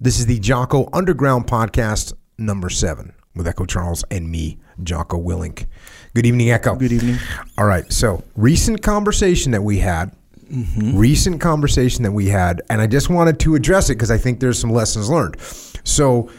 This 0.00 0.20
is 0.20 0.26
the 0.26 0.38
Jocko 0.38 0.88
Underground 0.92 1.48
Podcast 1.48 2.12
number 2.38 2.70
seven 2.70 3.14
with 3.34 3.48
Echo 3.48 3.64
Charles 3.64 4.04
and 4.12 4.30
me, 4.30 4.60
Jocko 4.80 5.20
Willink. 5.20 5.66
Good 6.14 6.24
evening, 6.24 6.52
Echo. 6.52 6.76
Good 6.76 6.92
evening. 6.92 7.16
All 7.58 7.64
right. 7.64 7.92
So, 7.92 8.22
recent 8.36 8.80
conversation 8.80 9.50
that 9.50 9.62
we 9.64 9.80
had, 9.80 10.14
mm-hmm. 10.48 10.96
recent 10.96 11.40
conversation 11.40 12.04
that 12.04 12.12
we 12.12 12.28
had, 12.28 12.62
and 12.70 12.80
I 12.80 12.86
just 12.86 13.10
wanted 13.10 13.40
to 13.40 13.56
address 13.56 13.90
it 13.90 13.96
because 13.96 14.12
I 14.12 14.18
think 14.18 14.38
there's 14.38 14.60
some 14.60 14.70
lessons 14.70 15.10
learned. 15.10 15.34
So, 15.82 16.30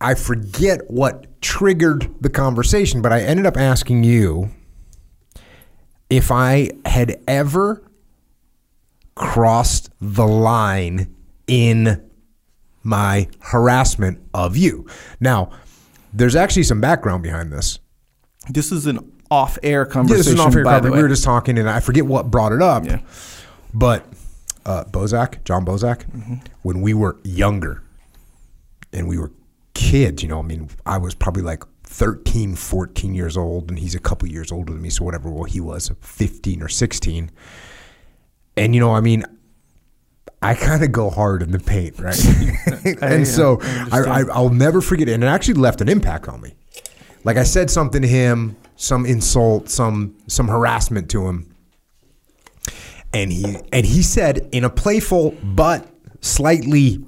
I 0.00 0.14
forget 0.14 0.80
what 0.90 1.40
triggered 1.40 2.12
the 2.20 2.30
conversation, 2.30 3.00
but 3.00 3.12
I 3.12 3.20
ended 3.20 3.46
up 3.46 3.56
asking 3.56 4.02
you 4.02 4.50
if 6.10 6.32
I 6.32 6.70
had 6.84 7.22
ever 7.28 7.88
crossed 9.14 9.90
the 10.00 10.26
line 10.26 11.14
in 11.46 12.10
my 12.84 13.28
harassment 13.40 14.18
of 14.32 14.56
you. 14.56 14.86
Now, 15.18 15.50
there's 16.12 16.36
actually 16.36 16.62
some 16.62 16.80
background 16.80 17.22
behind 17.24 17.52
this. 17.52 17.78
This 18.48 18.70
is 18.70 18.86
an 18.86 19.10
off-air 19.30 19.84
Yeah, 19.88 19.92
conversation. 19.92 20.18
this 20.18 20.26
is 20.28 20.32
an 20.34 20.40
off-air 20.40 20.64
conversation. 20.64 20.96
We 20.96 21.02
were 21.02 21.08
just 21.08 21.24
talking, 21.24 21.58
and 21.58 21.68
I 21.68 21.80
forget 21.80 22.06
what 22.06 22.30
brought 22.30 22.52
it 22.52 22.62
up. 22.62 22.84
Yeah. 22.84 23.00
But 23.72 24.06
uh, 24.66 24.84
Bozak, 24.84 25.42
John 25.44 25.64
Bozak, 25.64 26.04
Mm-hmm. 26.10 26.34
when 26.62 26.80
we 26.82 26.94
were 26.94 27.16
younger 27.24 27.82
and 28.92 29.08
we 29.08 29.18
were 29.18 29.32
kids, 29.72 30.22
you 30.22 30.28
know, 30.28 30.38
I 30.38 30.42
mean, 30.42 30.68
I 30.86 30.98
was 30.98 31.14
probably 31.14 31.42
like 31.42 31.64
13, 31.84 32.54
14 32.54 33.14
years 33.14 33.36
old, 33.36 33.70
and 33.70 33.78
he's 33.78 33.94
a 33.94 33.98
couple 33.98 34.28
years 34.28 34.52
older 34.52 34.72
than 34.72 34.82
me, 34.82 34.90
so 34.90 35.04
whatever, 35.04 35.30
well, 35.30 35.44
he 35.44 35.60
was 35.60 35.90
15 36.00 36.62
or 36.62 36.68
16. 36.68 37.30
And, 38.56 38.74
you 38.74 38.80
know, 38.80 38.94
I 38.94 39.00
mean, 39.00 39.24
I 40.42 40.54
kind 40.54 40.84
of 40.84 40.92
go 40.92 41.08
hard 41.08 41.42
in 41.42 41.52
the 41.52 41.58
paint, 41.58 41.98
right? 41.98 42.22
and 43.02 43.20
yeah, 43.20 43.24
so 43.24 43.58
I 43.62 43.64
I, 43.64 43.70
I, 43.70 43.78
understand. 43.98 44.30
I'll 44.32 44.50
never 44.50 44.80
forget 44.80 45.08
it. 45.08 45.12
And 45.12 45.24
it 45.24 45.28
actually 45.28 45.54
left 45.54 45.80
an 45.80 45.88
impact 45.88 46.28
on 46.28 46.40
me. 46.40 46.54
Like 47.24 47.38
I 47.38 47.44
said 47.44 47.70
something 47.70 48.02
to 48.02 48.08
him, 48.08 48.56
some 48.76 49.06
insult, 49.06 49.70
some 49.70 50.16
some 50.26 50.48
harassment 50.48 51.10
to 51.10 51.26
him. 51.26 51.54
And 53.12 53.32
he 53.32 53.56
and 53.72 53.86
he 53.86 54.02
said 54.02 54.48
in 54.52 54.64
a 54.64 54.70
playful 54.70 55.34
but 55.42 55.88
slightly 56.20 57.04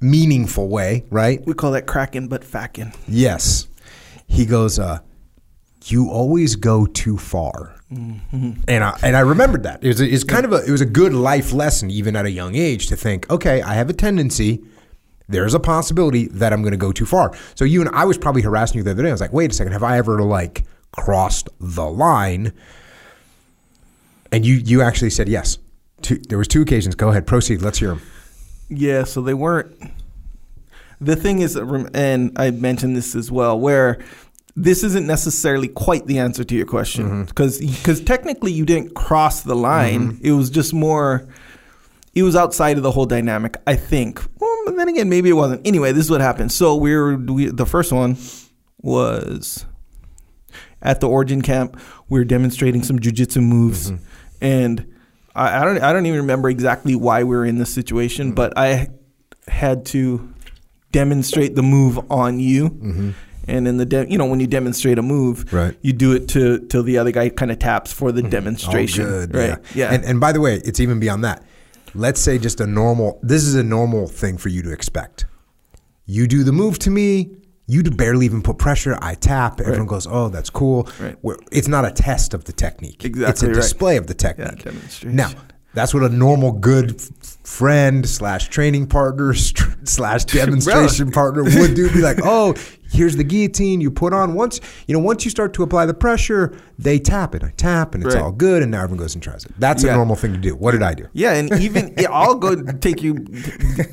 meaningful 0.00 0.68
way, 0.68 1.04
right? 1.10 1.44
We 1.46 1.54
call 1.54 1.72
that 1.72 1.86
cracking 1.86 2.28
but 2.28 2.44
facking. 2.44 2.92
Yes. 3.06 3.68
He 4.26 4.46
goes, 4.46 4.78
uh, 4.78 5.00
you 5.86 6.08
always 6.10 6.56
go 6.56 6.86
too 6.86 7.16
far. 7.16 7.77
Mm-hmm. 7.92 8.52
And 8.68 8.84
I 8.84 8.98
and 9.02 9.16
I 9.16 9.20
remembered 9.20 9.62
that. 9.62 9.82
It 9.82 9.88
was, 9.88 10.24
kind 10.24 10.44
of 10.44 10.52
a 10.52 10.64
it 10.64 10.70
was 10.70 10.82
a 10.82 10.86
good 10.86 11.14
life 11.14 11.52
lesson 11.52 11.90
even 11.90 12.16
at 12.16 12.26
a 12.26 12.30
young 12.30 12.54
age 12.54 12.88
to 12.88 12.96
think, 12.96 13.30
okay, 13.30 13.62
I 13.62 13.74
have 13.74 13.88
a 13.88 13.94
tendency 13.94 14.62
there's 15.28 15.54
a 15.54 15.60
possibility 15.60 16.26
that 16.28 16.52
I'm 16.52 16.62
going 16.62 16.72
to 16.72 16.78
go 16.78 16.90
too 16.90 17.06
far. 17.06 17.36
So 17.54 17.64
you 17.64 17.80
and 17.80 17.90
I 17.94 18.04
was 18.04 18.16
probably 18.16 18.42
harassing 18.42 18.78
you 18.78 18.82
the 18.82 18.92
other 18.92 19.02
day. 19.02 19.10
I 19.10 19.12
was 19.12 19.20
like, 19.20 19.32
wait 19.32 19.50
a 19.50 19.54
second, 19.54 19.72
have 19.72 19.82
I 19.82 19.98
ever 19.98 20.22
like 20.22 20.64
crossed 20.92 21.48
the 21.60 21.84
line? 21.84 22.52
And 24.32 24.44
you 24.44 24.54
you 24.54 24.82
actually 24.82 25.10
said 25.10 25.28
yes. 25.28 25.58
Two, 26.00 26.16
there 26.16 26.38
was 26.38 26.48
two 26.48 26.62
occasions. 26.62 26.94
Go 26.94 27.10
ahead, 27.10 27.26
proceed. 27.26 27.62
Let's 27.62 27.78
hear 27.78 27.90
them. 27.90 28.02
Yeah, 28.68 29.04
so 29.04 29.20
they 29.20 29.34
weren't. 29.34 29.74
The 31.00 31.16
thing 31.16 31.40
is, 31.40 31.56
and 31.56 32.32
I 32.36 32.50
mentioned 32.50 32.96
this 32.96 33.14
as 33.14 33.30
well, 33.30 33.58
where 33.58 33.98
this 34.62 34.82
isn't 34.82 35.06
necessarily 35.06 35.68
quite 35.68 36.06
the 36.06 36.18
answer 36.18 36.42
to 36.42 36.54
your 36.54 36.66
question 36.66 37.04
mm-hmm. 37.04 37.22
because 37.24 37.58
because 37.58 38.00
technically 38.00 38.50
you 38.52 38.64
didn't 38.64 38.94
cross 38.94 39.42
the 39.42 39.54
line. 39.54 40.12
Mm-hmm. 40.12 40.26
It 40.26 40.32
was 40.32 40.50
just 40.50 40.74
more. 40.74 41.28
It 42.14 42.24
was 42.24 42.34
outside 42.34 42.76
of 42.76 42.82
the 42.82 42.90
whole 42.90 43.06
dynamic, 43.06 43.56
I 43.66 43.76
think. 43.76 44.20
Well, 44.40 44.62
but 44.64 44.76
then 44.76 44.88
again, 44.88 45.08
maybe 45.08 45.30
it 45.30 45.34
wasn't. 45.34 45.64
Anyway, 45.66 45.92
this 45.92 46.04
is 46.06 46.10
what 46.10 46.20
happened. 46.20 46.50
So 46.50 46.74
we 46.74 46.94
were 46.96 47.16
we, 47.16 47.46
the 47.46 47.66
first 47.66 47.92
one 47.92 48.16
was 48.82 49.64
at 50.82 51.00
the 51.00 51.08
origin 51.08 51.40
camp. 51.42 51.80
We 52.08 52.18
were 52.18 52.24
demonstrating 52.24 52.82
some 52.82 52.98
jujitsu 52.98 53.42
moves, 53.42 53.92
mm-hmm. 53.92 54.04
and 54.40 54.94
I, 55.36 55.60
I 55.60 55.64
don't 55.64 55.80
I 55.80 55.92
don't 55.92 56.06
even 56.06 56.20
remember 56.20 56.50
exactly 56.50 56.96
why 56.96 57.22
we 57.22 57.36
were 57.36 57.44
in 57.44 57.58
this 57.58 57.72
situation, 57.72 58.32
but 58.32 58.58
I 58.58 58.88
had 59.46 59.86
to 59.86 60.34
demonstrate 60.90 61.54
the 61.54 61.62
move 61.62 62.10
on 62.10 62.40
you. 62.40 63.14
And 63.48 63.66
in 63.66 63.76
the 63.78 63.86
de- 63.86 64.10
you 64.10 64.18
know 64.18 64.26
when 64.26 64.40
you 64.40 64.46
demonstrate 64.46 64.98
a 64.98 65.02
move, 65.02 65.52
Right. 65.52 65.76
you 65.82 65.92
do 65.92 66.12
it 66.12 66.28
to 66.28 66.60
till 66.66 66.82
the 66.82 66.98
other 66.98 67.10
guy 67.10 67.28
kind 67.30 67.50
of 67.50 67.58
taps 67.58 67.92
for 67.92 68.12
the 68.12 68.20
mm-hmm. 68.20 68.30
demonstration, 68.30 69.06
Oh, 69.06 69.26
good. 69.26 69.34
right? 69.34 69.58
Yeah. 69.74 69.92
And, 69.92 70.04
and 70.04 70.20
by 70.20 70.32
the 70.32 70.40
way, 70.40 70.56
it's 70.64 70.80
even 70.80 71.00
beyond 71.00 71.24
that. 71.24 71.42
Let's 71.94 72.20
say 72.20 72.38
just 72.38 72.60
a 72.60 72.66
normal, 72.66 73.18
this 73.22 73.44
is 73.44 73.54
a 73.54 73.62
normal 73.62 74.06
thing 74.06 74.36
for 74.36 74.50
you 74.50 74.62
to 74.62 74.72
expect. 74.72 75.24
You 76.04 76.26
do 76.26 76.44
the 76.44 76.52
move 76.52 76.78
to 76.80 76.90
me, 76.90 77.36
you 77.66 77.82
barely 77.82 78.24
even 78.24 78.42
put 78.42 78.58
pressure. 78.58 78.98
I 79.00 79.14
tap. 79.14 79.60
Everyone 79.60 79.86
goes, 79.86 80.06
oh, 80.06 80.28
that's 80.28 80.48
cool. 80.50 80.88
Right. 80.98 81.16
It's 81.52 81.68
not 81.68 81.84
a 81.84 81.90
test 81.90 82.32
of 82.32 82.44
the 82.44 82.52
technique. 82.52 83.04
Exactly. 83.04 83.30
It's 83.30 83.42
a 83.42 83.46
right. 83.48 83.54
display 83.54 83.96
of 83.98 84.06
the 84.06 84.14
technique. 84.14 84.58
Yeah, 84.58 84.72
demonstration. 84.72 85.16
Now, 85.16 85.30
that's 85.78 85.94
what 85.94 86.02
a 86.02 86.08
normal 86.08 86.50
good 86.52 87.00
friend 87.44 88.06
slash 88.06 88.48
training 88.48 88.86
partner 88.86 89.32
slash 89.84 90.24
demonstration 90.26 91.10
partner 91.10 91.44
would 91.44 91.74
do. 91.74 91.90
Be 91.92 92.00
like, 92.00 92.18
oh, 92.24 92.54
here's 92.90 93.16
the 93.16 93.24
guillotine 93.24 93.80
you 93.80 93.90
put 93.90 94.12
on. 94.12 94.34
Once 94.34 94.60
you 94.86 94.92
know, 94.94 94.98
once 95.00 95.24
you 95.24 95.30
start 95.30 95.54
to 95.54 95.62
apply 95.62 95.86
the 95.86 95.94
pressure, 95.94 96.56
they 96.78 96.98
tap 96.98 97.34
it. 97.34 97.44
I 97.44 97.52
tap, 97.56 97.94
and 97.94 98.04
it's 98.04 98.14
Right. 98.14 98.24
all 98.24 98.32
good. 98.32 98.62
And 98.62 98.72
now 98.72 98.82
everyone 98.82 98.98
goes 98.98 99.14
and 99.14 99.22
tries 99.22 99.44
it. 99.44 99.52
That's 99.58 99.84
a 99.84 99.94
normal 99.94 100.16
thing 100.16 100.32
to 100.32 100.38
do. 100.38 100.56
What 100.56 100.72
did 100.72 100.82
I 100.82 100.94
do? 100.94 101.06
Yeah, 101.12 101.34
and 101.34 101.52
even 101.60 101.94
yeah, 101.98 102.10
I'll 102.10 102.34
go 102.34 102.56
take 102.56 103.02
you 103.02 103.14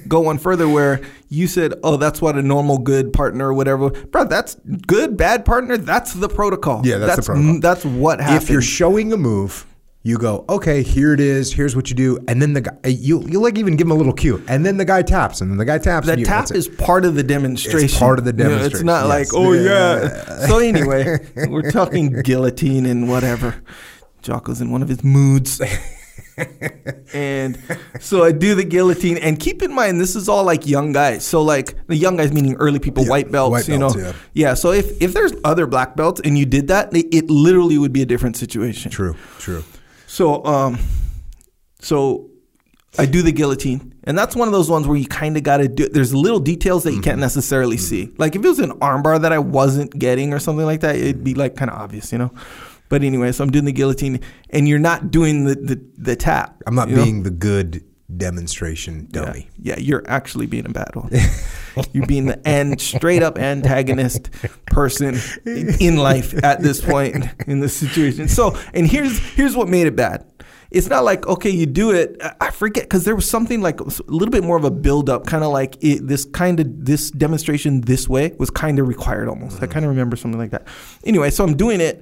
go 0.08 0.22
one 0.22 0.38
further 0.40 0.68
where 0.68 1.02
you 1.30 1.48
said, 1.48 1.76
"Oh, 1.84 1.98
that's 1.98 2.22
what 2.22 2.36
a 2.36 2.42
normal 2.42 2.80
good 2.80 3.14
partner 3.14 3.50
or 3.50 3.54
whatever." 3.54 3.90
Bro, 3.92 4.26
that's 4.26 4.56
good 4.88 5.18
bad 5.18 5.46
partner. 5.46 5.78
That's 5.78 6.14
the 6.14 6.30
protocol. 6.30 6.82
Yeah, 6.84 6.98
that's 6.98 7.18
the 7.18 7.22
protocol. 7.22 7.60
That's 7.60 7.86
what 7.86 8.20
happens. 8.20 8.44
If 8.44 8.50
you're 8.50 8.62
showing 8.62 9.14
a 9.14 9.18
move, 9.18 9.66
you 10.06 10.20
go, 10.20 10.46
okay, 10.48 10.84
here 10.84 11.14
it 11.14 11.20
is. 11.20 11.52
Here's 11.52 11.76
what 11.76 11.90
you 11.90 11.96
do, 11.96 12.20
and 12.28 12.40
then 12.40 12.54
the 12.54 12.62
guy, 12.62 12.72
uh, 12.86 12.90
you 12.90 13.22
you 13.28 13.40
like 13.42 13.58
even 13.58 13.76
give 13.76 13.88
him 13.88 13.92
a 13.92 13.96
little 13.96 14.14
cue, 14.14 14.42
and 14.48 14.64
then 14.64 14.78
the 14.78 14.86
guy 14.86 15.02
taps, 15.02 15.42
and 15.42 15.50
then 15.50 15.58
the 15.58 15.66
guy 15.66 15.80
taps. 15.80 16.06
that 16.06 16.14
and 16.14 16.20
you, 16.20 16.26
tap 16.28 16.52
is 16.52 16.68
part 16.68 17.06
of 17.06 17.16
the 17.16 17.24
demonstration. 17.24 17.98
part 18.00 18.20
of 18.20 18.26
the 18.26 18.32
You 18.32 18.50
know, 18.50 18.58
it's 18.64 18.84
not 18.84 19.08
yes. 19.08 19.10
like, 19.10 19.28
oh 19.34 19.54
Yeah. 19.54 20.04
yeah. 20.04 20.48
so 20.48 20.60
anyway, 20.60 21.18
we're 21.50 21.72
talking 21.72 22.22
guillotine 22.22 22.86
and 22.86 23.10
whatever. 23.10 23.56
Jocko's 24.22 24.62
in 24.62 24.70
one 24.70 24.84
of 24.84 24.90
his 24.90 25.04
moods. 25.04 25.60
and 27.14 27.58
so 28.00 28.24
I 28.24 28.32
do 28.32 28.54
the 28.56 28.64
guillotine, 28.64 29.18
and 29.18 29.40
keep 29.40 29.62
in 29.64 29.74
mind 29.74 30.00
this 30.00 30.16
is 30.16 30.30
all 30.30 30.44
like 30.44 30.68
young 30.68 30.92
guys. 30.92 31.26
So 31.26 31.42
like 31.42 31.88
the 31.88 31.96
young 31.96 32.18
guys 32.18 32.32
meaning 32.32 32.56
early 32.56 32.78
people, 32.80 33.04
Yeah, 33.06 33.10
white 33.10 33.32
belts, 33.32 33.52
white 33.52 33.68
you 33.68 33.80
belts, 33.80 33.96
know. 33.96 34.14
yeah. 34.34 34.54
So 34.54 34.72
if 34.72 35.02
if 35.02 35.14
there's 35.14 35.34
other 35.44 35.66
black 35.66 35.96
belts 35.96 36.22
and 36.24 36.38
you 36.38 36.46
did 36.46 36.68
that, 36.68 36.90
it 36.94 37.30
literally 37.30 37.78
would 37.80 37.94
be 37.94 38.02
a 38.02 38.06
different 38.06 38.38
situation. 38.38 38.92
True, 38.92 39.16
true. 39.40 39.64
So 40.16 40.46
um, 40.46 40.80
so 41.82 42.30
I 42.98 43.06
do 43.06 43.22
the 43.22 43.34
guillotine, 43.34 43.96
and 44.06 44.18
that's 44.18 44.34
one 44.34 44.48
of 44.48 44.54
those 44.54 44.70
ones 44.70 44.88
where 44.88 44.96
you 44.96 45.08
kind 45.08 45.36
of 45.36 45.44
got 45.44 45.58
to 45.58 45.68
do. 45.68 45.90
There's 45.90 46.16
little 46.16 46.40
details 46.40 46.86
that 46.86 46.94
you 46.94 47.02
can't 47.02 47.20
necessarily 47.20 47.76
see. 47.76 48.14
Like 48.18 48.34
if 48.38 48.46
it 48.46 48.48
was 48.48 48.60
an 48.60 48.72
armbar 48.80 49.20
that 49.20 49.34
I 49.34 49.40
wasn't 49.40 49.92
getting 50.00 50.32
or 50.34 50.40
something 50.40 50.66
like 50.66 50.80
that, 50.80 50.96
it'd 50.96 51.26
be 51.26 51.34
like 51.34 51.58
kind 51.58 51.70
of 51.70 51.78
obvious, 51.78 52.14
you 52.14 52.18
know. 52.18 52.32
But 52.88 53.04
anyway, 53.04 53.34
so 53.34 53.44
I'm 53.44 53.52
doing 53.52 53.66
the 53.66 53.74
guillotine, 53.74 54.22
and 54.52 54.70
you're 54.70 54.80
not 54.80 55.12
doing 55.12 55.44
the 55.44 55.56
the, 55.56 55.86
the 55.98 56.16
tap. 56.16 56.64
I'm 56.66 56.76
not 56.76 56.88
you 56.88 56.96
know? 56.96 57.04
being 57.04 57.24
the 57.24 57.30
good 57.32 57.84
demonstration 58.16 59.08
dummy. 59.10 59.50
Yeah, 59.58 59.80
you're 59.80 60.04
actually 60.08 60.46
being 60.46 60.66
a 60.66 60.70
bad 60.70 60.96
one. 60.96 61.12
you're 61.92 62.06
being 62.06 62.28
the 62.28 62.48
and 62.48 62.80
straight 62.80 63.24
up 63.24 63.38
antagonist 63.38 64.30
person 64.68 65.18
in 65.46 65.98
life 65.98 66.34
at 66.44 66.62
this 66.62 66.82
point 66.82 67.28
in 67.48 67.60
this 67.60 67.76
situation. 67.76 68.28
So, 68.28 68.58
and 68.74 68.88
here's 68.88 69.18
here's 69.20 69.56
what 69.56 69.68
made 69.68 69.88
it 69.88 69.96
bad. 69.96 70.26
It's 70.72 70.88
not 70.88 71.04
like 71.04 71.28
okay, 71.28 71.50
you 71.50 71.66
do 71.66 71.92
it. 71.92 72.22
I- 72.42 72.52
forget 72.56 72.86
because 72.86 73.06
there 73.06 73.16
was 73.16 73.30
something 73.30 73.62
like 73.62 73.80
a 73.80 73.86
little 74.08 74.32
bit 74.32 74.44
more 74.44 74.58
of 74.58 74.64
a 74.64 74.72
build 74.72 75.10
up, 75.10 75.28
kind 75.28 75.44
of 75.44 75.52
like 75.52 75.78
it, 75.82 76.08
this 76.08 76.26
kind 76.26 76.60
of 76.60 76.86
this 76.86 77.12
demonstration 77.12 77.82
this 77.82 78.10
way 78.10 78.34
was 78.40 78.50
kind 78.50 78.80
of 78.80 78.88
required 78.88 79.28
almost. 79.28 79.58
I 79.58 79.66
mm-hmm. 79.66 79.74
kind 79.74 79.86
of 79.86 79.90
remember 79.90 80.16
something 80.16 80.40
like 80.40 80.52
that. 80.52 80.68
Anyway, 81.04 81.30
so 81.30 81.44
I'm 81.44 81.56
doing 81.56 81.82
it 81.82 81.98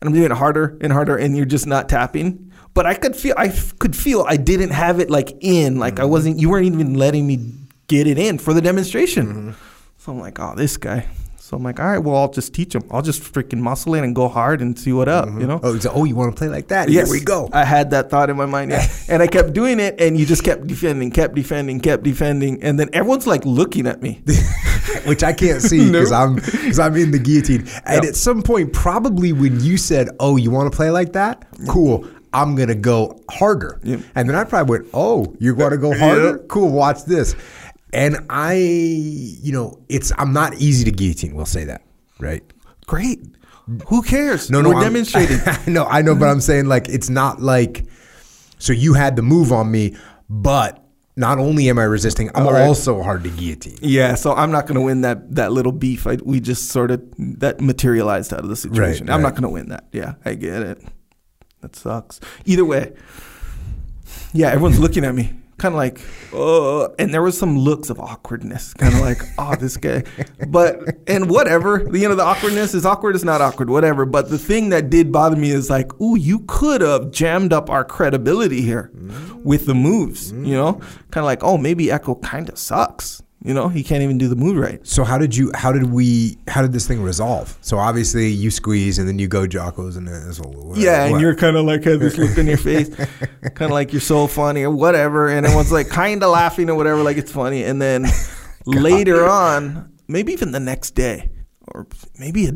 and 0.00 0.08
I'm 0.08 0.12
doing 0.14 0.30
it 0.30 0.32
harder 0.32 0.78
and 0.80 0.92
harder, 0.92 1.16
and 1.16 1.36
you're 1.36 1.46
just 1.46 1.66
not 1.66 1.88
tapping. 1.88 2.52
But 2.76 2.84
I 2.84 2.92
could 2.92 3.16
feel, 3.16 3.34
I 3.38 3.46
f- 3.46 3.76
could 3.78 3.96
feel 3.96 4.26
I 4.28 4.36
didn't 4.36 4.68
have 4.68 5.00
it 5.00 5.08
like 5.08 5.34
in, 5.40 5.78
like 5.78 5.98
I 5.98 6.02
mm-hmm. 6.02 6.10
wasn't. 6.12 6.38
You 6.38 6.50
weren't 6.50 6.66
even 6.66 6.92
letting 6.92 7.26
me 7.26 7.52
get 7.88 8.06
it 8.06 8.18
in 8.18 8.36
for 8.36 8.52
the 8.52 8.60
demonstration. 8.60 9.26
Mm-hmm. 9.26 9.50
So 9.96 10.12
I'm 10.12 10.20
like, 10.20 10.38
oh, 10.38 10.54
this 10.54 10.76
guy. 10.76 11.08
So 11.38 11.56
I'm 11.56 11.62
like, 11.62 11.80
all 11.80 11.86
right, 11.86 11.98
well, 11.98 12.16
I'll 12.16 12.30
just 12.30 12.52
teach 12.52 12.74
him. 12.74 12.82
I'll 12.90 13.00
just 13.00 13.22
freaking 13.22 13.60
muscle 13.60 13.94
in 13.94 14.04
and 14.04 14.14
go 14.14 14.28
hard 14.28 14.60
and 14.60 14.78
see 14.78 14.92
what 14.92 15.08
up, 15.08 15.26
mm-hmm. 15.26 15.40
you 15.40 15.46
know? 15.46 15.58
Oh, 15.62 15.78
so, 15.78 15.90
oh, 15.94 16.04
you 16.04 16.14
want 16.16 16.34
to 16.34 16.38
play 16.38 16.48
like 16.48 16.68
that? 16.68 16.90
Yes, 16.90 17.06
Here 17.06 17.18
we 17.18 17.24
go. 17.24 17.48
I 17.50 17.64
had 17.64 17.92
that 17.92 18.10
thought 18.10 18.28
in 18.28 18.36
my 18.36 18.44
mind, 18.44 18.72
yeah. 18.72 18.86
and 19.08 19.22
I 19.22 19.26
kept 19.26 19.54
doing 19.54 19.80
it, 19.80 19.98
and 19.98 20.18
you 20.18 20.26
just 20.26 20.44
kept 20.44 20.66
defending, 20.66 21.10
kept 21.10 21.34
defending, 21.34 21.80
kept 21.80 22.02
defending, 22.02 22.62
and 22.62 22.78
then 22.78 22.90
everyone's 22.92 23.26
like 23.26 23.46
looking 23.46 23.86
at 23.86 24.02
me. 24.02 24.22
Which 25.06 25.22
I 25.22 25.32
can't 25.32 25.62
see 25.62 25.86
because 25.86 26.10
No. 26.10 26.16
I'm 26.16 26.34
because 26.34 26.78
I'm 26.78 26.96
in 26.96 27.10
the 27.10 27.18
guillotine. 27.18 27.68
And 27.86 28.02
Yep. 28.02 28.04
at 28.04 28.16
some 28.16 28.42
point, 28.42 28.72
probably 28.72 29.32
when 29.32 29.60
you 29.60 29.78
said, 29.78 30.10
"Oh, 30.20 30.36
you 30.36 30.50
want 30.50 30.70
to 30.70 30.76
play 30.76 30.90
like 30.90 31.14
that? 31.14 31.46
Cool." 31.68 32.06
I'm 32.36 32.54
gonna 32.54 32.74
go 32.74 33.20
harder, 33.30 33.80
Yep. 33.82 34.00
and 34.14 34.28
then 34.28 34.36
I 34.36 34.44
probably 34.44 34.78
went, 34.78 34.90
"Oh, 34.94 35.34
you're 35.40 35.54
going 35.54 35.70
to 35.72 35.78
go 35.78 35.96
harder? 35.96 36.38
Cool. 36.48 36.70
Watch 36.70 37.04
this." 37.04 37.34
and 37.92 38.18
I, 38.28 38.54
you 38.54 39.52
know, 39.52 39.78
it's 39.88 40.12
I'm 40.18 40.32
not 40.32 40.54
easy 40.56 40.84
to 40.84 40.90
guillotine. 40.90 41.34
We'll 41.34 41.46
say 41.46 41.64
that, 41.64 41.82
right? 42.20 42.42
Great. 42.86 43.20
Who 43.88 44.02
cares? 44.02 44.50
No, 44.50 44.60
no, 44.60 44.68
We're 44.68 44.76
I'm- 44.76 44.84
demonstrating. 44.92 45.38
no, 45.72 45.84
I 45.86 46.02
know, 46.02 46.14
but 46.14 46.28
I'm 46.28 46.40
saying 46.40 46.66
like 46.66 46.88
it's 46.88 47.08
not 47.08 47.40
like. 47.40 47.84
So 48.58 48.72
you 48.72 48.94
had 48.94 49.16
the 49.16 49.22
move 49.22 49.52
on 49.52 49.70
me, 49.70 49.96
but 50.30 50.82
not 51.16 51.38
only 51.38 51.68
am 51.70 51.78
I 51.78 51.84
resisting, 51.84 52.30
I'm 52.34 52.46
right. 52.46 52.62
also 52.66 53.02
hard 53.02 53.22
to 53.24 53.30
guillotine. 53.30 53.78
yeah, 53.80 54.14
so 54.14 54.34
I'm 54.34 54.50
not 54.50 54.66
going 54.66 54.74
to 54.76 54.80
win 54.82 55.00
that 55.02 55.34
that 55.36 55.52
little 55.52 55.72
beef. 55.72 56.06
I, 56.06 56.16
we 56.24 56.40
just 56.40 56.68
sort 56.70 56.90
of 56.90 57.02
that 57.18 57.60
materialized 57.60 58.32
out 58.34 58.40
of 58.40 58.48
the 58.48 58.56
situation. 58.56 59.06
Right, 59.06 59.14
I'm 59.14 59.22
right. 59.22 59.28
not 59.28 59.32
going 59.32 59.42
to 59.44 59.48
win 59.48 59.68
that. 59.70 59.84
Yeah, 59.92 60.14
I 60.24 60.34
get 60.34 60.62
it. 60.62 60.82
That 61.66 61.74
sucks. 61.74 62.20
Either 62.44 62.64
way, 62.64 62.92
yeah, 64.32 64.48
everyone's 64.48 64.78
looking 64.78 65.04
at 65.04 65.16
me, 65.16 65.32
kind 65.58 65.74
of 65.74 65.78
like, 65.78 66.00
oh, 66.32 66.94
and 66.96 67.12
there 67.12 67.22
was 67.22 67.36
some 67.36 67.58
looks 67.58 67.90
of 67.90 67.98
awkwardness, 67.98 68.72
kind 68.74 68.94
of 68.94 69.00
like, 69.00 69.20
oh, 69.38 69.56
this 69.56 69.76
guy. 69.76 70.04
But 70.46 70.78
and 71.08 71.28
whatever, 71.28 71.88
you 71.92 72.08
know, 72.08 72.14
the 72.14 72.22
awkwardness 72.22 72.72
is 72.72 72.86
awkward. 72.86 73.16
It's 73.16 73.24
not 73.24 73.40
awkward, 73.40 73.68
whatever. 73.68 74.04
But 74.06 74.30
the 74.30 74.38
thing 74.38 74.68
that 74.68 74.90
did 74.90 75.10
bother 75.10 75.34
me 75.34 75.50
is 75.50 75.68
like, 75.68 76.00
ooh, 76.00 76.16
you 76.16 76.44
could 76.46 76.82
have 76.82 77.10
jammed 77.10 77.52
up 77.52 77.68
our 77.68 77.84
credibility 77.84 78.62
here 78.62 78.92
mm. 78.94 79.42
with 79.42 79.66
the 79.66 79.74
moves. 79.74 80.32
Mm. 80.32 80.46
You 80.46 80.54
know, 80.54 80.72
kind 81.10 81.18
of 81.18 81.24
like, 81.24 81.42
oh, 81.42 81.58
maybe 81.58 81.90
Echo 81.90 82.14
kind 82.14 82.48
of 82.48 82.58
sucks. 82.58 83.24
You 83.46 83.54
know, 83.54 83.68
he 83.68 83.84
can't 83.84 84.02
even 84.02 84.18
do 84.18 84.26
the 84.26 84.34
move 84.34 84.56
right. 84.56 84.84
So 84.84 85.04
how 85.04 85.18
did 85.18 85.36
you? 85.36 85.52
How 85.54 85.70
did 85.70 85.92
we? 85.92 86.36
How 86.48 86.62
did 86.62 86.72
this 86.72 86.88
thing 86.88 87.00
resolve? 87.00 87.56
So 87.60 87.78
obviously 87.78 88.26
you 88.26 88.50
squeeze 88.50 88.98
and 88.98 89.08
then 89.08 89.20
you 89.20 89.28
go 89.28 89.46
Jocko's 89.46 89.96
and 89.96 90.08
then 90.08 90.28
it's 90.28 90.40
all. 90.40 90.72
Yeah, 90.76 91.04
and 91.04 91.12
what? 91.12 91.20
you're 91.20 91.36
kind 91.36 91.56
of 91.56 91.64
like 91.64 91.84
have 91.84 92.00
this 92.00 92.18
look 92.18 92.36
in 92.38 92.48
your 92.48 92.56
face, 92.56 92.92
kind 93.54 93.70
of 93.70 93.70
like 93.70 93.92
you're 93.92 94.00
so 94.00 94.26
funny 94.26 94.64
or 94.64 94.70
whatever, 94.72 95.28
and 95.28 95.46
everyone's 95.46 95.70
like 95.70 95.88
kind 95.88 96.24
of 96.24 96.30
laughing 96.30 96.68
or 96.68 96.74
whatever, 96.74 97.04
like 97.04 97.18
it's 97.18 97.30
funny, 97.30 97.62
and 97.62 97.80
then 97.80 98.06
later 98.66 99.28
on, 99.28 99.92
maybe 100.08 100.32
even 100.32 100.50
the 100.50 100.58
next 100.58 100.96
day, 100.96 101.30
or 101.68 101.86
maybe 102.18 102.48
a, 102.48 102.52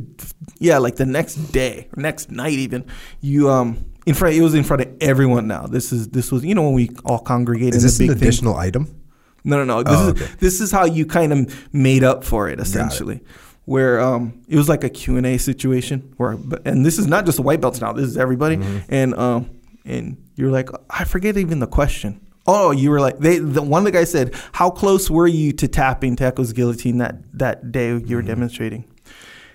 yeah, 0.58 0.78
like 0.78 0.96
the 0.96 1.06
next 1.06 1.36
day 1.52 1.88
or 1.96 2.02
next 2.02 2.32
night 2.32 2.54
even, 2.54 2.84
you 3.20 3.48
um 3.48 3.84
in 4.06 4.14
front 4.14 4.34
it 4.34 4.42
was 4.42 4.54
in 4.54 4.64
front 4.64 4.82
of 4.82 4.88
everyone 5.00 5.46
now. 5.46 5.68
This 5.68 5.92
is 5.92 6.08
this 6.08 6.32
was 6.32 6.44
you 6.44 6.56
know 6.56 6.62
when 6.62 6.74
we 6.74 6.90
all 7.04 7.20
congregated 7.20 7.76
Is 7.76 7.84
this 7.84 7.96
the 7.96 8.06
an 8.06 8.08
big 8.08 8.18
thing. 8.18 8.28
additional 8.28 8.56
item? 8.56 8.99
No, 9.44 9.62
no, 9.62 9.64
no. 9.64 9.82
This 9.82 9.94
Oh, 9.98 10.08
is 10.10 10.36
this 10.36 10.60
is 10.60 10.70
how 10.72 10.84
you 10.84 11.06
kind 11.06 11.32
of 11.32 11.72
made 11.72 12.04
up 12.04 12.24
for 12.24 12.48
it 12.48 12.60
essentially. 12.60 13.20
Where 13.66 14.00
um, 14.00 14.42
it 14.48 14.56
was 14.56 14.68
like 14.68 14.82
a 14.84 14.88
Q 14.88 15.16
and 15.16 15.26
A 15.26 15.38
situation 15.38 16.12
where, 16.16 16.32
and 16.64 16.84
this 16.84 16.98
is 16.98 17.06
not 17.06 17.24
just 17.24 17.36
the 17.36 17.42
white 17.42 17.60
belts 17.60 17.80
now. 17.80 17.92
This 17.92 18.06
is 18.06 18.16
everybody, 18.18 18.56
Mm-hmm. 18.56 18.78
and 18.88 19.14
um, 19.14 19.50
and 19.84 20.16
you're 20.34 20.50
like, 20.50 20.70
I 20.90 21.04
forget 21.04 21.36
even 21.36 21.60
the 21.60 21.66
question. 21.68 22.20
Oh, 22.46 22.72
you 22.72 22.90
were 22.90 23.00
like, 23.00 23.18
they. 23.18 23.38
The, 23.38 23.62
one 23.62 23.80
of 23.80 23.84
the 23.84 23.92
guys 23.92 24.10
said, 24.10 24.34
"How 24.52 24.70
close 24.70 25.08
were 25.10 25.28
you 25.28 25.52
to 25.52 25.68
tapping 25.68 26.16
Jocko's 26.16 26.52
guillotine 26.52 26.98
that 26.98 27.16
that 27.38 27.70
day 27.70 27.88
you 27.90 28.00
Mm-hmm. 28.00 28.14
were 28.14 28.22
demonstrating?" 28.22 28.84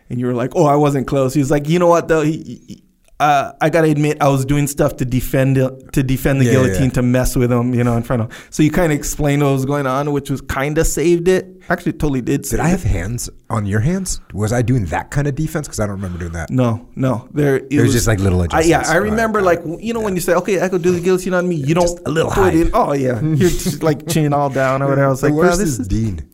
And 0.09 0.19
you 0.19 0.27
were 0.27 0.33
like, 0.33 0.51
"Oh, 0.55 0.65
I 0.65 0.75
wasn't 0.77 1.07
close." 1.07 1.33
He 1.33 1.39
was 1.41 1.51
like, 1.51 1.67
"You 1.67 1.79
know 1.79 1.87
what 1.87 2.07
though?" 2.07 2.21
He, 2.21 2.31
he- 2.67 2.83
uh, 3.19 3.53
I 3.61 3.69
gotta 3.69 3.89
admit, 3.89 4.17
I 4.19 4.27
was 4.27 4.43
doing 4.43 4.67
stuff 4.67 4.97
to 4.97 5.05
defend 5.05 5.55
to 5.55 6.03
defend 6.03 6.41
the 6.41 6.45
Yeah, 6.45 6.51
yeah, 6.51 6.57
guillotine 6.63 6.83
yeah. 6.85 6.89
to 6.95 7.01
mess 7.01 7.35
with 7.35 7.49
him, 7.51 7.73
you 7.73 7.83
know, 7.83 7.95
in 7.95 8.03
front 8.03 8.23
of. 8.23 8.47
So 8.49 8.61
you 8.61 8.71
kind 8.71 8.91
of 8.91 8.97
explained 8.99 9.41
what 9.41 9.51
was 9.53 9.65
going 9.65 9.87
on, 9.87 10.11
which 10.11 10.29
was 10.29 10.41
kind 10.41 10.77
of 10.77 10.85
saved 10.85 11.27
it. 11.29 11.47
Actually, 11.69 11.91
it 11.93 11.99
totally 11.99 12.21
did. 12.21 12.41
Did 12.43 12.59
I 12.59 12.67
have 12.67 12.83
It. 12.85 12.89
hands 12.89 13.29
on 13.49 13.65
your 13.65 13.79
hands? 13.79 14.19
Was 14.33 14.51
I 14.51 14.61
doing 14.61 14.85
that 14.87 15.11
kind 15.11 15.27
of 15.27 15.35
defense? 15.35 15.65
Because 15.67 15.79
I 15.79 15.85
don't 15.87 15.95
remember 15.95 16.19
doing 16.19 16.33
that. 16.33 16.49
No, 16.49 16.89
no. 16.95 17.27
There, 17.33 17.55
it 17.55 17.67
It 17.71 17.81
was 17.81 17.93
just 17.93 18.05
like 18.07 18.19
little 18.19 18.45
I, 18.51 18.61
yeah. 18.61 18.83
I 18.85 18.97
remember 18.97 19.39
right. 19.39 19.63
like 19.65 19.81
you 19.81 19.93
know 19.93 20.01
when 20.01 20.15
you 20.15 20.21
say, 20.21 20.33
"Okay, 20.33 20.61
I 20.61 20.67
could 20.67 20.81
do 20.81 20.91
the 20.91 20.99
guillotine 20.99 21.33
on 21.33 21.47
me," 21.47 21.55
you 21.55 21.73
don't 21.73 21.83
Just 21.87 21.99
a 22.05 22.09
little 22.11 22.31
put 22.31 22.53
in- 22.53 22.71
Oh 22.73 22.91
yeah, 22.93 23.21
you're 23.21 23.49
just 23.49 23.81
like 23.81 24.07
chin 24.09 24.33
all 24.33 24.49
down 24.49 24.81
or 24.81 24.89
whatever. 24.89 25.07
I 25.07 25.09
was 25.09 25.21
the 25.25 25.27
like, 25.29 25.35
worst 25.35 25.59
this 25.59 25.79
is 25.79 25.87
Dean. 25.87 26.29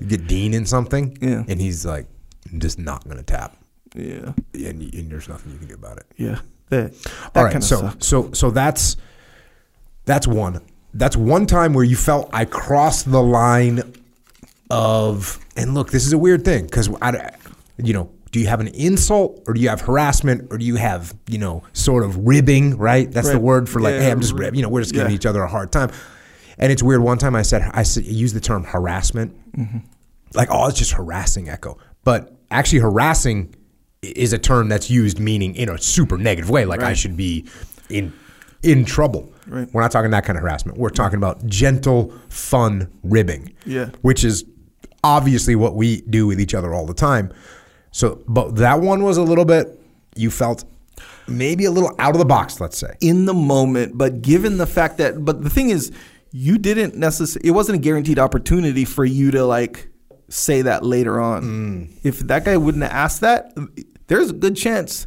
You 0.00 0.06
get 0.06 0.26
Dean 0.28 0.54
in 0.54 0.66
something, 0.66 1.16
Yeah. 1.20 1.42
and 1.48 1.60
he's 1.60 1.84
like 1.84 2.06
just 2.58 2.78
not 2.78 3.02
to 3.10 3.22
tap, 3.24 3.56
yeah, 3.96 4.32
and, 4.68 4.94
and 4.94 5.10
there's 5.10 5.28
nothing 5.28 5.52
you 5.52 5.58
can 5.58 5.68
do 5.68 5.74
about 5.74 5.98
it. 5.98 6.06
yeah." 6.16 6.40
That, 6.68 6.94
that 7.00 7.36
All 7.36 7.44
right, 7.44 7.62
so 7.62 7.80
sucks. 7.80 8.06
so 8.06 8.32
so 8.32 8.50
that's 8.50 8.96
that's 10.04 10.26
one. 10.26 10.60
That's 10.94 11.16
one 11.16 11.46
time 11.46 11.74
where 11.74 11.84
you 11.84 11.94
felt 11.96 12.28
I 12.32 12.44
crossed 12.44 13.10
the 13.10 13.22
line 13.22 13.94
of. 14.70 15.38
And 15.56 15.74
look, 15.74 15.90
this 15.90 16.06
is 16.06 16.12
a 16.12 16.18
weird 16.18 16.44
thing 16.44 16.64
because 16.64 16.90
I, 17.00 17.30
you 17.78 17.92
know, 17.92 18.10
do 18.32 18.40
you 18.40 18.46
have 18.48 18.60
an 18.60 18.68
insult 18.68 19.42
or 19.46 19.54
do 19.54 19.60
you 19.60 19.68
have 19.68 19.80
harassment 19.82 20.48
or 20.50 20.58
do 20.58 20.64
you 20.64 20.76
have 20.76 21.14
you 21.28 21.38
know 21.38 21.62
sort 21.72 22.04
of 22.04 22.26
ribbing? 22.26 22.76
Right, 22.76 23.10
that's 23.10 23.30
the 23.30 23.38
word 23.38 23.68
for 23.68 23.80
like, 23.80 23.94
Yeah, 23.94 24.00
hey, 24.02 24.10
I'm 24.10 24.20
just. 24.20 24.34
You 24.36 24.62
know, 24.62 24.68
we're 24.68 24.82
just 24.82 24.92
giving 24.94 25.10
yeah. 25.10 25.16
each 25.16 25.26
other 25.26 25.42
a 25.42 25.48
hard 25.48 25.70
time. 25.72 25.90
And 26.58 26.72
it's 26.72 26.82
weird. 26.82 27.00
One 27.02 27.18
time 27.18 27.36
I 27.36 27.42
said 27.42 27.62
I 27.74 27.82
said, 27.84 28.04
used 28.04 28.34
the 28.34 28.40
term 28.40 28.64
harassment, 28.64 29.34
Mm-hmm. 29.56 29.78
like 30.34 30.48
oh, 30.50 30.66
it's 30.68 30.78
just 30.78 30.92
harassing 30.92 31.48
Echo, 31.48 31.78
but 32.04 32.32
actually 32.50 32.80
harassing 32.80 33.54
is 34.14 34.32
a 34.32 34.38
term 34.38 34.68
that's 34.68 34.90
used 34.90 35.18
meaning 35.18 35.54
in 35.54 35.68
a 35.68 35.78
super 35.78 36.18
negative 36.18 36.50
way, 36.50 36.64
like 36.64 36.80
I 36.80 36.94
should 36.94 37.16
be 37.16 37.46
in 37.88 38.12
in 38.62 38.84
trouble. 38.84 39.32
Right. 39.46 39.72
We're 39.72 39.82
not 39.82 39.90
talking 39.90 40.10
that 40.10 40.24
kind 40.24 40.36
of 40.36 40.42
harassment. 40.42 40.78
We're 40.78 40.90
talking 40.90 41.16
about 41.16 41.46
gentle, 41.46 42.12
fun 42.28 42.90
ribbing. 43.02 43.54
Yeah. 43.64 43.90
Which 44.02 44.24
is 44.24 44.44
obviously 45.04 45.54
what 45.54 45.76
we 45.76 46.00
do 46.02 46.26
with 46.26 46.40
each 46.40 46.54
other 46.54 46.74
all 46.74 46.86
the 46.86 46.94
time. 46.94 47.32
So, 47.92 48.22
but 48.26 48.56
that 48.56 48.80
one 48.80 49.02
was 49.02 49.16
a 49.16 49.22
little 49.22 49.44
bit. 49.44 49.80
You 50.16 50.30
felt 50.30 50.64
maybe 51.28 51.64
a 51.64 51.70
little 51.70 51.94
out 51.98 52.14
of 52.14 52.18
the 52.18 52.24
box. 52.24 52.60
Let's 52.60 52.78
say. 52.78 52.96
in 53.00 53.26
the 53.26 53.34
moment, 53.34 53.96
but 53.96 54.22
given 54.22 54.58
the 54.58 54.66
fact 54.66 54.98
that, 54.98 55.24
but 55.24 55.42
the 55.42 55.50
thing 55.50 55.70
is, 55.70 55.92
you 56.32 56.58
didn't 56.58 56.96
necessarily, 56.96 57.48
it 57.48 57.52
wasn't 57.52 57.78
a 57.78 57.80
guaranteed 57.80 58.18
opportunity 58.18 58.84
for 58.84 59.04
you 59.04 59.30
to 59.30 59.44
like 59.44 59.88
say 60.28 60.62
that 60.62 60.84
later 60.84 61.20
on. 61.20 61.42
Mm. 61.42 61.90
If 62.02 62.18
that 62.20 62.44
guy 62.44 62.56
wouldn't 62.56 62.82
have 62.82 62.92
asked 62.92 63.20
that, 63.20 63.56
there's 64.06 64.30
a 64.30 64.34
good 64.34 64.56
chance 64.56 65.06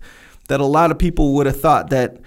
that 0.49 0.59
a 0.59 0.65
lot 0.65 0.91
of 0.91 0.97
people 0.99 1.33
would 1.35 1.45
have 1.45 1.59
thought 1.59 1.91
that, 1.91 2.17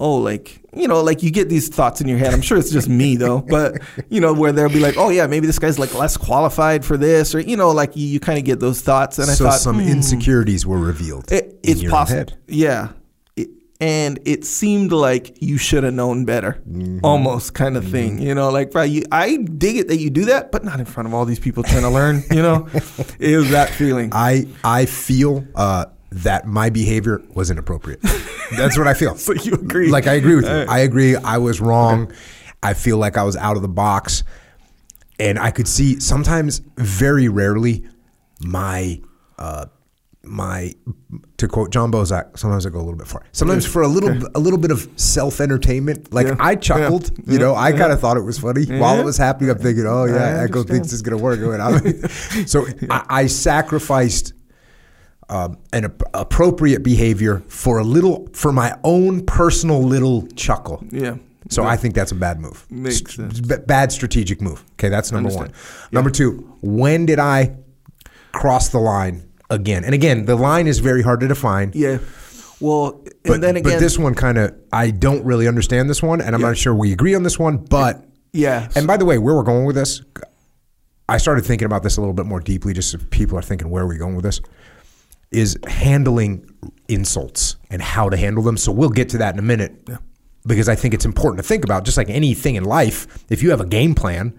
oh, 0.00 0.16
like, 0.16 0.62
you 0.74 0.88
know, 0.88 1.02
like 1.02 1.22
you 1.22 1.30
get 1.30 1.48
these 1.48 1.68
thoughts 1.68 2.00
in 2.00 2.08
your 2.08 2.18
head. 2.18 2.32
I'm 2.32 2.40
sure 2.40 2.56
it's 2.56 2.70
just 2.70 2.88
me 2.88 3.16
though, 3.16 3.40
but 3.48 3.80
you 4.08 4.20
know, 4.20 4.32
where 4.32 4.52
they'll 4.52 4.68
be 4.68 4.80
like, 4.80 4.96
oh 4.96 5.10
yeah, 5.10 5.26
maybe 5.26 5.46
this 5.46 5.58
guy's 5.58 5.78
like 5.78 5.94
less 5.94 6.16
qualified 6.16 6.84
for 6.84 6.96
this, 6.96 7.34
or 7.34 7.40
you 7.40 7.56
know, 7.56 7.70
like 7.70 7.94
you, 7.94 8.06
you 8.06 8.20
kind 8.20 8.38
of 8.38 8.44
get 8.44 8.60
those 8.60 8.80
thoughts. 8.80 9.18
And 9.18 9.30
I 9.30 9.34
so 9.34 9.44
thought 9.44 9.60
some 9.60 9.80
hmm. 9.80 9.88
insecurities 9.88 10.66
were 10.66 10.78
revealed. 10.78 11.30
It, 11.30 11.60
it's 11.62 11.84
possible. 11.84 12.18
head. 12.18 12.38
Yeah. 12.46 12.90
It, 13.36 13.48
and 13.80 14.20
it 14.24 14.44
seemed 14.44 14.92
like 14.92 15.42
you 15.42 15.58
should 15.58 15.82
have 15.82 15.94
known 15.94 16.24
better, 16.24 16.62
Mm-hmm. 16.68 17.00
almost 17.02 17.52
kind 17.52 17.76
of 17.76 17.86
thing. 17.88 18.22
You 18.22 18.34
know, 18.34 18.50
like, 18.50 18.70
bro, 18.70 18.82
you, 18.82 19.02
I 19.10 19.38
dig 19.38 19.76
it 19.76 19.88
that 19.88 19.96
you 19.96 20.08
do 20.08 20.26
that, 20.26 20.52
but 20.52 20.64
not 20.64 20.78
in 20.78 20.86
front 20.86 21.08
of 21.08 21.14
all 21.14 21.24
these 21.24 21.40
people 21.40 21.64
trying 21.64 21.82
to 21.82 21.90
learn. 21.90 22.22
You 22.30 22.42
know, 22.42 22.68
it 23.18 23.36
was 23.36 23.50
that 23.50 23.70
feeling. 23.70 24.10
I 24.12 24.46
I 24.62 24.86
feel 24.86 25.44
uh, 25.56 25.86
that 26.12 26.46
my 26.46 26.70
behavior 26.70 27.22
was 27.34 27.50
inappropriate. 27.50 28.00
That's 28.56 28.76
what 28.76 28.86
I 28.86 28.94
feel. 28.94 29.16
So 29.16 29.32
you 29.32 29.54
agree? 29.54 29.90
Like 29.90 30.06
I 30.06 30.14
agree 30.14 30.36
with 30.36 30.44
you. 30.44 30.50
Right. 30.50 30.68
I 30.68 30.78
agree. 30.80 31.16
I 31.16 31.38
was 31.38 31.60
wrong. 31.60 32.12
I 32.62 32.74
feel 32.74 32.98
like 32.98 33.16
I 33.16 33.22
was 33.24 33.36
out 33.36 33.56
of 33.56 33.62
the 33.62 33.68
box, 33.68 34.22
and 35.18 35.38
I 35.38 35.50
could 35.50 35.66
see 35.66 35.98
sometimes, 35.98 36.60
very 36.76 37.28
rarely, 37.28 37.84
my 38.40 39.00
uh, 39.38 39.66
my 40.22 40.74
to 41.38 41.48
quote 41.48 41.70
John 41.70 41.90
Bozak. 41.90 42.38
Sometimes 42.38 42.66
I 42.66 42.70
go 42.70 42.78
a 42.78 42.84
little 42.84 42.98
bit 42.98 43.08
far. 43.08 43.24
Sometimes 43.32 43.66
for 43.66 43.82
a 43.82 43.88
little 43.88 44.16
a 44.34 44.38
little 44.38 44.58
bit 44.58 44.70
of 44.70 44.88
self 44.96 45.40
entertainment. 45.40 46.12
Like 46.12 46.28
Yeah. 46.28 46.36
I 46.38 46.54
chuckled. 46.54 47.10
Yeah. 47.24 47.32
You 47.32 47.38
know, 47.38 47.52
Yeah. 47.52 47.60
I 47.60 47.72
kind 47.72 47.92
of 47.92 48.00
thought 48.00 48.16
it 48.16 48.22
was 48.22 48.38
funny 48.38 48.66
while 48.66 48.98
it 49.00 49.04
was 49.04 49.16
happening. 49.16 49.50
I'm 49.50 49.58
thinking, 49.58 49.86
oh 49.86 50.04
yeah, 50.04 50.40
I 50.40 50.44
Echo 50.44 50.62
thinks 50.62 50.92
it's 50.92 51.02
gonna 51.02 51.16
work. 51.16 51.40
so 52.46 52.66
I, 52.90 53.04
I 53.08 53.26
sacrificed 53.26 54.34
um, 55.28 55.58
an 55.72 55.84
ap- 55.86 56.02
appropriate 56.14 56.82
behavior 56.82 57.42
for 57.48 57.78
a 57.78 57.84
little 57.84 58.28
for 58.32 58.52
my 58.52 58.76
own 58.84 59.24
personal 59.26 59.82
little 59.82 60.26
chuckle. 60.36 60.82
yeah. 60.90 61.16
So 61.50 61.64
I 61.64 61.76
think 61.76 61.94
that's 61.94 62.12
a 62.12 62.14
bad 62.14 62.40
move. 62.40 62.64
Makes 62.70 63.14
sense. 63.16 63.40
b- 63.40 63.56
bad 63.66 63.92
strategic 63.92 64.40
move. 64.40 64.64
Okay, 64.74 64.88
that's 64.88 65.12
number 65.12 65.28
one. 65.30 65.52
Number 65.90 66.08
two, 66.08 66.56
when 66.62 67.04
did 67.04 67.18
I 67.18 67.56
cross 68.32 68.68
the 68.70 68.78
line 68.78 69.28
again? 69.50 69.84
And 69.84 69.92
again, 69.94 70.24
the 70.24 70.36
line 70.36 70.66
is 70.66 70.78
very 70.78 71.02
hard 71.02 71.20
to 71.20 71.28
define. 71.28 71.72
Yeah. 71.74 71.98
Well, 72.60 73.02
But, 73.24 73.40
then 73.40 73.56
again, 73.56 73.72
but 73.74 73.80
this 73.80 73.98
one 73.98 74.14
kind 74.14 74.38
of, 74.38 74.54
I 74.72 74.92
don't 74.92 75.24
really 75.24 75.48
understand 75.48 75.90
this 75.90 76.00
one, 76.02 76.20
and 76.20 76.34
I'm 76.34 76.40
Yeah. 76.40 76.46
not 76.48 76.56
sure 76.56 76.74
we 76.74 76.92
agree 76.92 77.14
on 77.14 77.22
this 77.24 77.38
one. 77.38 77.56
But 77.58 78.04
yeah. 78.32 78.68
and 78.76 78.86
by 78.86 78.96
the 78.96 79.04
way, 79.04 79.18
where 79.18 79.34
we're 79.34 79.42
going 79.42 79.64
with 79.66 79.74
this, 79.76 80.00
I 81.08 81.18
started 81.18 81.44
thinking 81.44 81.66
about 81.66 81.82
this 81.82 81.96
a 81.96 82.00
little 82.00 82.14
bit 82.14 82.24
more 82.24 82.40
deeply, 82.40 82.72
just 82.72 82.94
if 82.94 83.10
people 83.10 83.36
are 83.36 83.42
thinking 83.42 83.68
where 83.68 83.82
are 83.82 83.88
we 83.88 83.98
going 83.98 84.14
with 84.14 84.24
this, 84.24 84.40
is 85.32 85.58
handling 85.66 86.48
insults 86.88 87.56
and 87.70 87.82
how 87.82 88.08
to 88.08 88.16
handle 88.16 88.42
them. 88.42 88.56
So 88.56 88.72
we'll 88.72 88.90
get 88.90 89.08
to 89.10 89.18
that 89.18 89.34
in 89.34 89.38
a 89.38 89.42
minute. 89.42 89.88
Because 90.44 90.68
I 90.68 90.74
think 90.74 90.92
it's 90.92 91.04
important 91.04 91.38
to 91.38 91.46
think 91.46 91.62
about, 91.62 91.84
just 91.84 91.96
like 91.96 92.10
anything 92.10 92.56
in 92.56 92.64
life, 92.64 93.24
if 93.30 93.44
you 93.44 93.50
have 93.50 93.60
a 93.60 93.66
game 93.66 93.94
plan, 93.94 94.34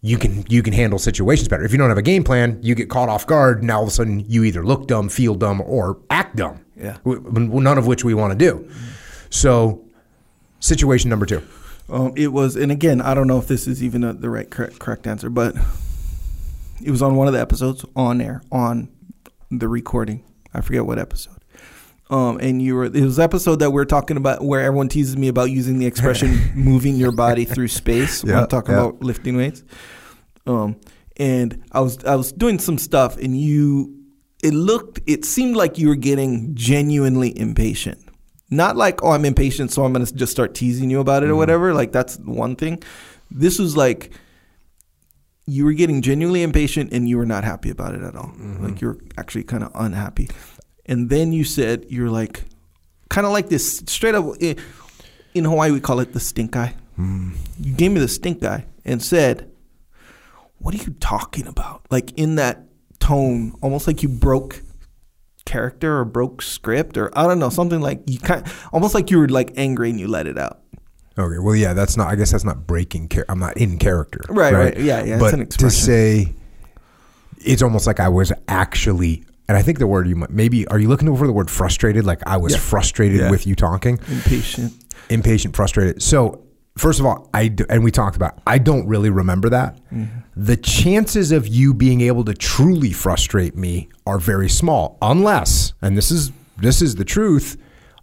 you 0.00 0.16
can 0.16 0.44
you 0.48 0.62
can 0.62 0.72
handle 0.72 0.98
situations 0.98 1.48
better. 1.48 1.64
If 1.64 1.72
you 1.72 1.76
don't 1.76 1.90
have 1.90 1.98
a 1.98 2.02
game 2.02 2.24
plan, 2.24 2.58
you 2.62 2.74
get 2.74 2.88
caught 2.88 3.10
off 3.10 3.26
guard, 3.26 3.58
and 3.58 3.66
now 3.66 3.76
all 3.76 3.82
of 3.82 3.88
a 3.88 3.92
sudden 3.92 4.20
you 4.20 4.42
either 4.42 4.64
look 4.64 4.86
dumb, 4.86 5.10
feel 5.10 5.34
dumb, 5.34 5.60
or 5.60 5.98
act 6.08 6.36
dumb. 6.36 6.64
Yeah. 6.76 6.96
None 7.04 7.78
of 7.78 7.86
which 7.86 8.04
we 8.04 8.14
want 8.14 8.36
to 8.36 8.38
do. 8.38 8.68
So, 9.28 9.84
situation 10.60 11.10
number 11.10 11.26
two. 11.26 11.42
Um, 11.88 12.14
it 12.16 12.28
was, 12.28 12.56
and 12.56 12.72
again, 12.72 13.00
I 13.00 13.12
don't 13.12 13.26
know 13.26 13.38
if 13.38 13.46
this 13.46 13.66
is 13.66 13.82
even 13.82 14.02
a, 14.02 14.14
the 14.14 14.30
right 14.30 14.48
correct, 14.48 14.78
correct 14.78 15.06
answer, 15.06 15.28
but 15.28 15.54
it 16.82 16.90
was 16.90 17.02
on 17.02 17.16
one 17.16 17.26
of 17.26 17.34
the 17.34 17.40
episodes 17.40 17.84
on 17.94 18.20
air 18.20 18.42
on 18.50 18.88
the 19.58 19.68
recording. 19.68 20.24
I 20.54 20.60
forget 20.60 20.84
what 20.86 20.98
episode. 20.98 21.36
Um, 22.10 22.38
and 22.40 22.60
you 22.60 22.74
were 22.74 22.84
it 22.84 22.94
was 22.94 23.18
episode 23.18 23.60
that 23.60 23.70
we 23.70 23.80
are 23.80 23.86
talking 23.86 24.16
about 24.18 24.42
where 24.44 24.60
everyone 24.60 24.88
teases 24.88 25.16
me 25.16 25.28
about 25.28 25.50
using 25.50 25.78
the 25.78 25.86
expression 25.86 26.38
"moving 26.54 26.96
your 26.96 27.12
body 27.12 27.44
through 27.46 27.68
space" 27.68 28.22
when 28.22 28.34
Yeah, 28.34 28.42
I'm 28.42 28.48
talking 28.48 28.74
yeah. 28.74 28.82
about 28.82 29.02
lifting 29.02 29.36
weights. 29.36 29.62
Um, 30.46 30.76
and 31.16 31.62
I 31.72 31.80
was 31.80 32.04
I 32.04 32.16
was 32.16 32.32
doing 32.32 32.58
some 32.58 32.76
stuff, 32.76 33.16
and 33.16 33.38
you 33.40 33.94
it 34.42 34.52
looked 34.52 35.00
it 35.06 35.24
seemed 35.24 35.56
like 35.56 35.78
you 35.78 35.88
were 35.88 35.94
getting 35.94 36.54
genuinely 36.54 37.38
impatient. 37.38 37.98
Not 38.50 38.76
like 38.76 39.02
oh 39.02 39.12
I'm 39.12 39.24
impatient, 39.24 39.72
so 39.72 39.82
I'm 39.84 39.94
gonna 39.94 40.04
just 40.04 40.32
start 40.32 40.54
teasing 40.54 40.90
you 40.90 41.00
about 41.00 41.22
it 41.22 41.26
Mm-hmm. 41.26 41.32
or 41.32 41.36
whatever. 41.36 41.72
Like 41.72 41.92
that's 41.92 42.18
one 42.18 42.56
thing. 42.56 42.82
This 43.30 43.58
was 43.58 43.74
like 43.74 44.10
you 45.46 45.64
were 45.64 45.72
getting 45.72 46.02
genuinely 46.02 46.42
impatient 46.42 46.92
and 46.92 47.08
you 47.08 47.18
were 47.18 47.26
not 47.26 47.44
happy 47.44 47.70
about 47.70 47.94
it 47.94 48.02
at 48.02 48.14
all. 48.14 48.28
Mm-hmm. 48.28 48.64
Like 48.64 48.80
you're 48.80 48.98
actually 49.16 49.44
kind 49.44 49.64
of 49.64 49.70
unhappy. 49.74 50.28
And 50.86 51.10
then 51.10 51.32
you 51.32 51.44
said 51.44 51.86
you're 51.88 52.10
like 52.10 52.44
kind 53.08 53.26
of 53.26 53.32
like 53.32 53.48
this 53.48 53.82
straight 53.86 54.14
up 54.14 54.24
eh, 54.40 54.54
in 55.34 55.44
Hawaii 55.44 55.70
we 55.70 55.80
call 55.80 56.00
it 56.00 56.12
the 56.12 56.20
stink 56.20 56.56
eye. 56.56 56.74
Mm. 56.98 57.34
You 57.60 57.74
gave 57.74 57.92
me 57.92 58.00
the 58.00 58.08
stink 58.08 58.42
eye 58.44 58.66
and 58.84 59.02
said, 59.02 59.50
"What 60.58 60.74
are 60.74 60.78
you 60.78 60.94
talking 61.00 61.46
about?" 61.46 61.86
Like 61.90 62.12
in 62.18 62.34
that 62.36 62.64
tone, 63.00 63.54
almost 63.62 63.86
like 63.86 64.02
you 64.02 64.08
broke 64.08 64.62
character 65.44 65.98
or 65.98 66.04
broke 66.04 66.42
script 66.42 66.96
or 66.96 67.16
I 67.18 67.26
don't 67.26 67.38
know, 67.38 67.48
something 67.48 67.80
like 67.80 68.02
you 68.06 68.18
kind 68.18 68.46
almost 68.72 68.94
like 68.94 69.10
you 69.10 69.18
were 69.18 69.28
like 69.28 69.52
angry 69.56 69.90
and 69.90 69.98
you 69.98 70.08
let 70.08 70.26
it 70.26 70.38
out. 70.38 70.60
Okay, 71.18 71.38
well, 71.38 71.54
yeah, 71.54 71.74
that's 71.74 71.96
not. 71.96 72.08
I 72.08 72.16
guess 72.16 72.32
that's 72.32 72.44
not 72.44 72.66
breaking. 72.66 73.08
Char- 73.08 73.26
I'm 73.28 73.38
not 73.38 73.56
in 73.56 73.78
character. 73.78 74.20
Right, 74.28 74.52
right. 74.54 74.76
Yeah, 74.78 75.04
yeah, 75.04 75.18
it's 75.22 75.30
But 75.30 75.50
to 75.58 75.70
say, 75.70 76.34
it's 77.44 77.62
almost 77.62 77.86
like 77.86 78.00
I 78.00 78.08
was 78.08 78.32
actually, 78.48 79.24
and 79.48 79.56
I 79.56 79.62
think 79.62 79.78
the 79.78 79.86
word 79.86 80.08
you 80.08 80.16
might 80.16 80.30
maybe 80.30 80.66
are 80.68 80.78
you 80.78 80.88
looking 80.88 81.14
for 81.16 81.26
the 81.26 81.32
word 81.32 81.50
frustrated? 81.50 82.04
Like 82.04 82.20
I 82.26 82.36
was 82.38 82.52
Yeah. 82.54 82.58
frustrated 82.60 83.20
Yeah. 83.20 83.30
with 83.30 83.46
you 83.46 83.54
talking, 83.54 83.98
Impatient. 84.08 84.72
impatient, 85.10 85.54
frustrated. 85.56 86.02
So 86.02 86.40
first 86.78 86.98
of 87.00 87.04
all, 87.06 87.28
I 87.34 87.48
do, 87.48 87.66
and 87.68 87.84
we 87.84 87.90
talked 87.90 88.16
about. 88.16 88.38
I 88.46 88.58
don't 88.58 88.86
really 88.86 89.10
remember 89.10 89.50
that. 89.50 89.78
Mm-hmm. 89.92 90.20
The 90.34 90.56
chances 90.56 91.30
of 91.30 91.46
you 91.46 91.74
being 91.74 92.00
able 92.00 92.24
to 92.24 92.32
truly 92.32 92.92
frustrate 92.92 93.54
me 93.54 93.90
are 94.06 94.18
very 94.18 94.48
small, 94.48 94.96
unless, 95.02 95.74
and 95.82 95.94
this 95.96 96.10
is 96.10 96.32
this 96.58 96.80
is 96.80 96.94
the 96.94 97.04
truth, 97.04 97.56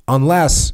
unless 0.07 0.73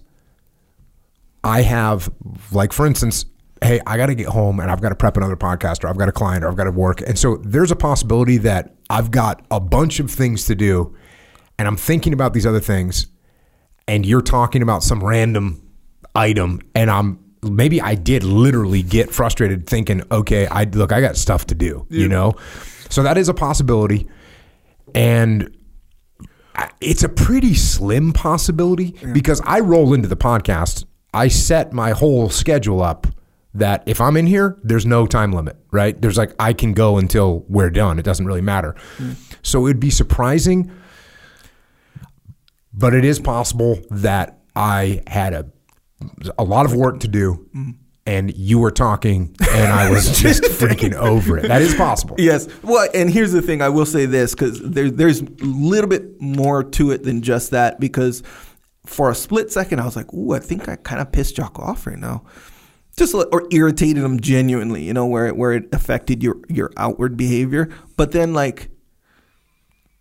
I 1.45 1.61
have, 1.61 2.09
like, 2.51 2.73
for 2.73 2.85
instance, 2.85 3.25
hey, 3.63 3.79
I 3.85 3.97
got 3.97 4.07
to 4.07 4.15
get 4.15 4.27
home 4.27 4.59
and 4.59 4.69
I've 4.69 4.81
got 4.81 4.89
to 4.89 4.95
prep 4.95 5.15
another 5.15 5.37
podcast 5.37 5.83
or 5.83 5.87
I've 5.87 5.97
got 5.97 6.09
a 6.09 6.11
client 6.11 6.43
or 6.43 6.49
I've 6.49 6.55
got 6.55 6.65
to 6.65 6.71
work. 6.71 7.01
And 7.01 7.17
so 7.17 7.37
there's 7.37 7.71
a 7.71 7.75
possibility 7.75 8.37
that 8.37 8.75
I've 8.89 9.11
got 9.11 9.45
a 9.51 9.59
bunch 9.59 9.99
of 9.99 10.09
things 10.11 10.45
to 10.45 10.55
do 10.55 10.95
and 11.57 11.67
I'm 11.67 11.77
thinking 11.77 12.13
about 12.13 12.33
these 12.33 12.45
other 12.45 12.59
things 12.59 13.07
and 13.87 14.05
you're 14.05 14.21
talking 14.21 14.61
about 14.61 14.83
some 14.83 15.03
random 15.03 15.61
item 16.15 16.61
and 16.73 16.89
I'm 16.89 17.19
maybe 17.43 17.79
I 17.79 17.95
did 17.95 18.23
literally 18.23 18.81
get 18.81 19.11
frustrated 19.11 19.67
thinking, 19.67 20.01
okay, 20.11 20.47
I 20.47 20.63
look, 20.63 20.91
I 20.91 20.99
got 20.99 21.15
stuff 21.15 21.45
to 21.47 21.55
do, 21.55 21.85
you 21.89 22.07
know? 22.07 22.33
So 22.89 23.03
that 23.03 23.17
is 23.17 23.29
a 23.29 23.33
possibility. 23.33 24.09
And 24.95 25.55
it's 26.81 27.03
a 27.03 27.09
pretty 27.09 27.53
slim 27.53 28.13
possibility 28.13 28.95
because 29.13 29.41
I 29.45 29.59
roll 29.59 29.93
into 29.93 30.07
the 30.07 30.17
podcast. 30.17 30.85
I 31.15 31.29
set 31.29 31.71
my 31.71 31.91
whole 31.91 32.29
schedule 32.29 32.83
up 32.83 33.07
that 33.53 33.83
if 33.85 34.01
I'm 34.01 34.17
in 34.17 34.27
here, 34.27 34.59
there's 34.63 34.85
no 34.85 35.07
time 35.07 35.31
limit, 35.31 35.55
right? 35.71 35.99
There's 35.99 36.17
like 36.17 36.33
I 36.37 36.51
can 36.51 36.73
go 36.73 36.97
until 36.97 37.45
we're 37.47 37.69
done. 37.69 37.97
It 37.97 38.03
doesn't 38.03 38.25
really 38.25 38.41
matter. 38.41 38.75
Mm. 38.97 39.15
So 39.41 39.65
it'd 39.65 39.79
be 39.79 39.89
surprising, 39.89 40.69
but 42.73 42.93
it 42.93 43.05
is 43.05 43.19
possible 43.19 43.79
that 43.89 44.39
I 44.55 45.03
had 45.07 45.33
a 45.33 45.45
a 46.37 46.43
lot 46.43 46.65
of 46.65 46.75
work 46.75 46.99
to 46.99 47.07
do 47.07 47.47
mm. 47.55 47.73
and 48.05 48.35
you 48.35 48.59
were 48.59 48.69
talking 48.69 49.33
and 49.51 49.71
I 49.71 49.89
was 49.89 50.19
just 50.21 50.43
freaking 50.43 50.93
over 50.93 51.37
it. 51.37 51.47
That 51.47 51.61
is 51.61 51.73
possible. 51.75 52.17
Yes. 52.19 52.49
Well, 52.61 52.89
and 52.93 53.09
here's 53.09 53.31
the 53.31 53.41
thing. 53.41 53.61
I 53.61 53.69
will 53.69 53.85
say 53.85 54.05
this 54.05 54.35
because 54.35 54.59
there, 54.61 54.91
there's 54.91 55.21
a 55.21 55.25
little 55.39 55.89
bit 55.89 56.19
more 56.19 56.61
to 56.61 56.91
it 56.91 57.03
than 57.03 57.21
just 57.21 57.51
that. 57.51 57.79
Because 57.79 58.21
for 58.85 59.09
a 59.09 59.15
split 59.15 59.51
second, 59.51 59.79
I 59.79 59.85
was 59.85 59.95
like, 59.95 60.13
"Ooh, 60.13 60.33
I 60.33 60.39
think 60.39 60.67
I 60.69 60.75
kind 60.75 61.01
of 61.01 61.11
pissed 61.11 61.35
Jock 61.35 61.59
off 61.59 61.87
right 61.87 61.99
now." 61.99 62.23
Just 62.97 63.13
or 63.13 63.45
irritated 63.51 64.03
him 64.03 64.19
genuinely, 64.19 64.83
you 64.83 64.93
know, 64.93 65.05
where 65.05 65.27
it, 65.27 65.35
where 65.35 65.53
it 65.53 65.67
affected 65.73 66.23
your 66.23 66.37
your 66.47 66.71
outward 66.77 67.17
behavior. 67.17 67.69
But 67.97 68.11
then, 68.13 68.33
like, 68.33 68.69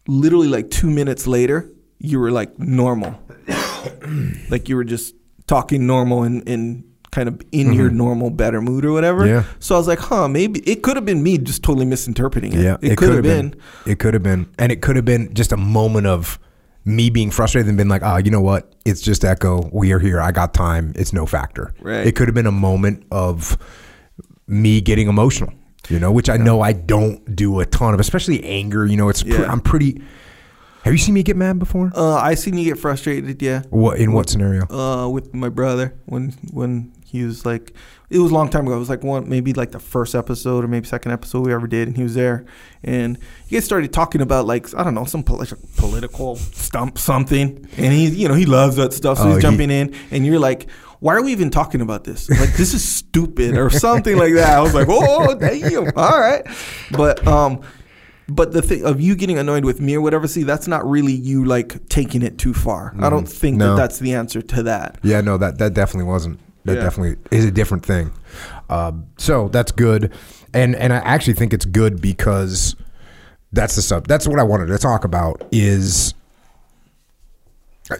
literally, 0.06 0.48
like 0.48 0.70
two 0.70 0.90
minutes 0.90 1.26
later, 1.26 1.70
you 1.98 2.20
were 2.20 2.30
like 2.30 2.56
normal, 2.58 3.20
like 4.50 4.68
you 4.68 4.76
were 4.76 4.84
just 4.84 5.14
talking 5.46 5.86
normal 5.86 6.22
and 6.22 6.48
and 6.48 6.84
kind 7.14 7.28
of 7.28 7.40
in 7.52 7.72
your 7.72 7.90
normal 7.90 8.28
better 8.28 8.60
mood 8.60 8.84
or 8.84 8.92
whatever. 8.92 9.20
Mm-hmm. 9.20 9.48
Yeah. 9.48 9.56
So 9.60 9.76
I 9.76 9.78
was 9.78 9.86
like, 9.86 10.00
huh, 10.00 10.26
maybe 10.26 10.60
it 10.60 10.82
could 10.82 10.96
have 10.96 11.04
been 11.04 11.22
me 11.22 11.38
just 11.38 11.62
totally 11.62 11.86
misinterpreting 11.86 12.52
it. 12.52 12.60
Yeah, 12.60 12.76
it, 12.82 12.96
could 12.96 13.14
have 13.14 13.22
been. 13.22 13.54
It 13.86 14.00
could 14.00 14.14
have 14.14 14.22
been, 14.22 14.52
and 14.58 14.72
it 14.72 14.82
could 14.82 14.96
have 14.96 15.04
been 15.04 15.32
just 15.32 15.52
a 15.52 15.56
moment 15.56 16.08
of 16.08 16.38
me 16.84 17.10
being 17.10 17.30
frustrated 17.30 17.68
and 17.68 17.76
been 17.76 17.88
like, 17.88 18.02
"Ah, 18.02 18.18
you 18.18 18.30
know 18.30 18.40
what? 18.40 18.74
It's 18.84 19.00
just 19.00 19.24
Echo. 19.24 19.68
We 19.72 19.92
are 19.92 19.98
here. 19.98 20.20
I 20.20 20.32
got 20.32 20.52
time. 20.54 20.92
It's 20.96 21.12
no 21.12 21.26
factor." 21.26 21.72
Right. 21.80 22.06
It 22.06 22.14
could 22.16 22.28
have 22.28 22.34
been 22.34 22.46
a 22.46 22.52
moment 22.52 23.04
of 23.10 23.56
me 24.46 24.80
getting 24.80 25.08
emotional. 25.08 25.52
You 25.90 25.98
know, 25.98 26.10
which 26.12 26.30
I 26.30 26.38
know 26.38 26.62
I 26.62 26.72
don't 26.72 27.36
do 27.36 27.60
a 27.60 27.66
ton 27.66 27.92
of, 27.92 28.00
especially 28.00 28.42
anger. 28.44 28.86
You 28.86 28.96
know, 28.96 29.10
it's 29.10 29.22
pre- 29.22 29.32
Yeah. 29.32 29.50
I'm 29.52 29.60
pretty. 29.60 30.00
Have 30.82 30.92
you 30.94 30.98
seen 30.98 31.14
me 31.14 31.22
get 31.22 31.36
mad 31.36 31.58
before? 31.58 31.90
Uh, 31.94 32.14
I 32.16 32.34
seen 32.34 32.56
you 32.58 32.64
get 32.64 32.78
frustrated, 32.78 33.40
yeah. 33.42 33.62
What 33.70 33.98
in 33.98 34.12
what 34.12 34.28
scenario? 34.30 34.66
Uh, 34.70 35.08
with 35.08 35.34
my 35.34 35.48
brother 35.50 35.94
when 36.06 36.34
when 36.52 36.92
he 37.04 37.24
was 37.24 37.44
like, 37.46 37.72
it 38.14 38.18
was 38.20 38.30
a 38.30 38.34
long 38.34 38.48
time 38.48 38.66
ago. 38.66 38.76
It 38.76 38.78
was 38.78 38.88
like 38.88 39.02
one, 39.02 39.28
maybe 39.28 39.52
like 39.52 39.72
the 39.72 39.78
first 39.80 40.14
episode 40.14 40.64
or 40.64 40.68
maybe 40.68 40.86
second 40.86 41.12
episode 41.12 41.44
we 41.46 41.52
ever 41.52 41.66
did, 41.66 41.88
and 41.88 41.96
he 41.96 42.02
was 42.02 42.14
there, 42.14 42.44
and 42.82 43.18
you 43.48 43.58
guys 43.58 43.64
started 43.64 43.92
talking 43.92 44.20
about 44.20 44.46
like 44.46 44.72
I 44.74 44.82
don't 44.84 44.94
know 44.94 45.04
some 45.04 45.22
politi- 45.24 45.58
political 45.76 46.36
stump 46.36 46.96
something, 46.98 47.68
and 47.76 47.92
he 47.92 48.08
you 48.08 48.28
know 48.28 48.34
he 48.34 48.46
loves 48.46 48.76
that 48.76 48.92
stuff, 48.92 49.18
so 49.18 49.24
Oh, 49.24 49.26
he's 49.28 49.36
he- 49.36 49.42
jumping 49.42 49.70
in, 49.70 49.94
and 50.10 50.24
you're 50.24 50.38
like. 50.38 50.68
Why 51.00 51.16
are 51.16 51.22
we 51.22 51.32
even 51.32 51.50
talking 51.50 51.82
about 51.82 52.04
this? 52.04 52.30
Like 52.30 52.54
this 52.54 52.72
is 52.72 52.82
stupid 52.82 53.58
or 53.58 53.68
something 53.68 54.16
like 54.16 54.32
that. 54.34 54.56
I 54.56 54.62
was 54.62 54.72
like, 54.72 54.86
oh 54.88 55.34
damn, 55.34 55.88
all 55.98 56.18
right. 56.18 56.42
But 56.92 57.26
um, 57.26 57.60
but 58.26 58.52
the 58.52 58.62
thing 58.62 58.86
of 58.86 59.02
you 59.02 59.14
getting 59.14 59.36
annoyed 59.36 59.66
with 59.66 59.82
me 59.82 59.96
or 59.96 60.00
whatever, 60.00 60.26
see, 60.26 60.44
that's 60.44 60.66
not 60.66 60.88
really 60.88 61.12
you 61.12 61.44
like 61.44 61.90
taking 61.90 62.22
it 62.22 62.38
too 62.38 62.54
far. 62.54 62.94
I 62.98 63.10
don't 63.10 63.28
think 63.28 63.58
No. 63.58 63.70
that 63.74 63.82
that's 63.82 63.98
the 63.98 64.14
answer 64.14 64.40
to 64.40 64.62
that. 64.62 64.98
Yeah, 65.02 65.20
no, 65.20 65.36
that 65.36 65.58
that 65.58 65.74
definitely 65.74 66.08
wasn't. 66.10 66.40
That 66.64 66.76
Yeah. 66.76 66.82
definitely 66.82 67.16
is 67.30 67.44
a 67.44 67.50
different 67.50 67.84
thing. 67.84 68.10
Um, 68.70 69.06
so 69.18 69.48
that's 69.48 69.70
good, 69.72 70.12
and 70.54 70.74
and 70.76 70.92
I 70.92 70.96
actually 70.98 71.34
think 71.34 71.52
it's 71.52 71.64
good 71.66 72.00
because 72.00 72.74
that's 73.52 73.76
the 73.76 73.82
sub. 73.82 74.06
That's 74.08 74.26
what 74.26 74.38
I 74.38 74.42
wanted 74.44 74.66
to 74.66 74.78
talk 74.78 75.04
about. 75.04 75.44
Is 75.52 76.14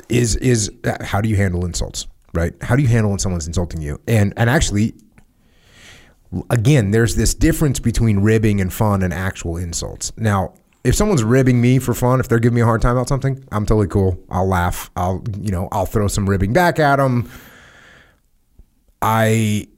is 0.09 0.37
is 0.37 0.71
uh, 0.85 0.97
how 1.03 1.21
do 1.21 1.29
you 1.29 1.37
handle 1.37 1.65
insults? 1.67 2.07
Right? 2.33 2.55
How 2.63 2.75
do 2.75 2.83
you 2.83 2.89
handle 2.89 3.11
when 3.11 3.19
someone's 3.19 3.47
insulting 3.47 3.81
you? 3.83 4.01
And 4.09 4.33
and 4.37 4.49
actually, 4.51 4.95
again, 6.51 6.91
there's 6.91 7.17
this 7.17 7.35
difference 7.35 7.79
between 7.79 8.21
ribbing 8.21 8.61
and 8.61 8.73
fun 8.73 9.03
and 9.03 9.13
actual 9.13 9.57
insults. 9.57 10.13
Now, 10.17 10.55
if 10.85 10.95
someone's 10.95 11.23
ribbing 11.23 11.61
me 11.61 11.79
for 11.79 11.95
fun, 11.95 12.19
if 12.19 12.29
they're 12.29 12.41
giving 12.41 12.57
me 12.57 12.63
a 12.63 12.65
hard 12.65 12.83
time 12.83 12.97
about 12.97 13.09
something, 13.09 13.45
I'm 13.53 13.67
totally 13.67 13.87
cool. 13.89 14.19
I'll 14.31 14.49
laugh. 14.49 14.91
I'll, 14.97 15.23
you 15.41 15.51
know, 15.53 15.69
I'll 15.71 15.87
throw 15.87 16.09
some 16.09 16.29
ribbing 16.29 16.53
back 16.53 16.79
at 16.79 16.97
them. 16.97 17.31
I, 19.05 19.69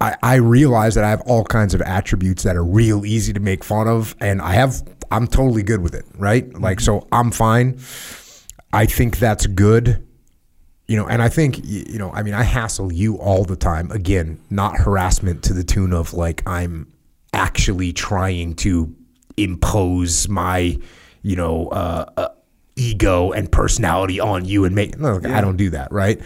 I, 0.00 0.16
I 0.22 0.34
realize 0.36 0.94
that 0.94 1.04
I 1.04 1.10
have 1.10 1.22
all 1.22 1.44
kinds 1.44 1.74
of 1.74 1.80
attributes 1.80 2.42
that 2.42 2.54
are 2.54 2.64
real 2.64 3.06
easy 3.06 3.32
to 3.32 3.40
make 3.40 3.64
fun 3.64 3.88
of, 3.88 4.14
and 4.20 4.42
I 4.42 4.52
have, 4.52 4.82
I'm 5.10 5.26
totally 5.26 5.62
good 5.62 5.80
with 5.80 5.94
it, 5.94 6.04
right? 6.16 6.52
Like, 6.54 6.80
so 6.80 7.08
I'm 7.10 7.30
fine. 7.30 7.80
I 8.72 8.86
think 8.86 9.18
that's 9.18 9.46
good 9.46 10.04
you 10.88 10.96
know, 10.96 11.06
and 11.06 11.20
I 11.20 11.28
think 11.28 11.60
you 11.62 11.98
know, 11.98 12.10
I 12.12 12.22
mean, 12.22 12.32
I 12.32 12.42
hassle 12.42 12.90
you 12.90 13.16
all 13.16 13.44
the 13.44 13.56
time. 13.56 13.90
Again, 13.90 14.40
not 14.48 14.78
harassment 14.78 15.44
to 15.44 15.52
the 15.52 15.62
tune 15.62 15.92
of 15.92 16.14
like 16.14 16.42
I'm 16.46 16.90
actually 17.34 17.92
trying 17.92 18.54
to 18.56 18.94
impose 19.36 20.28
my, 20.28 20.78
you 21.22 21.36
know, 21.36 21.68
uh, 21.68 22.06
uh, 22.16 22.28
ego 22.76 23.32
and 23.32 23.52
personality 23.52 24.18
on 24.18 24.46
you 24.46 24.64
and 24.64 24.74
make. 24.74 24.98
No, 24.98 25.20
I 25.24 25.42
don't 25.42 25.58
do 25.58 25.68
that, 25.70 25.92
right? 25.92 26.20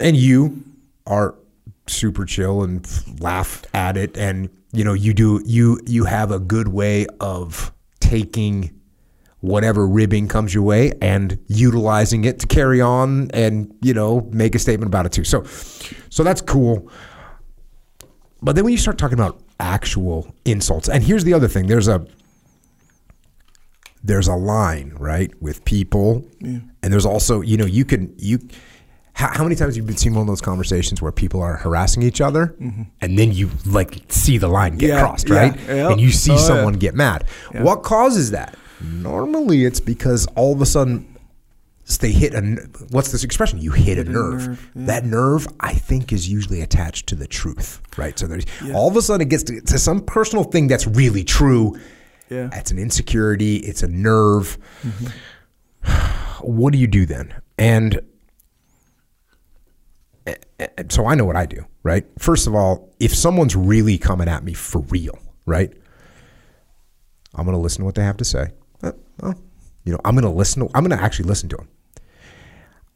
And 0.00 0.16
you 0.16 0.64
are 1.06 1.34
super 1.86 2.24
chill 2.24 2.62
and 2.62 2.86
laugh 3.20 3.64
at 3.74 3.96
it, 3.96 4.16
and 4.16 4.50
you 4.72 4.84
know, 4.84 4.92
you 4.92 5.14
do 5.14 5.42
you 5.44 5.80
you 5.86 6.04
have 6.04 6.30
a 6.30 6.38
good 6.38 6.68
way 6.68 7.06
of 7.20 7.72
taking 8.00 8.72
whatever 9.40 9.86
ribbing 9.86 10.28
comes 10.28 10.52
your 10.52 10.62
way 10.62 10.92
and 11.00 11.38
utilizing 11.46 12.24
it 12.24 12.40
to 12.40 12.46
carry 12.46 12.80
on 12.80 13.30
and 13.32 13.72
you 13.80 13.94
know 13.94 14.28
make 14.32 14.54
a 14.54 14.58
statement 14.58 14.88
about 14.88 15.06
it 15.06 15.12
too. 15.12 15.24
So 15.24 15.44
so 16.10 16.24
that's 16.24 16.40
cool. 16.40 16.90
But 18.42 18.54
then 18.54 18.64
when 18.64 18.72
you 18.72 18.78
start 18.78 18.98
talking 18.98 19.18
about 19.18 19.40
actual 19.60 20.34
insults, 20.44 20.88
and 20.88 21.02
here's 21.02 21.24
the 21.24 21.32
other 21.32 21.48
thing: 21.48 21.66
there's 21.66 21.88
a 21.88 22.06
there's 24.02 24.28
a 24.28 24.36
line 24.36 24.94
right 24.98 25.30
with 25.40 25.64
people, 25.64 26.24
and 26.82 26.92
there's 26.92 27.06
also 27.06 27.40
you 27.40 27.56
know 27.56 27.66
you 27.66 27.84
can 27.84 28.14
you. 28.18 28.38
How, 29.16 29.28
how 29.28 29.42
many 29.44 29.56
times 29.56 29.74
have 29.74 29.76
you 29.78 29.82
been 29.82 29.96
seeing 29.96 30.14
one 30.14 30.20
of 30.22 30.26
those 30.26 30.42
conversations 30.42 31.00
where 31.00 31.10
people 31.10 31.40
are 31.40 31.56
harassing 31.56 32.02
each 32.02 32.20
other, 32.20 32.54
mm-hmm. 32.60 32.82
and 33.00 33.18
then 33.18 33.32
you 33.32 33.50
like 33.64 33.98
see 34.08 34.36
the 34.36 34.46
line 34.48 34.76
get 34.76 34.90
Yeah, 34.90 35.00
crossed, 35.00 35.28
yeah, 35.30 35.34
right? 35.36 35.56
yep. 35.68 35.90
And 35.92 36.00
you 36.00 36.10
see 36.10 36.32
Oh, 36.32 36.34
yeah. 36.34 36.40
someone 36.42 36.74
get 36.74 36.94
mad. 36.94 37.24
What 37.52 37.82
causes 37.82 38.30
that? 38.32 38.56
Normally, 38.82 39.64
it's 39.64 39.80
because 39.80 40.26
all 40.36 40.52
of 40.52 40.60
a 40.60 40.66
sudden 40.66 41.16
they 42.00 42.12
hit 42.12 42.34
a 42.34 42.38
n- 42.38 42.70
what's 42.90 43.10
this 43.12 43.24
expression 43.24 43.58
you 43.58 43.70
hit, 43.70 43.96
a 43.96 44.04
nerve, 44.04 44.48
nerve, 44.48 44.70
yeah. 44.74 44.86
that 44.86 45.04
nerve 45.04 45.46
i 45.60 45.72
think 45.72 46.12
is 46.12 46.28
usually 46.28 46.60
attached 46.60 47.06
to 47.06 47.14
the 47.14 47.28
truth 47.28 47.80
right 47.96 48.18
so 48.18 48.26
there's 48.26 48.44
all 48.74 48.88
of 48.90 48.96
a 48.96 49.00
sudden 49.02 49.24
it 49.24 49.30
gets 49.30 49.44
to, 49.44 49.60
to 49.60 49.78
some 49.78 50.00
personal 50.00 50.42
thing 50.42 50.66
that's 50.66 50.84
really 50.88 51.22
true 51.22 51.78
Yeah. 52.28 52.50
it's 52.52 52.72
an 52.72 52.78
insecurity 52.80 53.58
it's 53.58 53.84
a 53.84 53.88
nerve 53.88 54.58
mm-hmm. 54.82 56.46
what 56.46 56.72
do 56.72 56.78
you 56.80 56.88
do 56.88 57.06
then 57.06 57.32
and 57.56 57.94
and 57.94 58.00
so 60.88 61.06
i 61.06 61.14
know 61.14 61.24
what 61.24 61.36
i 61.36 61.46
do 61.46 61.64
right 61.82 62.04
first 62.18 62.46
of 62.46 62.54
all 62.54 62.92
if 63.00 63.14
someone's 63.14 63.54
really 63.56 63.98
coming 63.98 64.28
at 64.28 64.42
me 64.44 64.52
for 64.52 64.80
real 64.82 65.18
right 65.46 65.72
i'm 67.34 67.44
going 67.44 67.56
to 67.56 67.60
listen 67.62 67.80
to 67.80 67.84
what 67.84 67.94
they 67.94 68.02
have 68.04 68.16
to 68.16 68.24
say 68.24 68.48
Uh, 68.82 68.92
well, 69.20 69.34
you 69.84 69.92
know 69.92 70.00
i'm 70.04 70.14
going 70.14 70.24
to 70.24 70.30
listen 70.30 70.62
to 70.66 70.70
i'm 70.74 70.82
going 70.84 70.96
to 70.96 71.02
actually 71.04 71.26
listen 71.28 71.48
to 71.48 71.56
them 71.56 71.68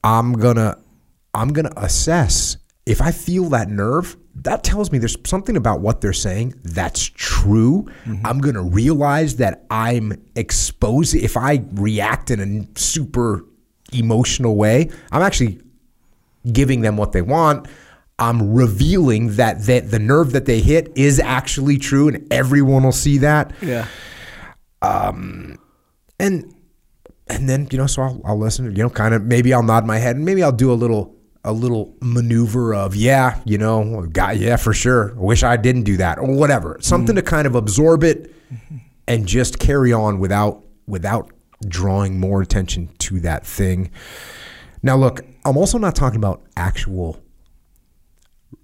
I'm 0.03 0.33
gonna 0.33 0.79
I'm 1.35 1.53
gonna 1.53 1.73
assess 1.77 2.57
if 2.87 3.03
I 3.03 3.11
feel 3.13 3.51
that 3.51 3.69
nerve. 3.69 4.17
That 4.35 4.65
tells 4.65 4.91
me 4.91 4.99
there's 4.99 5.17
something 5.27 5.57
about 5.59 5.81
what 5.83 6.01
they're 6.01 6.15
saying 6.15 6.55
that's 6.65 7.03
true. 7.05 7.87
I'm 8.25 8.39
gonna 8.39 8.63
realize 8.63 9.37
that 9.37 9.67
I'm 9.71 10.15
exposed. 10.37 11.15
If 11.15 11.37
I 11.37 11.63
react 11.75 12.31
in 12.31 12.41
a 12.41 12.79
super 12.79 13.45
emotional 13.93 14.57
way, 14.57 14.89
I'm 15.13 15.21
actually 15.21 15.61
giving 16.51 16.81
them 16.81 16.97
what 16.97 17.13
they 17.13 17.23
want. 17.23 17.67
I'm 18.19 18.53
revealing 18.53 19.37
that 19.37 19.65
that 19.67 19.91
the 19.91 19.99
nerve 19.99 20.33
that 20.33 20.45
they 20.45 20.61
hit 20.61 20.93
is 20.95 21.19
actually 21.19 21.79
true, 21.79 22.09
and 22.09 22.31
everyone 22.33 22.83
will 22.85 22.93
see 22.93 23.19
that 23.19 23.53
Yeah. 23.63 23.87
Um, 24.83 25.59
and 26.19 26.55
and 27.29 27.49
then 27.49 27.69
you 27.71 27.79
know 27.79 27.87
so 27.87 28.03
I'll, 28.03 28.21
I'll 28.25 28.39
listen 28.39 28.65
you 28.77 28.83
know 28.83 28.91
kind 28.91 29.15
of 29.15 29.23
maybe 29.23 29.55
i'll 29.55 29.63
nod 29.63 29.87
my 29.87 29.99
head 29.99 30.17
and 30.17 30.25
maybe 30.25 30.43
i'll 30.43 30.53
do 30.53 30.73
a 30.73 30.75
little 30.75 31.15
a 31.45 31.53
little 31.53 31.95
maneuver 32.03 32.75
of 32.75 32.95
yeah 32.97 33.41
you 33.45 33.57
know 33.57 34.07
guy 34.13 34.33
yeah 34.33 34.57
for 34.57 34.73
sure 34.75 35.15
wish 35.15 35.43
i 35.43 35.57
didn't 35.57 35.85
do 35.85 35.97
that 35.97 36.19
or 36.19 36.35
whatever 36.35 36.77
something 36.81 37.15
to 37.15 37.23
kind 37.23 37.47
of 37.47 37.55
absorb 37.55 38.03
it 38.05 38.35
and 39.09 39.27
just 39.27 39.59
carry 39.59 39.93
on 39.93 40.19
without 40.19 40.65
without 40.87 41.31
drawing 41.69 42.19
more 42.19 42.43
attention 42.43 42.89
to 42.99 43.21
that 43.21 43.47
thing 43.47 43.91
now 44.83 44.97
look 44.97 45.21
i'm 45.45 45.57
also 45.57 45.79
not 45.79 45.95
talking 45.95 46.17
about 46.19 46.43
actual 46.57 47.23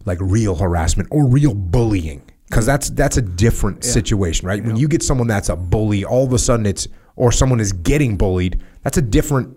like 0.05 0.19
real 0.21 0.55
harassment 0.55 1.09
or 1.11 1.27
real 1.29 1.55
bullying 1.55 2.23
because 2.49 2.65
that's 2.65 2.91
that's 2.91 3.17
a 3.17 3.23
different 3.23 3.85
situation 3.85 4.47
right? 4.47 4.65
When 4.65 4.77
you 4.77 4.89
get 4.89 5.03
someone 5.03 5.27
that's 5.27 5.49
a 5.49 5.57
bully 5.57 6.05
all 6.05 6.25
of 6.25 6.33
a 6.33 6.39
sudden 6.39 6.67
it's 6.67 6.89
or 7.17 7.33
someone 7.33 7.61
is 7.61 7.73
getting 7.73 8.17
bullied 8.17 8.63
that's 8.83 8.97
a 8.97 9.03
different 9.03 9.57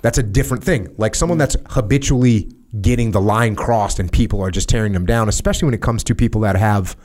that's 0.00 0.18
a 0.18 0.22
different 0.22 0.62
thing. 0.62 0.94
Like 0.96 1.16
someone 1.16 1.38
that's 1.38 1.56
habitually 1.70 2.52
getting 2.80 3.10
the 3.10 3.20
line 3.20 3.56
crossed 3.56 3.98
and 3.98 4.12
people 4.12 4.40
are 4.40 4.50
just 4.50 4.68
tearing 4.68 4.92
them 4.92 5.06
down 5.06 5.28
especially 5.28 5.66
when 5.66 5.74
it 5.74 5.82
comes 5.82 6.04
to 6.04 6.14
people 6.14 6.42
that 6.42 6.56
have 6.56 6.96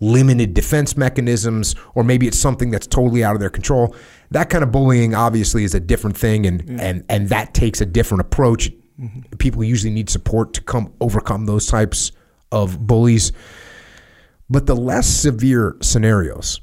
limited 0.00 0.54
defense 0.54 0.96
mechanisms 0.96 1.74
or 1.94 2.04
maybe 2.04 2.26
it's 2.26 2.38
something 2.38 2.70
that's 2.70 2.86
totally 2.86 3.24
out 3.24 3.34
of 3.34 3.40
their 3.40 3.50
control 3.50 3.94
that 4.30 4.50
kind 4.50 4.62
of 4.62 4.70
bullying 4.70 5.14
obviously 5.14 5.64
is 5.64 5.74
a 5.74 5.80
different 5.80 6.16
thing 6.16 6.46
and 6.46 6.80
and 6.80 7.04
and 7.08 7.28
that 7.28 7.54
takes 7.54 7.80
a 7.80 7.86
different 7.86 8.20
approach 8.20 8.70
people 9.38 9.62
usually 9.62 9.92
need 9.92 10.10
support 10.10 10.52
to 10.54 10.60
come 10.60 10.92
overcome 11.00 11.46
those 11.46 11.66
types 11.66 12.12
of 12.52 12.86
bullies 12.86 13.32
but 14.50 14.66
the 14.66 14.76
less 14.76 15.06
severe 15.06 15.76
scenarios 15.80 16.60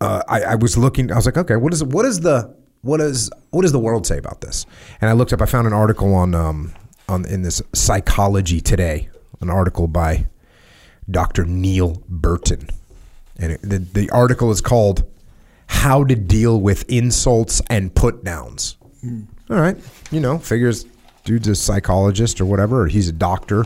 uh, 0.00 0.22
I, 0.28 0.42
I 0.42 0.54
was 0.54 0.78
looking 0.78 1.10
i 1.10 1.16
was 1.16 1.26
like 1.26 1.36
okay 1.36 1.56
what 1.56 1.72
is 1.72 1.82
what 1.82 2.06
is 2.06 2.20
the 2.20 2.56
what 2.82 3.00
is 3.00 3.30
what 3.50 3.62
does 3.62 3.72
the 3.72 3.80
world 3.80 4.06
say 4.06 4.18
about 4.18 4.40
this 4.40 4.66
and 5.00 5.10
i 5.10 5.12
looked 5.12 5.32
up 5.32 5.42
i 5.42 5.46
found 5.46 5.66
an 5.66 5.72
article 5.72 6.14
on 6.14 6.34
um 6.34 6.72
on 7.08 7.24
in 7.26 7.42
this 7.42 7.60
psychology 7.74 8.60
today 8.60 9.08
an 9.40 9.50
article 9.50 9.86
by 9.86 10.26
Dr. 11.10 11.44
Neil 11.44 12.02
Burton. 12.08 12.68
And 13.38 13.52
it, 13.52 13.62
the, 13.62 13.78
the 13.78 14.10
article 14.10 14.50
is 14.50 14.60
called 14.60 15.04
How 15.80 16.04
to 16.04 16.14
Deal 16.14 16.60
with 16.60 16.84
Insults 16.90 17.62
and 17.70 17.94
Put 17.94 18.22
Downs. 18.22 18.76
All 19.48 19.56
right. 19.56 19.78
You 20.10 20.20
know, 20.20 20.38
figures 20.38 20.84
dude's 21.24 21.48
a 21.48 21.54
psychologist 21.54 22.38
or 22.38 22.44
whatever, 22.44 22.82
or 22.82 22.86
he's 22.86 23.08
a 23.08 23.12
doctor. 23.12 23.64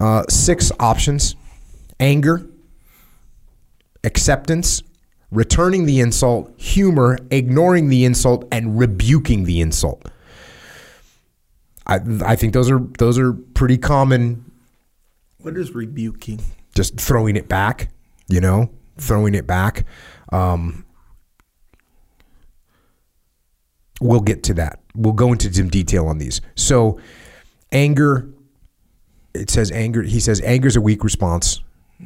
Uh, 0.00 0.22
six 0.30 0.72
options 0.80 1.36
anger, 2.00 2.46
acceptance, 4.02 4.82
returning 5.30 5.84
the 5.84 6.00
insult, 6.00 6.58
humor, 6.58 7.18
ignoring 7.30 7.88
the 7.88 8.06
insult, 8.06 8.46
and 8.50 8.78
rebuking 8.78 9.44
the 9.44 9.60
insult. 9.60 10.06
I, 11.86 12.00
I 12.24 12.34
think 12.34 12.54
those 12.54 12.70
are 12.70 12.78
those 12.98 13.18
are 13.18 13.34
pretty 13.34 13.76
common 13.76 14.50
What 15.40 15.56
is 15.58 15.72
rebuking? 15.74 16.40
just 16.74 16.98
throwing 16.98 17.36
it 17.36 17.46
back, 17.46 17.90
you 18.28 18.40
know, 18.40 18.70
throwing 18.98 19.34
it 19.34 19.46
back. 19.46 19.84
Um, 20.32 20.84
we'll 24.00 24.20
get 24.20 24.42
to 24.44 24.54
that. 24.54 24.80
We'll 24.94 25.12
go 25.12 25.32
into 25.32 25.52
some 25.52 25.68
detail 25.68 26.06
on 26.06 26.18
these. 26.18 26.40
So, 26.54 26.98
anger, 27.72 28.28
it 29.34 29.50
says 29.50 29.70
anger, 29.72 30.02
he 30.02 30.20
says 30.20 30.40
anger 30.42 30.68
is 30.68 30.76
a 30.76 30.80
weak 30.80 31.04
response 31.04 31.60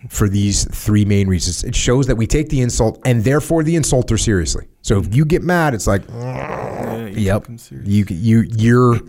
for 0.09 0.29
these 0.29 0.65
three 0.73 1.05
main 1.05 1.27
reasons. 1.29 1.65
It 1.65 1.75
shows 1.75 2.07
that 2.07 2.17
we 2.17 2.27
take 2.27 2.49
the 2.49 2.61
insult 2.61 3.01
and 3.05 3.25
therefore 3.25 3.63
the 3.65 3.75
insulter 3.75 4.19
seriously. 4.19 4.69
So, 4.83 4.99
if 5.01 5.15
you 5.15 5.25
get 5.25 5.43
mad, 5.43 5.75
it's 5.75 5.87
like, 5.87 6.03
Yeah, 6.09 7.07
you 7.07 7.17
Yep. 7.23 7.43
take 7.43 7.51
'em 7.51 7.59
serious. 7.59 7.89
You 7.89 8.05
you 8.09 8.41
you're. 8.57 9.01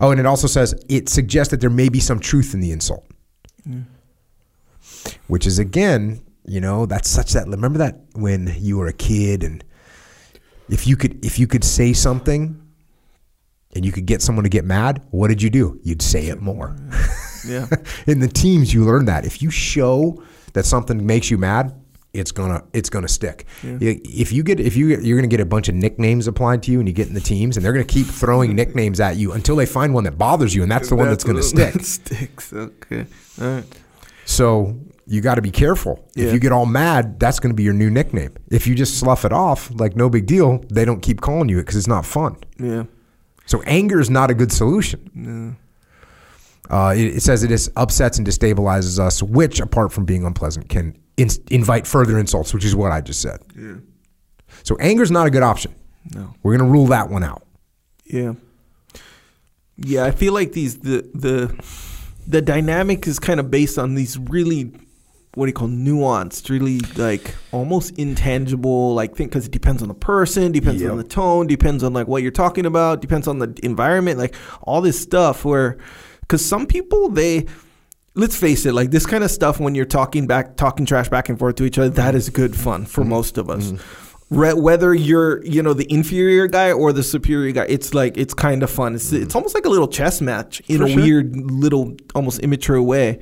Oh, 0.00 0.10
and 0.10 0.18
it 0.20 0.26
also 0.26 0.46
says 0.46 0.74
it 0.88 1.08
suggests 1.08 1.50
that 1.50 1.60
there 1.60 1.70
may 1.70 1.88
be 1.88 2.00
some 2.00 2.18
truth 2.20 2.52
in 2.54 2.60
the 2.60 2.70
insult, 2.72 3.04
which 5.26 5.46
is 5.46 5.58
again, 5.58 6.20
you 6.44 6.60
know, 6.60 6.86
that's 6.86 7.08
such 7.08 7.32
that. 7.32 7.46
Remember 7.48 7.78
that 7.78 8.00
when 8.14 8.54
you 8.58 8.78
were 8.78 8.86
a 8.86 8.92
kid, 8.92 9.42
and 9.42 9.64
if 10.68 10.86
you 10.86 10.96
could 10.96 11.24
if 11.24 11.38
you 11.38 11.46
could 11.46 11.64
say 11.64 11.92
something, 11.92 12.60
and 13.74 13.84
you 13.84 13.92
could 13.92 14.06
get 14.06 14.22
someone 14.22 14.44
to 14.44 14.48
get 14.48 14.64
mad, 14.64 15.02
what 15.10 15.28
did 15.28 15.42
you 15.42 15.50
do? 15.50 15.80
You'd 15.82 16.02
say 16.02 16.26
it 16.26 16.40
more. 16.40 16.76
Yeah. 17.46 17.66
in 18.06 18.20
the 18.20 18.28
teams, 18.28 18.72
you 18.72 18.84
learn 18.84 19.06
that 19.06 19.24
if 19.24 19.42
you 19.42 19.50
show 19.50 20.22
that 20.52 20.64
something 20.64 21.04
makes 21.04 21.30
you 21.30 21.38
mad, 21.38 21.74
it's 22.12 22.30
gonna 22.30 22.62
it's 22.72 22.88
gonna 22.88 23.08
stick. 23.08 23.46
If 23.62 24.32
you 24.32 24.44
get 24.44 24.60
if 24.60 24.76
you 24.76 25.00
you're 25.00 25.18
gonna 25.18 25.26
get 25.26 25.40
a 25.40 25.46
bunch 25.46 25.68
of 25.68 25.74
nicknames 25.74 26.28
applied 26.28 26.62
to 26.64 26.70
you, 26.70 26.78
and 26.78 26.88
you 26.88 26.94
get 26.94 27.08
in 27.08 27.14
the 27.14 27.20
teams, 27.20 27.56
and 27.56 27.64
they're 27.64 27.72
gonna 27.72 27.84
keep 27.84 28.06
throwing 28.06 28.54
nicknames 28.56 29.00
at 29.00 29.16
you 29.16 29.32
until 29.32 29.56
they 29.56 29.66
find 29.66 29.92
one 29.92 30.04
that 30.04 30.16
bothers 30.16 30.54
you, 30.54 30.62
and 30.62 30.70
that's 30.70 30.88
the 30.88 30.94
one 30.94 31.08
that's 31.08 31.24
gonna 31.24 31.42
stick. 31.42 31.72
That 31.72 31.84
sticks. 31.84 32.52
Okay. 32.52 33.06
All 33.40 33.48
right. 33.48 33.64
So 34.26 34.78
you 35.06 35.20
got 35.20 35.34
to 35.36 35.42
be 35.42 35.50
careful. 35.50 36.08
If 36.16 36.32
you 36.32 36.38
get 36.38 36.52
all 36.52 36.66
mad, 36.66 37.20
that's 37.20 37.38
going 37.38 37.50
to 37.50 37.56
be 37.56 37.62
your 37.62 37.74
new 37.74 37.90
nickname. 37.90 38.34
If 38.50 38.66
you 38.66 38.74
just 38.74 38.98
slough 38.98 39.24
it 39.24 39.32
off, 39.32 39.70
like 39.74 39.96
no 39.96 40.08
big 40.08 40.26
deal, 40.26 40.64
they 40.70 40.84
don't 40.84 41.00
keep 41.00 41.20
calling 41.20 41.48
you 41.48 41.58
it 41.58 41.62
because 41.62 41.76
it's 41.76 41.88
not 41.88 42.06
fun. 42.06 42.36
Yeah. 42.58 42.84
So 43.46 43.62
anger 43.62 44.00
is 44.00 44.08
not 44.08 44.30
a 44.30 44.34
good 44.34 44.52
solution. 44.52 45.56
Uh, 46.70 46.94
it, 46.96 47.16
it 47.16 47.22
says 47.22 47.42
it 47.42 47.50
is 47.50 47.70
upsets 47.76 48.16
and 48.16 48.26
destabilizes 48.26 48.98
us, 48.98 49.22
which, 49.22 49.60
apart 49.60 49.92
from 49.92 50.06
being 50.06 50.24
unpleasant, 50.24 50.68
can 50.70 50.98
in, 51.16 51.28
invite 51.50 51.86
further 51.86 52.18
insults, 52.18 52.54
which 52.54 52.64
is 52.64 52.74
what 52.74 52.90
I 52.90 53.02
just 53.02 53.20
said. 53.20 53.40
Yeah. 53.54 53.74
So 54.62 54.76
anger 54.80 55.02
is 55.02 55.10
not 55.10 55.26
a 55.26 55.30
good 55.30 55.42
option. 55.42 55.74
No. 56.14 56.34
We're 56.42 56.56
going 56.56 56.66
to 56.66 56.72
rule 56.72 56.86
that 56.86 57.10
one 57.10 57.22
out. 57.22 57.46
Yeah. 58.06 58.34
Yeah, 59.76 60.04
I 60.04 60.12
feel 60.12 60.32
like 60.32 60.52
these 60.52 60.78
the 60.78 61.10
the 61.14 61.64
the 62.26 62.40
dynamic 62.40 63.06
is 63.06 63.18
kind 63.18 63.40
of 63.40 63.50
based 63.50 63.76
on 63.76 63.94
these 63.94 64.16
really 64.16 64.72
what 65.34 65.46
do 65.46 65.50
you 65.50 65.54
call 65.54 65.68
nuanced, 65.68 66.48
really 66.48 66.78
like 66.96 67.34
almost 67.50 67.98
intangible 67.98 68.94
like 68.94 69.16
thing 69.16 69.26
because 69.26 69.46
it 69.46 69.52
depends 69.52 69.82
on 69.82 69.88
the 69.88 69.94
person, 69.94 70.52
depends 70.52 70.80
Yep. 70.80 70.92
on 70.92 70.96
the 70.98 71.04
tone, 71.04 71.46
depends 71.46 71.82
on 71.82 71.92
like 71.92 72.06
what 72.06 72.22
you're 72.22 72.30
talking 72.30 72.66
about, 72.66 73.00
depends 73.00 73.26
on 73.26 73.38
the 73.38 73.58
environment, 73.62 74.18
like 74.18 74.34
all 74.62 74.80
this 74.80 75.00
stuff 75.00 75.44
where 75.44 75.76
because 76.20 76.44
some 76.44 76.66
people 76.66 77.08
they 77.08 77.46
let's 78.14 78.36
face 78.36 78.64
it, 78.64 78.72
like 78.72 78.90
this 78.90 79.06
kind 79.06 79.24
of 79.24 79.30
stuff 79.30 79.58
when 79.58 79.74
you're 79.74 79.84
talking 79.84 80.26
back, 80.26 80.56
talking 80.56 80.86
trash 80.86 81.08
back 81.08 81.28
and 81.28 81.38
forth 81.38 81.56
to 81.56 81.64
each 81.64 81.78
other, 81.78 81.90
that 81.90 82.14
is 82.14 82.30
good 82.30 82.56
fun 82.56 82.86
for 82.86 83.00
mm-hmm. 83.00 83.10
most 83.10 83.38
of 83.38 83.50
us. 83.50 83.72
Mm-hmm. 83.72 84.38
Re- 84.38 84.54
whether 84.54 84.94
you're 84.94 85.44
you 85.44 85.62
know 85.62 85.74
the 85.74 85.90
inferior 85.92 86.46
guy 86.46 86.72
or 86.72 86.92
the 86.92 87.02
superior 87.02 87.52
guy, 87.52 87.66
it's 87.68 87.92
like 87.92 88.16
it's 88.16 88.34
kind 88.34 88.62
of 88.62 88.70
fun. 88.70 88.94
It's 88.94 89.12
mm-hmm. 89.12 89.22
it's 89.22 89.34
almost 89.34 89.54
like 89.54 89.64
a 89.64 89.68
little 89.68 89.88
chess 89.88 90.20
match 90.20 90.62
in 90.68 90.78
For 90.78 90.84
a 90.84 90.88
sure. 90.88 91.02
weird 91.02 91.36
little 91.36 91.96
almost 92.14 92.40
immature 92.40 92.80
way. 92.80 93.18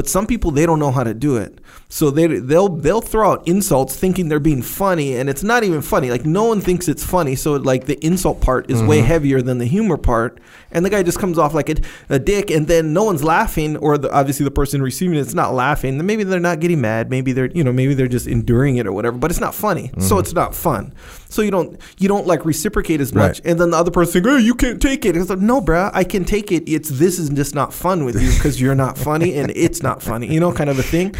But 0.00 0.08
some 0.08 0.26
people 0.26 0.50
they 0.50 0.64
don't 0.64 0.78
know 0.78 0.92
how 0.92 1.04
to 1.04 1.12
do 1.12 1.36
it, 1.36 1.60
so 1.92 2.10
they 2.10 2.26
they'll 2.28 2.68
they'll 2.68 3.00
throw 3.00 3.32
out 3.32 3.46
insults 3.48 3.96
thinking 3.96 4.28
they're 4.28 4.38
being 4.40 4.62
funny, 4.62 5.16
and 5.16 5.28
it's 5.28 5.42
not 5.42 5.64
even 5.64 5.82
funny. 5.82 6.08
Like 6.10 6.24
no 6.24 6.44
one 6.44 6.60
thinks 6.60 6.88
it's 6.88 7.04
funny, 7.04 7.34
so 7.34 7.54
like 7.54 7.86
the 7.86 7.98
insult 8.06 8.40
part 8.40 8.70
is 8.70 8.78
Mm-hmm. 8.78 8.86
way 8.88 9.00
heavier 9.00 9.42
than 9.42 9.58
the 9.58 9.66
humor 9.66 9.96
part, 9.96 10.38
and 10.70 10.84
the 10.86 10.90
guy 10.90 11.02
just 11.02 11.18
comes 11.18 11.36
off 11.36 11.52
like 11.52 11.68
a, 11.68 11.74
a 12.08 12.18
dick, 12.18 12.50
and 12.50 12.66
then 12.68 12.92
no 12.92 13.02
one's 13.04 13.22
laughing, 13.24 13.76
or 13.76 13.98
the, 13.98 14.10
obviously 14.12 14.44
the 14.44 14.50
person 14.52 14.80
receiving 14.80 15.18
it's 15.18 15.34
not 15.34 15.52
laughing. 15.52 15.98
Then 15.98 16.06
maybe 16.06 16.22
they're 16.22 16.38
not 16.40 16.60
getting 16.60 16.80
mad, 16.80 17.10
maybe 17.10 17.32
they're 17.32 17.50
you 17.50 17.64
know 17.64 17.72
maybe 17.72 17.92
they're 17.94 18.06
just 18.08 18.26
enduring 18.28 18.76
it 18.76 18.86
or 18.86 18.92
whatever, 18.92 19.18
but 19.18 19.30
it's 19.32 19.40
not 19.40 19.54
funny, 19.54 19.90
so 19.98 20.18
it's 20.20 20.32
not 20.32 20.54
fun. 20.54 20.94
So 21.28 21.42
you 21.42 21.50
don't 21.50 21.78
you 21.98 22.06
don't 22.08 22.26
like 22.26 22.44
reciprocate 22.44 23.00
as 23.00 23.12
much, 23.12 23.20
Mm-hmm. 23.20 23.26
Right. 23.46 23.50
and 23.50 23.60
then 23.60 23.70
the 23.70 23.76
other 23.76 23.90
person, 23.90 24.22
saying, 24.22 24.26
oh, 24.34 24.38
you 24.38 24.54
can't 24.54 24.80
take 24.80 25.04
it. 25.04 25.16
It's 25.16 25.28
like, 25.28 25.40
no, 25.40 25.60
bruh, 25.60 25.90
I 25.92 26.04
can 26.04 26.24
take 26.24 26.50
it. 26.52 26.62
It's 26.68 26.88
this 26.88 27.18
is 27.18 27.28
just 27.30 27.54
not 27.54 27.74
fun 27.74 28.04
with 28.04 28.20
you 28.22 28.30
because 28.32 28.60
you're 28.60 28.74
not 28.76 28.96
funny 28.96 29.34
and 29.34 29.50
it's 29.56 29.82
not 29.82 30.02
funny. 30.02 30.32
You 30.32 30.38
know, 30.40 30.52
kind 30.52 30.70
of 30.70 30.78
a 30.78 30.82
thing. 30.84 31.14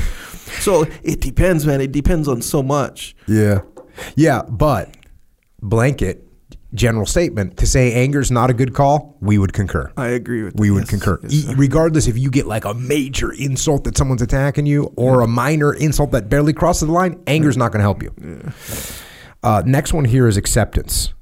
So 0.58 0.86
it 1.02 1.20
depends, 1.20 1.64
man. 1.66 1.80
It 1.80 1.92
depends 1.92 2.28
on 2.28 2.42
so 2.42 2.62
much. 2.62 3.14
Yeah. 3.26 3.60
Yeah, 4.16 4.42
but 4.48 4.94
blanket 5.62 6.26
general 6.72 7.04
statement 7.04 7.56
to 7.56 7.66
say 7.66 7.92
anger 7.94 8.20
is 8.20 8.30
not 8.30 8.48
a 8.48 8.54
good 8.54 8.72
call, 8.74 9.16
we 9.20 9.38
would 9.38 9.52
concur. 9.52 9.90
I 9.96 10.08
agree 10.08 10.42
with. 10.44 10.54
You. 10.54 10.60
We 10.60 10.68
that. 10.68 10.74
would 10.74 10.80
Yes, 10.82 10.90
concur. 10.90 11.18
yes, 11.24 11.32
E- 11.50 11.54
regardless 11.56 12.06
if 12.06 12.16
you 12.16 12.30
get 12.30 12.46
like 12.46 12.64
a 12.64 12.74
major 12.74 13.32
insult 13.32 13.84
that 13.84 13.96
someone's 13.96 14.22
attacking 14.22 14.66
you 14.66 14.92
or 14.96 15.20
a 15.22 15.26
minor 15.26 15.72
insult 15.74 16.12
that 16.12 16.28
barely 16.28 16.52
crosses 16.52 16.86
the 16.86 16.92
line, 16.94 17.20
Anger 17.26 17.48
is 17.48 17.56
not 17.56 17.72
going 17.72 17.80
to 17.80 17.82
help 17.82 18.02
you. 18.02 18.14
Uh, 19.42 19.62
next 19.66 19.92
one 19.92 20.04
here 20.04 20.28
is 20.28 20.36
acceptance. 20.36 21.12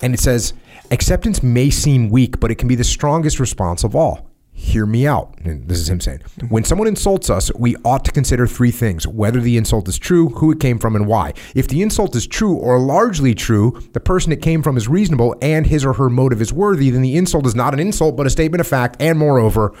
And 0.00 0.12
it 0.14 0.20
says, 0.20 0.54
acceptance 0.90 1.42
may 1.42 1.70
seem 1.70 2.08
weak, 2.10 2.40
but 2.40 2.50
it 2.50 2.56
can 2.56 2.68
be 2.68 2.74
the 2.74 2.84
strongest 2.84 3.38
response 3.38 3.84
of 3.84 3.94
all. 3.94 4.28
Hear 4.56 4.86
me 4.86 5.04
out. 5.06 5.34
And 5.44 5.68
this 5.68 5.78
is 5.78 5.88
him 5.88 6.00
saying, 6.00 6.20
when 6.48 6.62
someone 6.62 6.86
insults 6.86 7.28
us, 7.28 7.52
we 7.54 7.74
ought 7.84 8.04
to 8.04 8.12
consider 8.12 8.46
three 8.46 8.70
things 8.70 9.04
whether 9.06 9.40
the 9.40 9.56
insult 9.56 9.88
is 9.88 9.98
true, 9.98 10.28
who 10.30 10.52
it 10.52 10.60
came 10.60 10.78
from, 10.78 10.94
and 10.94 11.06
why. 11.08 11.34
If 11.56 11.66
the 11.68 11.82
insult 11.82 12.14
is 12.14 12.24
true 12.26 12.54
or 12.54 12.78
largely 12.78 13.34
true, 13.34 13.78
the 13.92 14.00
person 14.00 14.32
it 14.32 14.40
came 14.40 14.62
from 14.62 14.76
is 14.76 14.86
reasonable, 14.88 15.34
and 15.42 15.66
his 15.66 15.84
or 15.84 15.92
her 15.94 16.08
motive 16.08 16.40
is 16.40 16.52
worthy, 16.52 16.88
then 16.90 17.02
the 17.02 17.16
insult 17.16 17.46
is 17.46 17.54
not 17.56 17.74
an 17.74 17.80
insult, 17.80 18.16
but 18.16 18.26
a 18.26 18.30
statement 18.30 18.60
of 18.60 18.66
fact, 18.68 18.96
and 19.00 19.18
moreover, 19.18 19.74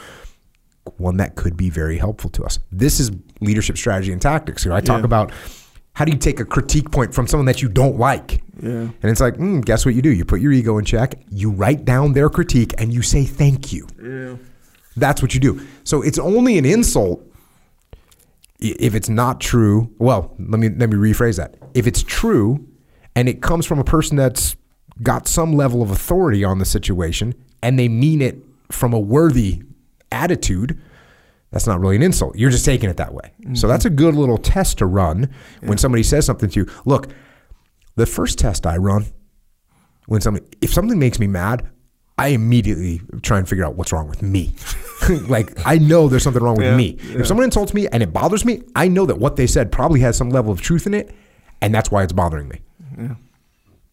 one 0.96 1.16
that 1.18 1.36
could 1.36 1.56
be 1.56 1.70
very 1.70 1.96
helpful 1.96 2.28
to 2.30 2.42
us. 2.44 2.58
This 2.72 2.98
is 2.98 3.10
leadership 3.40 3.78
strategy 3.78 4.12
and 4.12 4.20
tactics. 4.20 4.64
Here, 4.64 4.72
I 4.72 4.80
talk 4.80 5.00
Yeah. 5.00 5.06
about 5.06 5.32
how 5.92 6.04
do 6.04 6.10
you 6.10 6.18
take 6.18 6.40
a 6.40 6.44
critique 6.44 6.90
point 6.90 7.14
from 7.14 7.28
someone 7.28 7.46
that 7.46 7.62
you 7.62 7.68
don't 7.68 7.96
like? 7.98 8.42
Yeah. 8.60 8.70
And 8.70 9.04
it's 9.04 9.20
like, 9.20 9.36
mm, 9.36 9.64
guess 9.64 9.86
what 9.86 9.94
you 9.94 10.02
do? 10.02 10.10
You 10.12 10.24
put 10.24 10.40
your 10.40 10.50
ego 10.52 10.78
in 10.78 10.84
check, 10.84 11.14
you 11.30 11.50
write 11.50 11.84
down 11.84 12.12
their 12.12 12.28
critique, 12.28 12.74
and 12.78 12.92
you 12.92 13.02
say 13.02 13.24
thank 13.24 13.72
you. 13.72 13.86
Yeah. 14.02 14.34
That's 14.96 15.22
what 15.22 15.34
you 15.34 15.40
do. 15.40 15.66
So 15.84 16.02
it's 16.02 16.18
only 16.18 16.58
an 16.58 16.64
insult 16.64 17.22
if 18.60 18.94
it's 18.94 19.08
not 19.08 19.40
true. 19.40 19.92
Well, 19.98 20.34
let 20.38 20.60
me 20.60 20.68
let 20.68 20.90
me 20.90 20.96
rephrase 20.96 21.36
that. 21.36 21.56
If 21.74 21.86
it's 21.86 22.02
true 22.02 22.66
and 23.16 23.28
it 23.28 23.42
comes 23.42 23.66
from 23.66 23.78
a 23.78 23.84
person 23.84 24.16
that's 24.16 24.56
got 25.02 25.26
some 25.26 25.54
level 25.54 25.82
of 25.82 25.90
authority 25.90 26.44
on 26.44 26.58
the 26.58 26.64
situation 26.64 27.34
and 27.62 27.78
they 27.78 27.88
mean 27.88 28.22
it 28.22 28.36
from 28.70 28.92
a 28.92 29.00
worthy 29.00 29.62
attitude, 30.12 30.80
that's 31.50 31.66
not 31.66 31.80
really 31.80 31.96
an 31.96 32.02
insult. 32.02 32.36
You're 32.36 32.50
just 32.50 32.64
taking 32.64 32.88
it 32.90 32.96
that 32.96 33.12
way. 33.12 33.32
So 33.54 33.66
that's 33.68 33.84
a 33.84 33.88
mm-hmm. 33.88 33.96
good 33.96 34.14
little 34.14 34.38
test 34.38 34.78
to 34.78 34.86
run 34.86 35.30
when 35.60 35.78
somebody 35.78 36.02
says 36.02 36.26
something 36.26 36.48
to 36.50 36.60
you. 36.60 36.66
Look, 36.84 37.08
the 37.96 38.06
first 38.06 38.38
test 38.38 38.66
I 38.66 38.76
run 38.76 39.06
when 40.06 40.20
somebody 40.20 40.46
if 40.60 40.72
something 40.72 40.98
makes 40.98 41.18
me 41.18 41.26
mad, 41.26 41.68
I 42.16 42.28
immediately 42.28 43.00
try 43.22 43.38
and 43.38 43.48
figure 43.48 43.64
out 43.64 43.74
what's 43.74 43.92
wrong 43.92 44.08
with 44.08 44.22
me. 44.22 44.52
like 45.28 45.52
I 45.66 45.78
know 45.78 46.08
there's 46.08 46.22
something 46.22 46.42
wrong 46.42 46.56
with 46.56 46.66
Yeah, 46.66 46.76
me. 46.76 46.96
yeah. 47.10 47.20
If 47.20 47.26
someone 47.26 47.44
insults 47.44 47.74
me 47.74 47.88
and 47.88 48.02
it 48.02 48.12
bothers 48.12 48.44
me, 48.44 48.62
I 48.76 48.86
know 48.88 49.04
that 49.06 49.18
what 49.18 49.36
they 49.36 49.46
said 49.46 49.72
probably 49.72 50.00
has 50.00 50.16
some 50.16 50.30
level 50.30 50.52
of 50.52 50.60
truth 50.60 50.86
in 50.86 50.94
it, 50.94 51.12
and 51.60 51.74
that's 51.74 51.90
why 51.90 52.02
it's 52.04 52.12
bothering 52.12 52.48
me. 52.48 52.60
Yeah. 52.96 53.14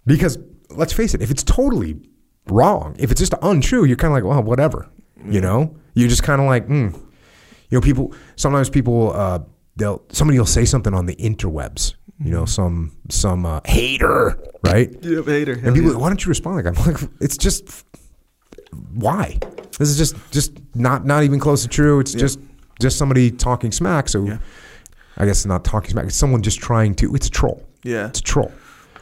Because 0.06 0.38
let's 0.70 0.94
face 0.94 1.14
it, 1.14 1.22
if 1.22 1.32
it's 1.32 1.44
totally 1.44 2.00
wrong, 2.48 2.96
if 3.00 3.12
it's 3.12 3.20
just 3.20 3.34
untrue, 3.42 3.86
you're 3.86 3.98
kind 3.98 4.12
of 4.12 4.16
like, 4.16 4.24
well, 4.24 4.44
whatever. 4.44 4.88
You 5.26 5.42
know, 5.42 5.76
you're 5.94 6.10
just 6.10 6.24
kind 6.24 6.42
of 6.42 6.48
like, 6.48 6.68
mm. 6.68 6.94
you 6.94 7.78
know, 7.78 7.82
people. 7.82 8.14
Sometimes 8.36 8.70
people, 8.72 9.12
uh, 9.14 9.40
they'll 9.76 10.04
somebody 10.12 10.40
will 10.40 10.48
say 10.48 10.66
something 10.66 10.94
on 10.94 11.06
the 11.06 11.16
interwebs. 11.16 11.96
You 12.24 12.32
know, 12.32 12.46
some 12.46 12.96
some 13.10 13.46
uh, 13.48 13.62
hater, 13.66 14.38
right? 14.64 14.90
Yeah, 15.02 15.22
hater. 15.24 15.54
And 15.54 15.76
people, 15.76 16.00
why 16.00 16.08
don't 16.10 16.24
you 16.24 16.30
respond 16.30 16.58
like 16.58 16.66
I'm 16.68 16.86
like, 16.86 17.02
it's 17.20 17.38
just 17.38 17.84
why? 18.94 19.38
This 19.80 19.90
is 19.90 19.98
just 19.98 20.16
just 20.32 20.54
not 20.76 21.06
not 21.06 21.24
even 21.24 21.40
close 21.40 21.62
to 21.64 21.68
true. 21.68 22.00
It's 22.00 22.14
just 22.14 22.40
just 22.80 22.98
somebody 22.98 23.32
talking 23.32 23.72
smack. 23.72 24.10
So 24.10 24.26
Yeah. 24.26 24.38
I 25.18 25.26
guess 25.26 25.46
not 25.46 25.64
talking 25.64 25.92
smack. 25.92 26.06
It's 26.06 26.16
someone 26.16 26.42
just 26.42 26.60
trying 26.60 26.96
to. 26.96 27.14
It's 27.16 27.28
a 27.28 27.32
troll. 27.32 27.64
Yeah. 27.84 28.08
It's 28.08 28.20
a 28.20 28.24
troll. 28.24 28.52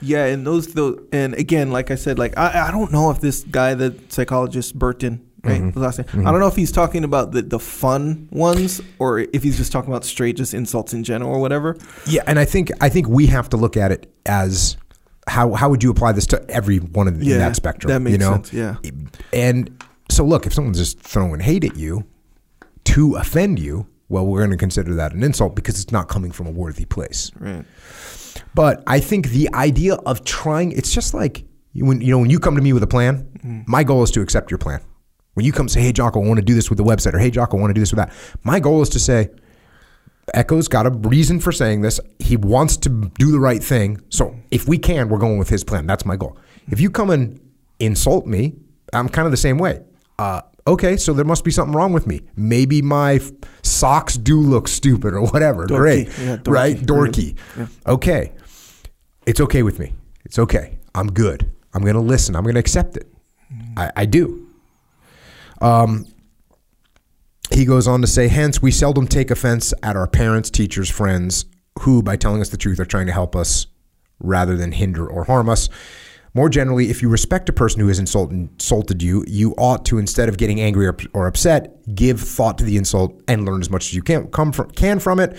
Yeah, 0.02 0.26
and 0.26 0.46
those 0.48 0.68
those 0.68 1.00
and 1.12 1.34
again, 1.36 1.72
like 1.72 1.92
I 1.92 1.96
said, 1.96 2.18
like 2.18 2.38
I, 2.38 2.68
I 2.70 2.72
don't 2.72 2.92
know 2.92 3.12
if 3.12 3.20
this 3.20 3.44
guy, 3.44 3.74
the 3.74 3.94
psychologist 4.08 4.78
Burton, 4.80 5.26
right, 5.44 5.62
Mm-hmm. 5.62 5.78
last 5.80 6.00
name, 6.00 6.26
I 6.26 6.32
don't 6.32 6.40
know 6.40 6.48
if 6.48 6.56
he's 6.56 6.72
talking 6.72 7.04
about 7.04 7.32
the 7.34 7.42
the 7.42 7.60
fun 7.60 8.30
ones 8.32 8.80
or 8.98 9.20
if 9.20 9.44
he's 9.44 9.58
just 9.58 9.72
talking 9.74 9.90
about 9.92 10.06
straight 10.06 10.38
just 10.38 10.54
insults 10.54 10.94
in 10.94 11.04
general 11.04 11.32
or 11.32 11.40
whatever. 11.42 11.76
Yeah, 12.08 12.24
and 12.28 12.40
I 12.40 12.46
think 12.46 12.72
I 12.80 12.88
think 12.88 13.10
we 13.10 13.28
have 13.28 13.50
to 13.50 13.58
look 13.58 13.76
at 13.76 13.92
it 13.92 14.10
as 14.26 14.78
how 15.30 15.54
how 15.54 15.70
would 15.70 15.84
you 15.84 15.92
apply 15.92 16.12
this 16.12 16.26
to 16.28 16.50
every 16.50 16.78
one 16.78 17.08
of 17.08 17.20
the, 17.20 17.26
Yeah, 17.26 17.36
in 17.36 17.40
that 17.40 17.56
spectrum? 17.56 17.90
that 17.90 18.00
makes 18.00 18.14
you 18.14 18.18
know? 18.18 18.34
sense, 18.34 18.54
yeah. 18.54 18.76
And 19.32 19.84
so 20.10 20.26
look, 20.26 20.46
if 20.46 20.54
someone's 20.54 20.78
just 20.78 21.00
throwing 21.00 21.40
hate 21.40 21.64
at 21.64 21.76
you 21.76 22.06
to 22.86 23.16
offend 23.16 23.60
you, 23.60 23.88
well, 24.10 24.26
we're 24.26 24.40
going 24.40 24.52
to 24.52 24.58
consider 24.58 24.96
that 24.96 25.14
an 25.14 25.24
insult 25.24 25.56
because 25.56 25.80
it's 25.80 25.92
not 25.92 26.10
coming 26.10 26.32
from 26.32 26.48
a 26.48 26.52
worthy 26.52 26.86
place. 26.86 27.32
Right. 27.40 27.64
But 28.56 28.84
I 28.88 29.00
think 29.00 29.28
the 29.30 29.50
idea 29.54 29.96
of 29.96 30.24
trying, 30.24 30.72
it's 30.72 30.92
just 30.92 31.14
like 31.14 31.46
when 31.76 32.02
you 32.02 32.12
know 32.12 32.20
when 32.20 32.30
you 32.30 32.40
come 32.40 32.56
to 32.56 32.62
me 32.62 32.74
with 32.74 32.84
a 32.84 32.88
plan, 32.88 33.30
mm-hmm. 33.38 33.62
my 33.68 33.84
goal 33.84 34.04
is 34.04 34.12
to 34.12 34.22
accept 34.22 34.52
your 34.52 34.58
plan. 34.58 34.82
When 35.36 35.46
you 35.46 35.52
come 35.52 35.70
say, 35.70 35.82
"Hey, 35.82 35.92
Jocko, 35.92 36.22
I 36.22 36.28
want 36.28 36.40
to 36.40 36.46
do 36.46 36.56
this 36.56 36.70
with 36.70 36.78
the 36.78 36.84
website," 36.84 37.14
or 37.14 37.20
"Hey, 37.20 37.30
Jocko, 37.30 37.58
I 37.58 37.62
want 37.62 37.70
to 37.70 37.76
do 37.76 37.82
this 37.82 37.92
with 37.94 38.00
that," 38.00 38.12
my 38.44 38.60
goal 38.60 38.82
is 38.82 38.90
to 38.90 39.00
say, 39.00 39.30
"Echo's 40.34 40.68
got 40.68 40.86
a 40.86 40.90
reason 40.90 41.40
for 41.40 41.52
saying 41.52 41.82
this. 41.82 42.00
He 42.20 42.38
wants 42.38 42.78
to 42.78 42.90
do 43.18 43.32
the 43.32 43.40
right 43.40 43.64
thing. 43.64 44.02
So 44.10 44.36
if 44.52 44.68
we 44.68 44.78
can, 44.78 45.10
we're 45.10 45.18
going 45.20 45.38
with 45.38 45.50
his 45.50 45.64
plan. 45.64 45.88
That's 45.88 46.06
my 46.06 46.16
goal. 46.16 46.38
If 46.70 46.80
you 46.80 46.90
come 46.90 47.10
and 47.10 47.40
insult 47.80 48.26
me, 48.26 48.54
I'm 48.94 49.10
kind 49.10 49.26
of 49.26 49.32
the 49.32 49.38
same 49.38 49.58
way. 49.58 49.82
Uh, 50.18 50.42
okay, 50.68 50.98
so 50.98 51.14
there 51.14 51.26
must 51.26 51.44
be 51.44 51.52
something 51.52 51.74
wrong 51.76 51.94
with 51.94 52.06
me. 52.08 52.22
Maybe 52.36 52.82
my 52.82 53.14
f- 53.16 53.32
socks 53.64 54.16
do 54.18 54.40
look 54.40 54.68
stupid 54.68 55.14
or 55.14 55.26
whatever. 55.28 55.66
Dorky. 55.66 55.78
Great, 55.78 56.08
Yeah, 56.20 56.38
dorky. 56.38 56.52
right? 56.52 56.78
Dorky. 56.78 57.36
Yeah. 57.58 57.68
Okay, 57.88 58.32
it's 59.26 59.40
okay 59.40 59.64
with 59.64 59.80
me. 59.80 59.94
It's 60.26 60.38
okay. 60.40 60.78
I'm 60.96 61.12
good. 61.12 61.50
I'm 61.74 61.82
going 61.84 61.94
to 61.96 62.02
listen. 62.02 62.36
I'm 62.36 62.44
going 62.44 62.56
to 62.56 62.60
accept 62.60 62.98
it. 62.98 63.08
I, 63.78 63.92
I 63.96 64.06
do. 64.06 64.48
Um, 65.62 66.06
he 67.52 67.66
goes 67.66 67.88
on 67.88 68.02
to 68.02 68.08
say, 68.08 68.28
hence, 68.28 68.62
we 68.62 68.72
seldom 68.72 69.08
take 69.08 69.32
offense 69.32 69.74
at 69.82 69.96
our 69.96 70.08
parents, 70.08 70.50
teachers, 70.50 70.90
friends, 70.90 71.46
who, 71.80 72.04
by 72.04 72.16
telling 72.16 72.42
us 72.42 72.50
the 72.50 72.58
truth, 72.58 72.80
are 72.80 72.86
trying 72.86 73.08
to 73.08 73.12
help 73.12 73.36
us 73.36 73.68
rather 74.20 74.56
than 74.56 74.72
hinder 74.72 75.08
or 75.08 75.24
harm 75.24 75.50
us. 75.50 75.70
More 76.34 76.50
generally, 76.50 76.92
if 76.92 77.02
you 77.02 77.10
respect 77.10 77.50
a 77.50 77.54
person 77.54 77.80
who 77.80 77.88
has 77.88 77.98
insulted, 77.98 79.02
you, 79.02 79.26
you 79.28 79.56
ought 79.58 79.84
to, 79.86 79.98
instead 79.98 80.30
of 80.30 80.38
getting 80.38 80.62
angry 80.62 80.88
or, 81.14 81.28
upset, 81.28 81.96
give 81.96 82.22
thought 82.22 82.60
to 82.60 82.64
the 82.64 82.78
insult 82.78 83.20
and 83.28 83.46
learn 83.46 83.62
as 83.62 83.70
much 83.70 83.86
as 83.86 83.96
you 83.96 84.04
can, 84.04 84.30
from, 84.30 84.70
can 84.72 85.00
from 85.00 85.20
it. 85.20 85.36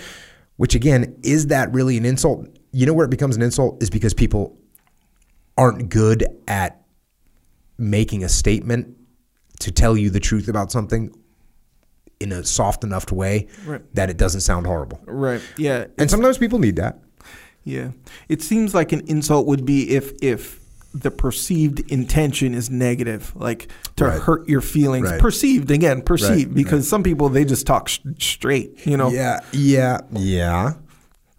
Which, 0.57 0.75
again, 0.75 1.17
is 1.23 1.47
that 1.47 1.71
really 1.73 1.97
an 1.97 2.05
insult? 2.05 2.45
You 2.73 2.85
know 2.85 2.93
where 2.93 3.05
it 3.05 3.09
becomes 3.09 3.37
an 3.37 3.41
insult 3.41 3.81
is 3.81 3.89
because 3.89 4.13
people 4.13 4.57
aren't 5.57 5.89
good 5.89 6.25
at 6.47 6.81
making 7.77 8.23
a 8.23 8.29
statement 8.29 8.97
to 9.59 9.71
tell 9.71 9.95
you 9.95 10.09
the 10.09 10.19
truth 10.19 10.47
about 10.47 10.71
something 10.71 11.13
in 12.21 12.31
a 12.31 12.43
soft 12.43 12.83
enough 12.83 13.11
way 13.11 13.47
Right. 13.65 13.81
that 13.95 14.09
it 14.09 14.17
doesn't 14.17 14.41
sound 14.41 14.65
horrible. 14.67 14.99
Right. 15.05 15.41
Yeah. 15.57 15.85
And 15.97 16.09
sometimes 16.09 16.37
people 16.37 16.59
need 16.59 16.75
that. 16.77 16.99
Yeah. 17.63 17.89
It 18.29 18.41
seems 18.41 18.73
like 18.73 18.91
an 18.91 19.01
insult 19.07 19.47
would 19.47 19.65
be 19.65 19.89
if 19.91 20.11
if 20.21 20.59
the 20.93 21.09
perceived 21.11 21.79
intention 21.89 22.53
is 22.53 22.69
negative, 22.69 23.31
like 23.35 23.69
to 23.95 24.05
Right. 24.05 24.21
hurt 24.21 24.49
your 24.49 24.59
feelings. 24.59 25.09
Right. 25.09 25.21
Perceived 25.21 25.71
again, 25.71 26.01
perceived 26.01 26.47
Right, 26.49 26.53
because 26.53 26.85
some 26.87 27.01
people 27.01 27.29
they 27.29 27.45
just 27.45 27.65
talk 27.65 27.87
sh- 27.87 27.99
straight, 28.19 28.85
you 28.85 28.97
know. 28.97 29.09
Yeah, 29.09 29.39
yeah, 29.53 29.99
yeah. 30.11 30.73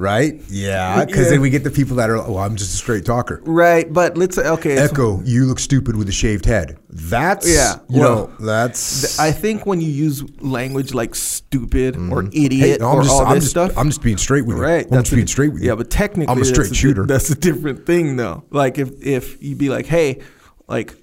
Right? 0.02 0.34
Yeah, 0.48 1.04
because 1.04 1.26
Yeah. 1.26 1.30
then 1.30 1.40
we 1.40 1.48
get 1.50 1.62
the 1.64 1.70
people 1.70 1.96
that 1.96 2.10
are, 2.10 2.16
well, 2.16 2.38
I'm 2.38 2.56
just 2.56 2.74
a 2.74 2.76
straight 2.76 3.04
talker. 3.04 3.40
Right, 3.46 3.90
but 3.90 4.18
let's 4.18 4.36
okay. 4.36 4.76
Echo, 4.76 5.22
you 5.24 5.44
look 5.46 5.60
stupid 5.60 5.96
with 5.96 6.08
a 6.08 6.12
shaved 6.12 6.44
head. 6.44 6.76
That's 6.90 7.48
Yeah, 7.48 7.76
you 7.88 8.00
well, 8.00 8.28
know, 8.38 8.46
that's 8.46 9.18
I 9.18 9.30
think 9.30 9.64
when 9.64 9.80
you 9.80 9.88
use 9.88 10.24
language 10.42 10.92
like 10.92 11.14
stupid 11.14 11.94
or 11.96 12.22
mm-hmm. 12.24 12.28
idiot 12.44 12.68
Hey, 12.68 12.76
no, 12.80 12.88
I'm 12.90 12.98
or 12.98 13.02
just, 13.04 13.14
all 13.14 13.26
I'm 13.26 13.34
this 13.36 13.44
just, 13.44 13.50
stuff, 13.52 13.78
I'm 13.78 13.86
just 13.88 14.02
being 14.02 14.18
straight 14.18 14.44
with 14.44 14.56
you. 14.56 14.62
right? 14.62 14.84
I'm 14.90 14.98
just 15.02 15.12
a- 15.12 15.14
being 15.14 15.26
straight 15.28 15.52
with 15.52 15.62
you. 15.62 15.68
Yeah, 15.68 15.76
but 15.76 15.88
technically, 15.88 16.34
I'm 16.34 16.42
a 16.42 16.44
straight 16.44 16.70
di- 16.70 16.74
shooter. 16.74 17.06
that's 17.06 17.30
a 17.30 17.36
different 17.36 17.86
thing, 17.86 18.16
though. 18.16 18.42
Like 18.50 18.78
if 18.78 18.90
if 19.00 19.40
you'd 19.42 19.58
be 19.58 19.68
like, 19.70 19.86
hey, 19.86 20.20
like, 20.66 20.96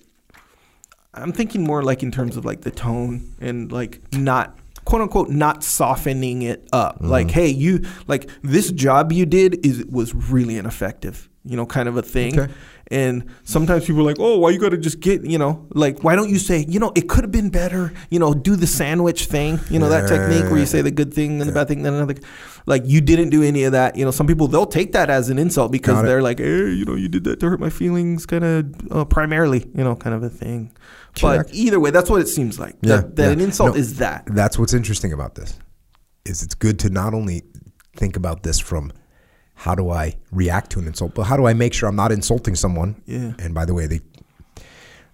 I'm 1.13 1.31
thinking 1.31 1.63
more 1.63 1.83
like 1.83 2.03
in 2.03 2.12
terms 2.12 2.35
of 2.38 2.43
like 2.45 2.62
the 2.62 2.71
tone 2.71 3.33
and 3.39 3.71
like 3.71 4.01
not 4.13 4.59
quote 4.89 5.04
unquote 5.04 5.30
not 5.30 5.63
softening 5.63 6.41
it 6.41 6.67
up. 6.73 6.95
Mm-hmm. 6.95 7.10
Like, 7.10 7.32
hey, 7.32 7.47
you 7.47 7.86
like 8.08 8.30
this 8.41 8.71
job 8.71 9.12
you 9.12 9.25
did 9.25 9.63
is 9.65 9.86
was 9.86 10.13
really 10.13 10.58
ineffective. 10.58 11.30
You 11.45 11.56
know, 11.56 11.65
kind 11.65 11.88
of 11.88 11.95
a 11.95 12.02
thing. 12.02 12.38
Okay. 12.38 12.54
And 12.91 13.30
sometimes 13.43 13.86
people 13.86 14.02
are 14.02 14.06
like, 14.06 14.17
oh, 14.19 14.39
why 14.39 14.49
you 14.49 14.60
got 14.60 14.69
to 14.69 14.78
just 14.78 14.99
get, 14.99 15.23
you 15.23 15.38
know, 15.38 15.67
like, 15.69 16.04
why 16.04 16.15
don't 16.15 16.30
you 16.30 16.39
say, 16.39 16.65
you 16.67 16.80
know, 16.80 16.91
it 16.95 17.08
could 17.08 17.23
have 17.23 17.32
been 17.32 17.52
better, 17.52 17.93
you 18.10 18.17
know, 18.17 18.34
do 18.34 18.56
the 18.56 18.65
sandwich 18.65 19.25
thing, 19.25 19.60
you 19.69 19.78
know, 19.78 19.89
that 19.89 20.10
technique 20.10 20.49
where 20.49 20.60
you 20.60 20.65
say 20.65 20.82
the 20.82 20.89
good 20.89 21.13
thing 21.13 21.39
and 21.39 21.47
the 21.47 21.54
bad 21.54 21.67
thing, 21.67 21.84
then 21.84 21.93
another. 21.93 22.15
Like, 22.65 22.82
you 22.86 22.99
didn't 22.99 23.30
do 23.30 23.43
any 23.43 23.63
of 23.63 23.73
that. 23.73 23.95
You 23.95 24.06
know, 24.06 24.12
some 24.12 24.25
people, 24.25 24.47
they'll 24.47 24.65
take 24.65 24.93
that 24.93 25.12
as 25.12 25.30
an 25.30 25.38
insult 25.38 25.71
because 25.71 26.02
they're 26.02 26.23
like, 26.23 26.39
hey, 26.39 26.71
you 26.71 26.84
know, 26.84 26.95
you 26.95 27.08
did 27.08 27.25
that 27.25 27.39
to 27.41 27.49
hurt 27.49 27.60
my 27.60 27.69
feelings, 27.69 28.25
kind 28.25 28.43
of 28.43 28.91
uh, 28.91 29.06
primarily, 29.06 29.69
you 29.75 29.84
know, 29.84 29.95
kind 29.95 30.15
of 30.15 30.23
a 30.23 30.30
thing. 30.30 30.71
But 31.21 31.53
either 31.53 31.79
way, 31.79 31.91
that's 31.91 32.10
what 32.10 32.21
it 32.21 32.27
seems 32.27 32.60
like. 32.60 32.75
Yeah, 32.82 32.97
that 32.97 33.15
that 33.15 33.25
yeah. 33.25 33.32
an 33.32 33.41
insult 33.41 33.75
No. 33.75 33.79
is 33.79 33.97
that. 33.97 34.23
That's 34.27 34.58
what's 34.58 34.73
interesting 34.73 35.13
about 35.13 35.36
this. 35.36 35.58
Is 36.25 36.43
it's 36.43 36.55
good 36.55 36.79
to 36.79 36.89
not 36.89 37.13
only 37.13 37.43
think 37.95 38.15
about 38.15 38.43
this 38.43 38.60
from 38.60 38.91
how 39.55 39.75
do 39.75 39.89
I 39.89 40.15
react 40.32 40.71
to 40.71 40.79
an 40.79 40.88
insult, 40.88 41.13
but 41.15 41.23
how 41.23 41.36
do 41.38 41.45
I 41.47 41.53
make 41.53 41.73
sure 41.73 41.89
I'm 41.89 41.95
not 41.95 42.12
insulting 42.12 42.55
someone? 42.55 43.01
Yeah. 43.05 43.34
And 43.39 43.53
by 43.53 43.65
the 43.65 43.73
way, 43.73 43.88
they 43.88 43.99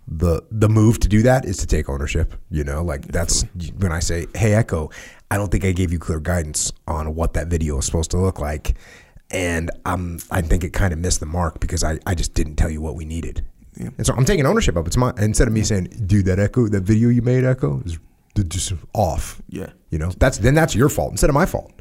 the 0.08 0.44
the 0.52 0.70
move 0.70 1.00
to 1.00 1.08
do 1.08 1.24
that 1.24 1.46
is 1.46 1.58
to 1.58 1.68
take 1.68 1.89
ownership. 1.89 2.36
You 2.52 2.63
know, 2.63 2.84
like 2.84 3.08
that's 3.08 3.44
when 3.78 3.91
I 3.91 4.00
say, 4.00 4.28
"Hey, 4.36 4.54
Echo, 4.54 4.91
I 5.32 5.38
don't 5.38 5.52
think 5.52 5.65
I 5.65 5.72
gave 5.72 5.91
you 5.91 6.00
clear 6.00 6.20
guidance 6.20 6.72
on 6.88 7.15
what 7.15 7.34
that 7.34 7.48
video 7.48 7.78
is 7.80 7.86
supposed 7.86 8.12
to 8.12 8.18
look 8.18 8.39
like." 8.39 8.76
And 9.32 9.72
I'm, 9.88 10.20
I 10.30 10.41
think 10.41 10.63
it 10.63 10.72
kind 10.72 10.94
of 10.94 11.00
missed 11.00 11.20
the 11.20 11.26
mark 11.26 11.60
because 11.60 11.84
I, 11.84 11.98
I 12.06 12.13
just 12.13 12.36
didn't 12.36 12.58
tell 12.58 12.70
you 12.70 12.80
what 12.80 12.96
we 12.96 13.06
needed. 13.06 13.44
And 13.78 14.06
so 14.06 14.14
I'm 14.14 14.26
taking 14.26 14.46
ownership 14.46 14.76
of 14.76 14.86
it. 14.86 14.88
It's 14.88 14.98
my 14.98 15.14
instead 15.18 15.48
of 15.48 15.54
me 15.54 15.64
saying, 15.64 15.86
"Dude, 16.06 16.26
that 16.26 16.40
echo, 16.40 16.68
that 16.68 16.84
video 16.84 17.10
you 17.10 17.22
made, 17.22 17.44
echo, 17.44 17.82
is 17.86 18.00
just 18.48 18.74
off." 18.94 19.42
Yeah. 19.50 19.70
You 19.90 20.00
know, 20.00 20.12
that's 20.18 20.38
then 20.38 20.56
that's 20.56 20.76
your 20.76 20.90
fault 20.90 21.12
instead 21.12 21.30
of 21.30 21.34
my 21.34 21.46
fault. 21.46 21.72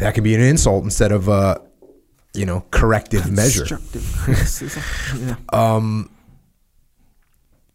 That 0.00 0.14
can 0.14 0.24
be 0.24 0.34
an 0.34 0.40
insult 0.40 0.82
instead 0.82 1.12
of 1.12 1.28
uh, 1.28 1.58
you 2.34 2.46
know, 2.46 2.64
corrective 2.70 3.30
measure. 3.30 3.64
Constructive 3.66 4.14
criticism. 4.16 4.82
yeah. 5.52 6.04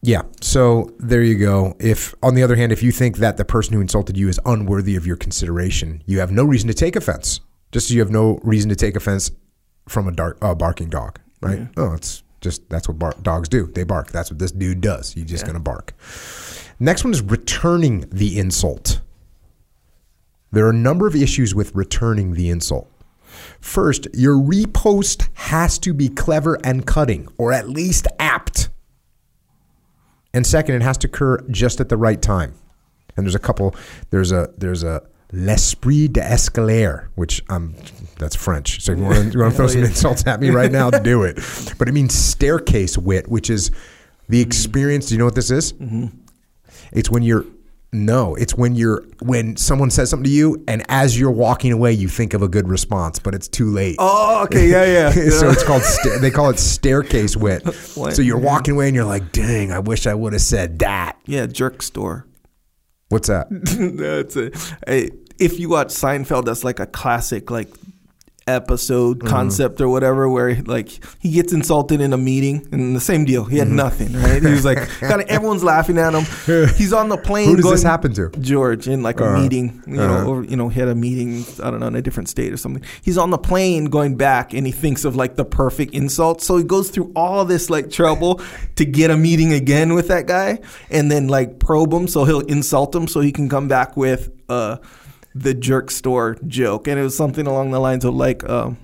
Yeah. 0.01 0.23
So 0.41 0.93
there 0.99 1.23
you 1.23 1.36
go. 1.36 1.75
If 1.79 2.13
on 2.21 2.36
the 2.36 2.43
other 2.43 2.58
hand, 2.58 2.71
if 2.71 2.84
you 2.84 2.91
think 2.91 3.17
that 3.17 3.38
the 3.38 3.45
person 3.45 3.73
who 3.73 3.82
insulted 3.82 4.17
you 4.17 4.27
is 4.27 4.39
unworthy 4.45 4.95
of 4.97 5.08
your 5.08 5.15
consideration, 5.15 6.03
you 6.06 6.19
have 6.19 6.32
no 6.32 6.43
reason 6.43 6.67
to 6.67 6.73
take 6.73 6.95
offense. 6.97 7.39
Just 7.71 7.89
as 7.89 7.95
you 7.95 8.01
have 8.01 8.12
no 8.12 8.39
reason 8.43 8.69
to 8.69 8.75
take 8.75 8.95
offense 8.95 9.32
from 9.88 10.08
a 10.08 10.12
dark, 10.12 10.38
uh, 10.41 10.53
barking 10.53 10.89
dog, 10.89 11.19
right? 11.41 11.67
Oh, 11.77 11.93
it's 11.93 12.22
just 12.43 12.69
that's 12.69 12.88
what 12.88 12.99
bar- 12.99 13.15
dogs 13.23 13.49
do. 13.49 13.67
They 13.73 13.84
bark. 13.84 14.12
That's 14.12 14.29
what 14.29 14.38
this 14.38 14.51
dude 14.51 14.82
does. 14.82 15.13
He's 15.13 15.25
just 15.25 15.43
Yeah. 15.43 15.47
gonna 15.47 15.60
bark. 15.62 15.93
Next 16.79 17.03
one 17.03 17.13
is 17.13 17.21
returning 17.21 18.06
the 18.12 18.38
insult. 18.38 18.99
There 20.51 20.65
are 20.67 20.69
a 20.71 20.73
number 20.73 21.08
of 21.08 21.15
issues 21.15 21.56
with 21.56 21.73
returning 21.73 22.34
the 22.34 22.49
insult. 22.49 22.88
First, 23.60 24.08
your 24.13 24.38
riposte 24.38 25.27
has 25.34 25.79
to 25.79 25.93
be 25.93 26.10
clever 26.10 26.60
and 26.63 26.86
cutting, 26.86 27.27
or 27.38 27.51
at 27.51 27.69
least 27.69 28.06
apt. 28.19 28.69
And 30.34 30.45
second, 30.45 30.75
it 30.75 30.82
has 30.84 30.97
to 30.99 31.08
occur 31.08 31.39
just 31.49 31.79
at 31.79 31.89
the 31.89 31.97
right 31.97 32.21
time. 32.21 32.53
And 33.15 33.25
there's 33.25 33.36
a 33.36 33.39
couple. 33.39 33.75
There's 34.10 34.32
a 34.32 34.49
there's 34.58 34.84
a 34.84 35.03
l'esprit 35.33 36.07
d'escalier, 36.07 37.07
which 37.15 37.43
I'm 37.49 37.75
that's 38.19 38.35
French. 38.35 38.81
So 38.81 38.93
if 38.93 38.99
you 38.99 39.03
want 39.03 39.17
to, 39.17 39.31
you 39.31 39.39
want 39.39 39.53
to 39.53 39.57
throw 39.57 39.67
some 39.67 39.83
insults 39.83 40.25
at 40.27 40.39
me 40.39 40.49
right 40.49 40.71
now, 40.71 40.89
do 40.91 41.23
it. 41.23 41.35
But 41.77 41.89
it 41.89 41.91
means 41.91 42.13
staircase 42.13 42.97
wit, 42.97 43.27
which 43.27 43.49
is 43.49 43.71
the 44.29 44.39
experience. 44.39 45.07
Do 45.07 45.15
you 45.15 45.19
know 45.19 45.25
what 45.25 45.35
this 45.35 45.51
is? 45.51 45.73
Mm-hmm. 45.73 46.07
It's 46.91 47.09
when 47.09 47.23
you're 47.23 47.45
no, 47.91 48.33
it's 48.35 48.55
when 48.55 48.75
you're 48.75 49.03
when 49.21 49.55
someone 49.55 49.91
says 49.91 50.09
something 50.09 50.25
to 50.25 50.29
you, 50.29 50.63
and 50.67 50.83
as 50.89 51.19
you're 51.19 51.31
walking 51.31 51.71
away, 51.71 51.93
you 51.93 52.07
think 52.07 52.33
of 52.33 52.41
a 52.41 52.47
good 52.47 52.67
response, 52.67 53.19
but 53.19 53.35
it's 53.35 53.47
too 53.47 53.71
late. 53.71 53.97
Oh, 53.99 54.43
okay. 54.45 54.67
Yeah, 54.67 54.85
yeah. 54.85 55.29
so 55.29 55.49
it's 55.49 55.63
called 55.63 55.83
sta- 55.83 56.19
they 56.19 56.31
call 56.31 56.49
it 56.49 56.59
staircase 56.59 57.35
wit. 57.37 57.63
What? 57.95 58.15
So 58.15 58.21
you're 58.21 58.39
walking 58.39 58.75
away 58.75 58.87
and 58.87 58.95
you're 58.95 59.05
like, 59.05 59.31
"Dang, 59.31 59.71
I 59.71 59.79
wish 59.79 60.07
I 60.07 60.13
would 60.13 60.33
have 60.33 60.41
said 60.41 60.79
that." 60.79 61.17
yeah, 61.25 61.45
jerk 61.45 61.81
store. 61.81 62.27
What's 63.09 63.27
that? 63.27 63.47
that's 63.51 64.35
it. 64.35 64.55
Hey, 64.87 65.11
if 65.39 65.59
you 65.59 65.69
watch 65.69 65.87
Seinfeld, 65.89 66.45
that's 66.45 66.63
like 66.63 66.79
a 66.79 66.85
classic 66.87 67.49
like 67.51 67.69
episode 68.45 69.19
Mm-hmm. 69.19 69.27
concept 69.29 69.79
or 69.79 69.87
whatever 69.87 70.27
where 70.27 70.61
like 70.63 70.89
he 71.21 71.31
gets 71.31 71.53
insulted 71.53 72.01
in 72.01 72.11
a 72.11 72.17
meeting 72.17 72.67
and 72.73 72.93
the 72.93 72.99
same 72.99 73.23
deal 73.23 73.45
he 73.45 73.57
had 73.57 73.67
Mm-hmm. 73.67 73.75
nothing 73.77 74.11
right 74.21 74.41
he 74.43 74.51
was 74.51 74.65
like 74.65 74.79
kind 74.99 75.21
of 75.21 75.29
everyone's 75.29 75.63
laughing 75.63 75.97
at 75.97 76.13
him 76.13 76.25
he's 76.75 76.91
on 76.91 77.07
the 77.07 77.15
plane 77.15 77.47
Who 77.47 77.55
does 77.55 77.63
going, 77.63 77.75
this 77.75 77.83
happen 77.83 78.13
to? 78.15 78.29
George 78.41 78.89
in 78.89 79.01
like 79.01 79.21
a 79.21 79.23
Uh-huh. 79.27 79.41
meeting 79.41 79.81
you 79.87 79.97
Uh-huh. 80.01 80.23
know 80.25 80.29
or 80.29 80.43
you 80.43 80.57
know 80.57 80.67
he 80.67 80.77
had 80.77 80.89
a 80.89 80.95
meeting 80.95 81.45
I 81.63 81.71
don't 81.71 81.79
know 81.79 81.87
in 81.87 81.95
a 81.95 82.01
different 82.01 82.27
state 82.27 82.51
or 82.51 82.57
something 82.57 82.83
he's 83.01 83.17
on 83.17 83.29
the 83.29 83.37
plane 83.37 83.85
going 83.85 84.17
back 84.17 84.53
and 84.53 84.67
he 84.67 84.73
thinks 84.73 85.05
of 85.05 85.15
like 85.15 85.37
the 85.37 85.45
perfect 85.45 85.93
insult 85.93 86.41
so 86.41 86.57
he 86.57 86.65
goes 86.65 86.89
through 86.89 87.13
all 87.15 87.45
this 87.45 87.69
like 87.69 87.91
trouble 87.91 88.41
to 88.75 88.83
get 88.83 89.09
a 89.09 89.15
meeting 89.15 89.53
again 89.53 89.93
with 89.93 90.09
that 90.09 90.25
guy 90.27 90.59
and 90.89 91.09
then 91.09 91.29
like 91.29 91.59
probe 91.59 91.93
him 91.93 92.09
so 92.09 92.25
he'll 92.25 92.41
insult 92.41 92.93
him 92.93 93.07
so 93.07 93.21
he 93.21 93.31
can 93.31 93.47
come 93.47 93.69
back 93.69 93.95
with 93.95 94.29
uh 94.49 94.75
the 95.35 95.53
jerk 95.53 95.89
store 95.89 96.37
joke 96.47 96.87
and 96.87 96.99
it 96.99 97.03
was 97.03 97.17
something 97.17 97.47
along 97.47 97.71
the 97.71 97.79
lines 97.79 98.05
of 98.05 98.13
like 98.13 98.47
um 98.47 98.77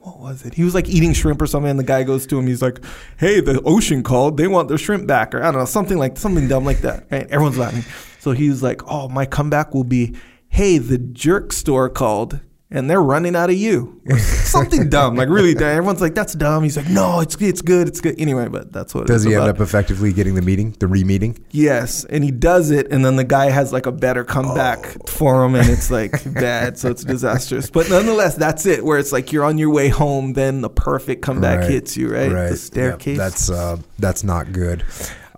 what 0.00 0.18
was 0.18 0.44
it? 0.46 0.54
He 0.54 0.64
was 0.64 0.74
like 0.74 0.88
eating 0.88 1.12
shrimp 1.12 1.42
or 1.42 1.46
something, 1.46 1.70
and 1.70 1.78
the 1.78 1.84
guy 1.84 2.04
goes 2.04 2.26
to 2.28 2.38
him. 2.38 2.46
He's 2.46 2.62
like, 2.62 2.82
"Hey, 3.18 3.40
the 3.40 3.60
ocean 3.62 4.02
called. 4.02 4.38
They 4.38 4.48
want 4.48 4.68
their 4.68 4.78
shrimp 4.78 5.06
back." 5.06 5.34
Or 5.34 5.42
I 5.42 5.50
don't 5.50 5.60
know, 5.60 5.66
something 5.66 5.98
like 5.98 6.16
something 6.16 6.48
dumb 6.48 6.64
like 6.64 6.80
that. 6.80 7.06
Right? 7.10 7.26
Everyone's 7.28 7.58
laughing. 7.58 7.84
So 8.18 8.32
he's 8.32 8.62
like, 8.62 8.80
"Oh, 8.90 9.08
my 9.08 9.26
comeback 9.26 9.74
will 9.74 9.84
be, 9.84 10.14
hey, 10.48 10.78
the 10.78 10.96
jerk 10.96 11.52
store 11.52 11.90
called, 11.90 12.40
and 12.70 12.88
they're 12.90 13.02
running 13.02 13.34
out 13.36 13.50
of 13.50 13.56
you." 13.56 14.00
Something 14.18 14.88
dumb, 14.88 15.14
like 15.16 15.28
really 15.28 15.54
dumb. 15.54 15.68
Everyone's 15.68 16.00
like, 16.00 16.14
"That's 16.14 16.32
dumb." 16.34 16.62
He's 16.64 16.76
like, 16.76 16.88
"No, 16.88 17.20
it's 17.20 17.36
it's 17.40 17.62
good, 17.62 17.88
it's 17.88 18.00
good." 18.00 18.18
Anyway, 18.20 18.48
but 18.48 18.72
that's 18.72 18.94
what. 18.94 19.06
Does 19.06 19.22
he 19.24 19.32
about. 19.34 19.48
end 19.48 19.56
up 19.56 19.60
effectively 19.62 20.12
getting 20.12 20.34
the 20.34 20.42
meeting, 20.42 20.74
the 20.80 20.86
re-meeting? 20.88 21.38
Yes, 21.50 22.04
and 22.04 22.24
he 22.24 22.30
does 22.30 22.70
it, 22.70 22.90
and 22.90 23.04
then 23.04 23.16
the 23.16 23.24
guy 23.24 23.50
has 23.50 23.72
like 23.72 23.86
a 23.86 23.92
better 23.92 24.24
comeback 24.24 24.96
Oh. 25.00 25.06
for 25.06 25.44
him, 25.44 25.54
and 25.54 25.68
it's 25.68 25.90
like 25.90 26.12
bad, 26.34 26.78
so 26.78 26.90
it's 26.90 27.04
disastrous. 27.04 27.70
But 27.70 27.88
nonetheless, 27.90 28.34
that's 28.34 28.66
it. 28.66 28.84
Where 28.84 28.98
it's 28.98 29.12
like 29.12 29.32
you're 29.32 29.44
on 29.44 29.58
your 29.58 29.70
way 29.70 29.88
home, 29.88 30.32
then 30.32 30.60
the 30.60 30.70
perfect 30.70 31.22
comeback 31.22 31.60
Right. 31.60 31.70
hits 31.70 31.96
you, 31.96 32.08
right? 32.12 32.30
right. 32.32 32.44
The 32.44 32.50
Yep, 32.50 32.58
staircase. 32.58 33.18
that's 33.18 33.50
uh, 33.50 33.76
that's 33.98 34.24
not 34.24 34.52
good. 34.52 34.82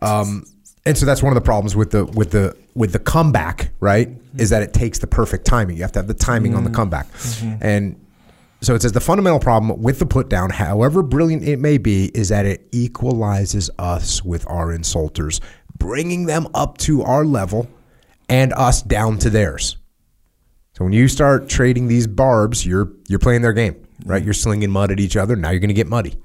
Um, 0.00 0.44
and 0.84 0.96
so 0.98 1.06
that's 1.06 1.22
one 1.22 1.30
of 1.32 1.34
the 1.36 1.44
problems 1.44 1.76
with 1.76 1.90
the 1.92 2.04
with 2.06 2.30
the 2.32 2.56
with 2.74 2.92
the 2.92 2.98
comeback, 2.98 3.70
right? 3.80 4.08
Is 4.38 4.50
that 4.50 4.62
it 4.62 4.72
takes 4.72 4.98
the 4.98 5.06
perfect 5.06 5.44
timing. 5.44 5.76
You 5.76 5.82
have 5.82 5.92
to 5.92 5.98
have 5.98 6.08
the 6.08 6.14
timing 6.14 6.54
on 6.54 6.64
the 6.64 6.70
mm-hmm. 6.70 6.76
comeback, 6.76 7.12
mm-hmm. 7.12 7.56
and 7.60 7.98
so 8.62 8.76
it 8.76 8.82
says 8.82 8.92
the 8.92 9.00
fundamental 9.00 9.40
problem 9.40 9.82
with 9.82 9.98
the 9.98 10.06
put 10.06 10.28
down, 10.28 10.50
however 10.50 11.02
brilliant 11.02 11.42
it 11.42 11.58
may 11.58 11.78
be, 11.78 12.12
is 12.14 12.28
that 12.28 12.46
it 12.46 12.68
equalizes 12.70 13.70
us 13.76 14.24
with 14.24 14.48
our 14.48 14.68
insulters, 14.68 15.40
bringing 15.76 16.26
them 16.26 16.46
up 16.54 16.78
to 16.78 17.02
our 17.02 17.24
level 17.24 17.68
and 18.28 18.52
us 18.52 18.80
down 18.80 19.18
to 19.18 19.30
theirs. 19.30 19.76
So 20.74 20.84
when 20.84 20.92
you 20.92 21.08
start 21.08 21.48
trading 21.48 21.88
these 21.88 22.06
barbs, 22.06 22.64
you're 22.64 22.92
you're 23.08 23.18
playing 23.18 23.42
their 23.42 23.52
game, 23.52 23.74
right? 24.06 24.18
Mm-hmm. 24.18 24.26
You're 24.26 24.34
slinging 24.34 24.70
mud 24.70 24.92
at 24.92 25.00
each 25.00 25.16
other. 25.16 25.34
Now 25.34 25.50
you're 25.50 25.60
going 25.60 25.68
to 25.68 25.74
get 25.74 25.88
muddy. 25.88 26.16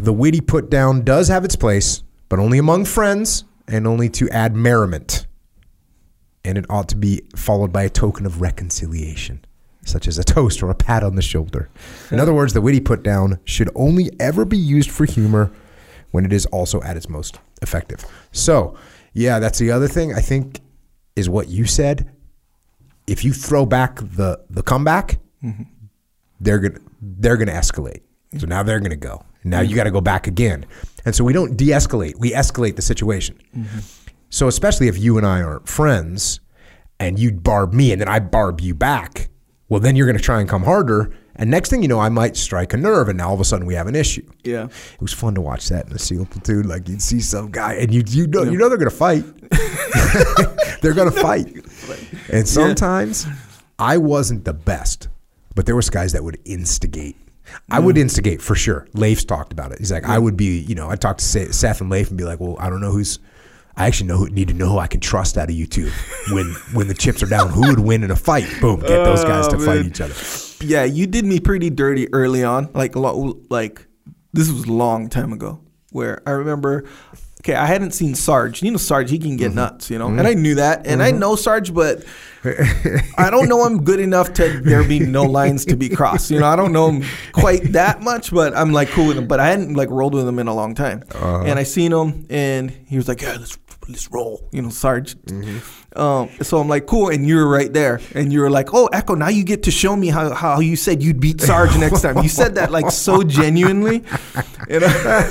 The 0.00 0.12
witty 0.12 0.40
put 0.40 0.70
down 0.70 1.02
does 1.02 1.28
have 1.28 1.44
its 1.44 1.56
place, 1.56 2.02
but 2.28 2.40
only 2.40 2.58
among 2.58 2.84
friends 2.84 3.44
and 3.68 3.86
only 3.86 4.08
to 4.10 4.28
add 4.30 4.54
merriment. 4.54 5.26
And 6.44 6.58
it 6.58 6.66
ought 6.68 6.88
to 6.88 6.96
be 6.96 7.22
followed 7.36 7.72
by 7.72 7.84
a 7.84 7.88
token 7.88 8.26
of 8.26 8.40
reconciliation, 8.40 9.44
such 9.84 10.08
as 10.08 10.18
a 10.18 10.24
toast 10.24 10.62
or 10.62 10.70
a 10.70 10.74
pat 10.74 11.04
on 11.04 11.14
the 11.14 11.22
shoulder. 11.22 11.70
In 12.10 12.18
other 12.18 12.34
words, 12.34 12.52
the 12.52 12.60
witty 12.60 12.80
put 12.80 13.02
down 13.02 13.38
should 13.44 13.70
only 13.74 14.10
ever 14.18 14.44
be 14.44 14.58
used 14.58 14.90
for 14.90 15.04
humor 15.04 15.52
when 16.10 16.24
it 16.24 16.32
is 16.32 16.46
also 16.46 16.82
at 16.82 16.96
its 16.96 17.08
most 17.08 17.38
effective. 17.62 18.04
So, 18.32 18.76
yeah, 19.12 19.38
that's 19.38 19.58
the 19.58 19.70
other 19.70 19.88
thing 19.88 20.14
I 20.14 20.20
think 20.20 20.60
is 21.16 21.28
what 21.28 21.48
you 21.48 21.64
said. 21.64 22.10
If 23.06 23.24
you 23.24 23.32
throw 23.32 23.66
back 23.66 23.96
the 23.96 24.40
the 24.48 24.62
comeback, 24.62 25.18
mm-hmm. 25.42 25.64
they're 26.40 26.58
gonna 26.58 26.80
they're 27.00 27.36
gonna 27.36 27.52
escalate. 27.52 28.02
So 28.38 28.46
now 28.46 28.62
they're 28.62 28.80
gonna 28.80 28.96
go. 28.96 29.24
Now 29.44 29.60
you 29.60 29.74
got 29.74 29.84
to 29.84 29.90
go 29.90 30.00
back 30.00 30.26
again. 30.26 30.66
And 31.04 31.14
so 31.14 31.24
we 31.24 31.32
don't 31.32 31.56
de-escalate; 31.56 32.18
we 32.18 32.32
escalate 32.32 32.76
the 32.76 32.82
situation. 32.82 33.38
Mm-hmm. 33.56 33.78
So 34.30 34.48
especially 34.48 34.88
if 34.88 34.98
you 34.98 35.18
and 35.18 35.26
I 35.26 35.42
aren't 35.42 35.68
friends, 35.68 36.40
and 37.02 37.18
you 37.18 37.32
barb 37.32 37.72
me, 37.72 37.92
and 37.92 38.00
then 38.00 38.08
I 38.08 38.20
barb 38.20 38.60
you 38.60 38.74
back, 38.74 39.28
Well, 39.68 39.80
then 39.80 39.96
you're 39.96 40.06
going 40.06 40.16
to 40.16 40.22
try 40.22 40.40
and 40.40 40.48
come 40.48 40.62
harder. 40.62 41.12
And 41.34 41.50
next 41.50 41.70
thing 41.70 41.82
you 41.82 41.88
know, 41.88 41.98
I 41.98 42.08
might 42.10 42.36
strike 42.36 42.72
a 42.74 42.76
nerve, 42.76 43.08
and 43.08 43.18
now 43.18 43.28
all 43.28 43.34
of 43.34 43.40
a 43.40 43.44
sudden 43.44 43.66
we 43.66 43.74
have 43.74 43.86
an 43.86 43.96
issue. 43.96 44.26
Yeah. 44.44 44.66
It 44.66 45.00
was 45.00 45.12
fun 45.12 45.34
to 45.34 45.40
watch 45.40 45.68
that 45.70 45.86
in 45.86 45.92
the 45.92 45.98
SEAL 45.98 46.26
platoon. 46.26 46.68
Like 46.68 46.88
you'd 46.88 47.02
see 47.02 47.20
some 47.20 47.50
guy, 47.50 47.74
and 47.74 47.92
you 47.92 48.02
you 48.06 48.26
know 48.26 48.42
you 48.42 48.56
know 48.58 48.68
they're 48.68 48.78
gonna 48.78 48.90
fight. 48.90 49.24
they're 50.82 50.92
gonna 50.94 51.10
fight. 51.10 51.54
And 52.30 52.46
sometimes 52.46 53.26
I 53.78 53.96
wasn't 53.96 54.44
the 54.44 54.52
best, 54.52 55.08
but 55.54 55.66
there 55.66 55.74
was 55.74 55.90
guys 55.90 56.12
that 56.12 56.22
would 56.22 56.38
instigate. 56.44 57.16
I 57.70 57.80
would 57.80 57.96
mm-hmm. 57.96 58.02
instigate 58.02 58.42
for 58.42 58.54
sure. 58.54 58.86
Leif's 58.94 59.24
talked 59.24 59.52
about 59.52 59.72
it. 59.72 59.78
He's 59.78 59.92
like, 59.92 60.04
I 60.04 60.18
would 60.18 60.36
be, 60.36 60.60
you 60.60 60.74
know, 60.74 60.90
I 60.90 60.96
talked 60.96 61.20
to 61.20 61.52
Seth 61.52 61.80
and 61.80 61.90
Leif 61.90 62.08
and 62.08 62.18
be 62.18 62.24
like, 62.24 62.40
well, 62.40 62.56
I 62.58 62.70
don't 62.70 62.80
know 62.80 62.90
who's. 62.90 63.18
I 63.74 63.86
actually 63.86 64.08
know 64.08 64.18
who, 64.18 64.28
need 64.28 64.48
to 64.48 64.54
know 64.54 64.68
who 64.68 64.78
I 64.78 64.86
can 64.86 65.00
trust 65.00 65.38
out 65.38 65.48
of 65.48 65.54
you 65.54 65.66
two. 65.66 65.90
When 66.30 66.46
when 66.72 66.88
the 66.88 66.94
chips 66.94 67.22
are 67.22 67.26
down, 67.26 67.48
who 67.48 67.68
would 67.68 67.80
win 67.80 68.04
in 68.04 68.10
a 68.10 68.16
fight? 68.16 68.46
Boom, 68.60 68.80
get 68.80 69.04
those 69.04 69.24
guys 69.24 69.48
to 69.48 69.56
Oh, 69.56 69.60
fight 69.60 69.86
each 69.86 70.00
other. 70.00 70.14
Yeah, 70.60 70.84
you 70.84 71.06
did 71.06 71.24
me 71.24 71.40
pretty 71.40 71.70
dirty 71.70 72.12
early 72.12 72.44
on. 72.44 72.70
Like 72.74 72.96
a 72.96 73.00
lot, 73.00 73.50
like 73.50 73.86
this 74.32 74.50
was 74.50 74.64
a 74.64 74.72
long 74.72 75.08
time 75.08 75.32
ago. 75.32 75.60
Where 75.90 76.22
I 76.26 76.32
remember, 76.32 76.84
okay, 77.42 77.54
I 77.54 77.66
hadn't 77.66 77.90
seen 77.92 78.14
Sarge. 78.14 78.62
You 78.62 78.70
know, 78.70 78.78
Sarge, 78.78 79.10
he 79.10 79.18
can 79.18 79.36
get 79.36 79.48
Mm-hmm. 79.50 79.56
nuts. 79.56 79.90
You 79.90 79.98
know, 79.98 80.08
and 80.08 80.26
I 80.26 80.34
knew 80.34 80.54
that, 80.56 80.86
and 80.86 81.02
I 81.02 81.10
know 81.10 81.36
Sarge, 81.36 81.74
but 81.74 82.04
I 82.44 83.28
don't 83.30 83.48
know 83.48 83.66
him 83.66 83.84
good 83.84 84.00
enough 84.00 84.32
to 84.34 84.60
there 84.60 84.82
be 84.84 84.98
no 85.00 85.22
lines 85.24 85.64
to 85.66 85.76
be 85.76 85.88
crossed. 85.88 86.30
You 86.30 86.40
know, 86.40 86.46
I 86.46 86.56
don't 86.56 86.72
know 86.72 86.88
him 86.90 87.04
quite 87.32 87.72
that 87.72 88.00
much, 88.02 88.32
but 88.32 88.56
I'm 88.56 88.72
like 88.72 88.88
cool 88.90 89.06
with 89.08 89.18
him. 89.18 89.26
But 89.28 89.38
I 89.40 89.46
hadn't 89.48 89.74
like 89.74 89.90
rolled 89.90 90.14
with 90.14 90.26
him 90.26 90.38
in 90.38 90.48
a 90.48 90.54
long 90.54 90.74
time, 90.74 91.02
Uh-huh. 91.14 91.42
and 91.46 91.58
I 91.58 91.64
seen 91.64 91.92
him, 91.92 92.26
and 92.30 92.70
he 92.88 92.96
was 92.96 93.06
like, 93.08 93.20
"Yeah, 93.22 93.36
let's 93.38 93.58
let's 93.88 94.10
roll." 94.10 94.48
You 94.52 94.62
know, 94.62 94.70
Sarge. 94.70 95.16
Um, 95.94 96.30
so 96.40 96.58
I'm 96.58 96.68
like, 96.68 96.86
cool, 96.86 97.10
and 97.10 97.26
you're 97.28 97.46
right 97.46 97.70
there, 97.70 98.00
and 98.14 98.32
you're 98.32 98.48
like, 98.50 98.72
"Oh, 98.72 98.86
Echo, 98.94 99.14
now 99.14 99.28
you 99.28 99.44
get 99.44 99.64
to 99.64 99.70
show 99.70 99.94
me 99.94 100.08
how, 100.08 100.32
how 100.32 100.58
you 100.60 100.74
said 100.74 101.02
you'd 101.02 101.20
beat 101.20 101.40
Sarge 101.42 101.76
next 101.76 102.00
time." 102.00 102.16
You 102.22 102.30
said 102.30 102.54
that 102.54 102.70
like 102.72 102.90
so 102.90 103.22
genuinely, 103.22 104.02
and, 104.70 104.84
I 104.86 105.28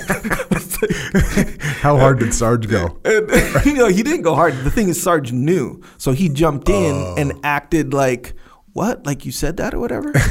like- 0.51 1.50
How 1.81 1.97
hard 1.97 2.19
did 2.19 2.33
Sarge 2.33 2.67
go? 2.69 2.99
and, 3.05 3.29
you 3.65 3.73
know, 3.73 3.87
he 3.87 4.03
didn't 4.03 4.21
go 4.21 4.35
hard. 4.35 4.53
The 4.63 4.69
thing 4.71 4.87
is, 4.89 5.01
Sarge 5.01 5.31
knew, 5.31 5.81
so 5.97 6.11
he 6.11 6.29
jumped 6.29 6.69
in 6.69 6.93
Oh. 6.93 7.15
and 7.17 7.33
acted 7.43 7.93
like, 7.93 8.35
"What? 8.73 9.05
Like 9.05 9.25
you 9.25 9.31
said 9.31 9.57
that 9.57 9.73
or 9.73 9.79
whatever." 9.79 10.13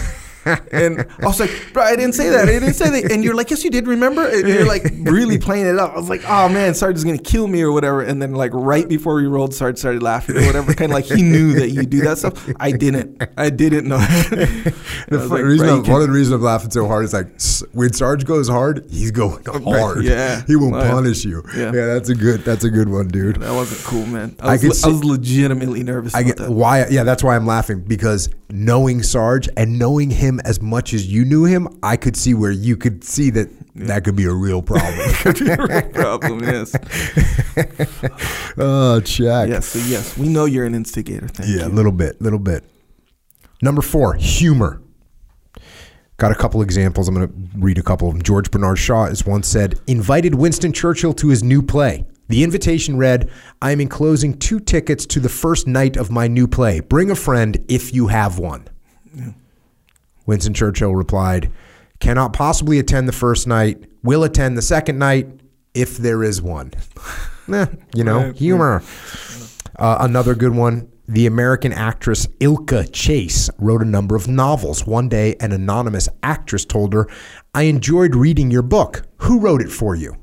and 0.73 1.07
I 1.23 1.27
was 1.27 1.39
like, 1.41 1.51
"Bro, 1.73 1.83
I 1.85 1.97
didn't 1.97 2.15
say 2.15 2.29
that. 2.31 2.49
I 2.49 2.53
didn't 2.53 2.75
say 2.75 2.89
that." 2.91 3.13
And 3.13 3.23
you're 3.25 3.35
like, 3.35 3.51
"Yes, 3.51 3.63
you 3.65 3.71
did. 3.71 3.87
Remember?" 3.87 4.27
And 4.27 4.47
you're 4.49 4.67
like 4.67 4.85
really 5.03 5.39
playing 5.39 5.67
it 5.67 5.79
up. 5.79 5.93
I 5.93 5.97
was 5.97 6.09
like, 6.09 6.23
"Oh 6.29 6.49
man, 6.49 6.75
Sarge 6.75 6.97
is 6.97 7.05
gonna 7.05 7.19
kill 7.19 7.47
me 7.47 7.63
or 7.63 7.73
whatever." 7.73 8.03
And 8.03 8.21
then 8.23 8.33
like 8.35 8.53
right 8.55 8.89
before 8.89 9.15
we 9.17 9.27
rolled, 9.27 9.55
Sarge 9.55 9.79
started 9.79 10.03
laughing 10.03 10.37
or 10.37 10.47
whatever. 10.47 10.73
Kind 10.75 10.93
of 10.93 10.95
like 10.95 11.05
he 11.07 11.23
knew 11.23 11.53
that 11.55 11.71
you 11.71 11.83
do 11.85 12.01
that 12.03 12.19
stuff. 12.19 12.49
I 12.59 12.73
didn't. 12.73 13.23
I 13.37 13.51
didn't 13.51 13.87
know. 13.87 13.99
The 15.09 15.19
I 15.19 15.23
like, 15.25 15.43
reason 15.43 15.67
"Bro, 15.67 15.75
I'm- 15.83 15.91
one 15.93 16.01
of 16.03 16.07
the 16.09 16.13
reasons 16.15 16.35
I'm 16.35 16.43
laughing 16.43 16.71
so 16.71 16.87
hard 16.87 17.05
is 17.05 17.13
like 17.13 17.27
when 17.73 17.93
Sarge 17.93 18.25
goes 18.25 18.49
hard, 18.49 18.87
he's 18.91 19.11
going 19.11 19.45
hard. 19.45 20.05
Yeah. 20.05 20.43
he 20.47 20.55
will 20.57 20.73
Oh, 20.75 20.79
yeah. 20.83 20.91
punish 20.91 21.25
you. 21.25 21.43
Yeah. 21.57 21.73
Yeah. 21.73 21.87
that's 21.87 22.09
a 22.11 22.15
good. 22.15 22.45
That's 22.45 22.63
a 22.65 22.71
good 22.71 22.89
one, 22.89 23.09
dude. 23.09 23.37
That 23.41 23.53
wasn't 23.53 23.83
cool, 23.83 24.07
man. 24.07 24.37
I 24.41 24.51
I 24.51 24.53
was, 24.53 24.61
could 24.61 24.69
le- 24.69 24.75
see- 24.75 24.89
I 24.89 24.93
was 24.93 25.05
legitimately 25.05 25.83
nervous 25.83 26.15
I 26.15 26.21
about 26.21 26.27
get 26.29 26.37
that. 26.39 26.51
why. 26.53 26.87
Yeah, 26.91 27.03
that's 27.03 27.25
why 27.25 27.35
I'm 27.35 27.47
laughing 27.47 27.81
because 27.81 28.29
knowing 28.51 29.03
Sarge 29.03 29.49
and 29.57 29.79
knowing 29.81 30.11
him 30.11 30.30
as 30.45 30.61
much 30.61 30.95
as 30.95 31.11
you 31.11 31.25
knew 31.25 31.45
him, 31.45 31.67
I 31.83 31.97
could 31.97 32.17
see 32.17 32.35
where 32.35 32.53
you 32.53 32.77
could 32.77 33.03
see 33.03 33.31
that 33.31 33.49
that 33.75 34.05
could 34.05 34.15
be 34.15 34.25
a 34.25 34.33
real 34.33 34.63
problem. 34.63 35.11
could 35.15 35.39
be 35.39 35.51
a 35.51 35.57
real 35.57 35.89
problem, 35.91 36.41
yes. 36.45 36.77
oh, 38.59 39.01
check. 39.01 39.49
Yes, 39.49 39.67
so 39.67 39.79
yes, 39.81 40.17
we 40.17 40.29
know 40.29 40.45
you're 40.45 40.67
an 40.67 40.75
instigator. 40.75 41.27
Thank 41.27 41.51
Yeah, 41.51 41.67
a 41.67 41.69
little 41.69 41.93
bit, 41.93 42.21
little 42.23 42.39
bit. 42.39 42.65
Number 43.63 43.83
four, 43.83 44.15
humor. 44.15 44.81
Got 46.17 46.33
a 46.33 46.35
couple 46.35 46.61
examples. 46.61 47.09
I'm 47.09 47.15
going 47.15 47.29
to 47.29 47.59
read 47.59 47.79
a 47.79 47.83
couple 47.83 48.09
of 48.09 48.15
them. 48.15 48.23
George 48.23 48.51
Bernard 48.51 48.79
Shaw 48.79 49.07
has 49.07 49.25
once 49.25 49.49
said, 49.49 49.81
invited 49.87 50.35
Winston 50.35 50.73
Churchill 50.73 51.15
to 51.15 51.29
his 51.29 51.43
new 51.43 51.63
play. 51.63 52.05
The 52.29 52.45
invitation 52.45 52.97
read, 52.97 53.31
I 53.61 53.73
am 53.73 53.81
enclosing 53.81 54.39
two 54.39 54.61
tickets 54.61 55.05
to 55.07 55.19
the 55.19 55.29
first 55.29 55.67
night 55.67 55.97
of 55.97 56.11
my 56.11 56.29
new 56.29 56.47
play. 56.47 56.81
Bring 56.81 57.11
a 57.11 57.17
friend 57.17 57.59
if 57.69 57.93
you 57.93 58.07
have 58.07 58.39
one. 58.39 58.69
Winston 60.27 60.55
Churchill 60.55 60.95
replied, 60.95 61.51
cannot 61.99 62.33
possibly 62.33 62.79
attend 62.79 63.09
the 63.09 63.13
first 63.13 63.47
night, 63.47 63.85
will 64.03 64.23
attend 64.25 64.57
the 64.57 64.63
second 64.63 64.99
night 64.99 65.29
if 65.75 65.97
there 65.99 66.23
is 66.23 66.41
one. 66.43 66.73
Eh, 67.53 67.67
you 67.97 68.05
know, 68.05 68.27
Right. 68.27 68.37
humor. 68.37 68.81
Uh, 69.77 69.97
another 70.03 70.37
good 70.37 70.55
one. 70.55 70.87
The 71.09 71.27
American 71.27 71.73
actress 71.73 72.29
Ilka 72.39 72.87
Chase 72.93 73.51
wrote 73.59 73.83
a 73.83 73.85
number 73.85 74.15
of 74.15 74.29
novels. 74.29 74.87
One 74.87 75.09
day, 75.09 75.35
an 75.41 75.51
anonymous 75.51 76.09
actress 76.23 76.65
told 76.65 76.93
her, 76.93 77.09
I 77.53 77.63
enjoyed 77.63 78.15
reading 78.15 78.53
your 78.53 78.63
book. 78.63 79.03
Who 79.23 79.41
wrote 79.41 79.63
it 79.63 79.73
for 79.73 79.97
you? 79.97 80.15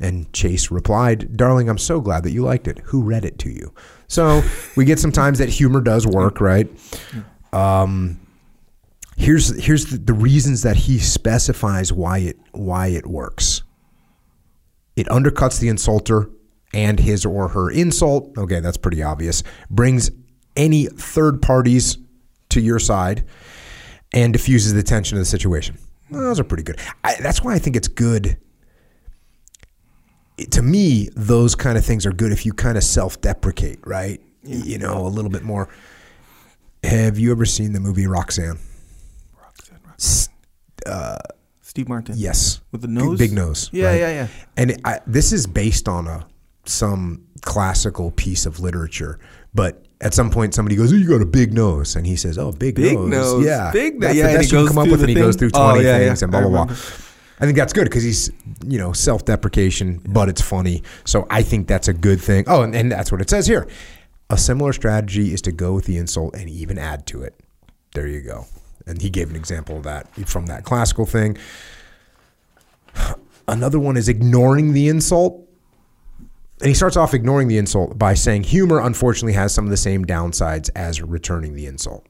And 0.00 0.32
Chase 0.32 0.72
replied, 0.72 1.36
Darling, 1.36 1.68
I'm 1.68 1.78
so 1.78 2.00
glad 2.00 2.24
that 2.24 2.32
you 2.32 2.42
liked 2.42 2.66
it. 2.66 2.80
Who 2.86 3.02
read 3.02 3.24
it 3.24 3.38
to 3.40 3.50
you? 3.50 3.72
So 4.08 4.42
we 4.76 4.84
get 4.84 4.98
sometimes 4.98 5.38
that 5.38 5.48
humor 5.48 5.80
does 5.80 6.08
work, 6.08 6.40
right? 6.40 6.68
Um, 7.52 8.18
here's 9.20 9.62
here's 9.64 9.86
the, 9.86 9.98
the 9.98 10.12
reasons 10.14 10.62
that 10.62 10.76
he 10.76 10.98
specifies 10.98 11.92
why 11.92 12.18
it 12.18 12.38
why 12.52 12.88
it 12.88 13.06
works. 13.06 13.62
It 14.96 15.06
undercuts 15.08 15.60
the 15.60 15.68
insulter 15.68 16.30
and 16.74 16.98
his 16.98 17.24
or 17.24 17.48
her 17.48 17.70
insult. 17.70 18.36
Okay, 18.36 18.60
that's 18.60 18.76
pretty 18.76 19.02
obvious. 19.02 19.42
Brings 19.70 20.10
any 20.56 20.86
third 20.86 21.40
parties 21.42 21.96
to 22.50 22.60
your 22.60 22.78
side 22.78 23.24
and 24.12 24.32
diffuses 24.32 24.74
the 24.74 24.82
tension 24.82 25.16
of 25.16 25.20
the 25.22 25.26
situation. 25.26 25.78
Well, 26.10 26.22
those 26.22 26.40
are 26.40 26.44
pretty 26.44 26.64
good. 26.64 26.78
I, 27.04 27.14
that's 27.20 27.42
why 27.42 27.54
I 27.54 27.58
think 27.60 27.76
it's 27.76 27.88
good. 27.88 28.36
It- 30.36 30.50
to 30.52 30.62
me, 30.62 31.08
those 31.14 31.54
kind 31.54 31.78
of 31.78 31.84
things 31.84 32.04
are 32.06 32.12
good 32.12 32.32
if 32.32 32.44
you 32.44 32.52
kind 32.52 32.76
of 32.76 32.82
self-deprecate, 32.82 33.78
right? 33.86 34.20
Y- 34.42 34.62
You 34.64 34.78
know, 34.78 35.06
a 35.06 35.08
little 35.08 35.30
bit 35.30 35.44
more. 35.44 35.68
Have 36.82 37.18
you 37.18 37.30
ever 37.30 37.44
seen 37.46 37.72
the 37.72 37.80
movie 37.80 38.06
Roxanne? 38.08 38.58
S- 40.00 40.28
uh, 40.86 41.18
Steve 41.60 41.88
Martin. 41.88 42.14
Yes, 42.18 42.60
With 42.72 42.80
the 42.82 42.88
nose? 42.88 43.18
big 43.18 43.32
nose. 43.32 43.70
Yeah, 43.72 43.86
right? 43.90 44.00
yeah, 44.00 44.10
yeah. 44.10 44.28
And 44.56 44.80
I, 44.84 45.00
this 45.06 45.32
is 45.32 45.46
based 45.46 45.88
on 45.88 46.06
a 46.08 46.26
some 46.64 47.26
classical 47.42 48.10
piece 48.10 48.44
of 48.46 48.60
literature, 48.60 49.18
but 49.54 49.84
at 50.00 50.14
some 50.14 50.30
point 50.30 50.54
somebody 50.54 50.76
goes, 50.76 50.92
"Oh, 50.92 50.96
you 50.96 51.06
got 51.08 51.20
a 51.22 51.26
big 51.26 51.52
nose," 51.52 51.94
and 51.96 52.06
he 52.06 52.16
says, 52.16 52.38
"Oh, 52.38 52.52
big, 52.52 52.74
Big 52.74 52.94
nose, 52.96 53.08
nose, 53.10 53.44
yeah, 53.44 53.70
big 53.72 53.94
nose." 53.94 54.00
That's 54.00 54.16
Yeah, 54.16 54.22
the 54.24 54.28
and 54.30 54.38
best 54.38 54.50
he 54.50 54.56
you 54.56 54.62
can 54.66 54.68
come 54.74 54.78
up 54.78 54.88
with." 54.90 55.00
And 55.00 55.08
he 55.08 55.14
goes 55.14 55.36
through 55.36 55.50
Oh, 55.54 55.70
twenty 55.72 55.84
yeah, 55.86 55.98
things 55.98 56.20
yeah. 56.20 56.24
and 56.24 56.30
blah 56.32 56.40
I 56.40 56.42
blah 56.44 56.64
blah. 56.66 56.74
I 57.42 57.44
think 57.46 57.56
that's 57.56 57.72
good 57.72 57.84
because 57.84 58.02
he's 58.02 58.30
you 58.66 58.78
know 58.78 58.92
self-deprecation, 58.92 60.02
but 60.08 60.28
it's 60.28 60.42
funny. 60.42 60.82
So 61.04 61.26
I 61.30 61.42
think 61.42 61.68
that's 61.68 61.88
a 61.88 61.92
good 61.94 62.20
thing. 62.20 62.44
Oh, 62.46 62.62
and, 62.62 62.74
and 62.74 62.90
that's 62.92 63.10
what 63.12 63.20
it 63.20 63.30
says 63.30 63.46
here. 63.46 63.66
A 64.28 64.36
similar 64.38 64.72
strategy 64.72 65.32
is 65.32 65.40
to 65.42 65.52
go 65.52 65.72
with 65.72 65.86
the 65.86 65.96
insult 65.96 66.34
and 66.34 66.48
even 66.50 66.78
add 66.78 67.06
to 67.08 67.22
it. 67.22 67.34
There 67.94 68.06
you 68.06 68.20
go. 68.20 68.46
And 68.90 69.00
he 69.00 69.08
gave 69.08 69.30
an 69.30 69.36
example 69.36 69.78
of 69.78 69.84
that 69.84 70.12
from 70.28 70.46
that 70.46 70.64
classical 70.64 71.06
thing. 71.06 71.38
Another 73.48 73.78
one 73.78 73.96
is 73.96 74.08
ignoring 74.08 74.72
the 74.72 74.88
insult. 74.88 75.46
And 76.60 76.68
he 76.68 76.74
starts 76.74 76.96
off 76.96 77.14
ignoring 77.14 77.48
the 77.48 77.56
insult 77.56 77.98
by 77.98 78.12
saying 78.14 78.44
humor, 78.44 78.80
unfortunately, 78.80 79.32
has 79.32 79.54
some 79.54 79.64
of 79.64 79.70
the 79.70 79.78
same 79.78 80.04
downsides 80.04 80.68
as 80.76 81.00
returning 81.00 81.54
the 81.54 81.66
insult. 81.66 82.06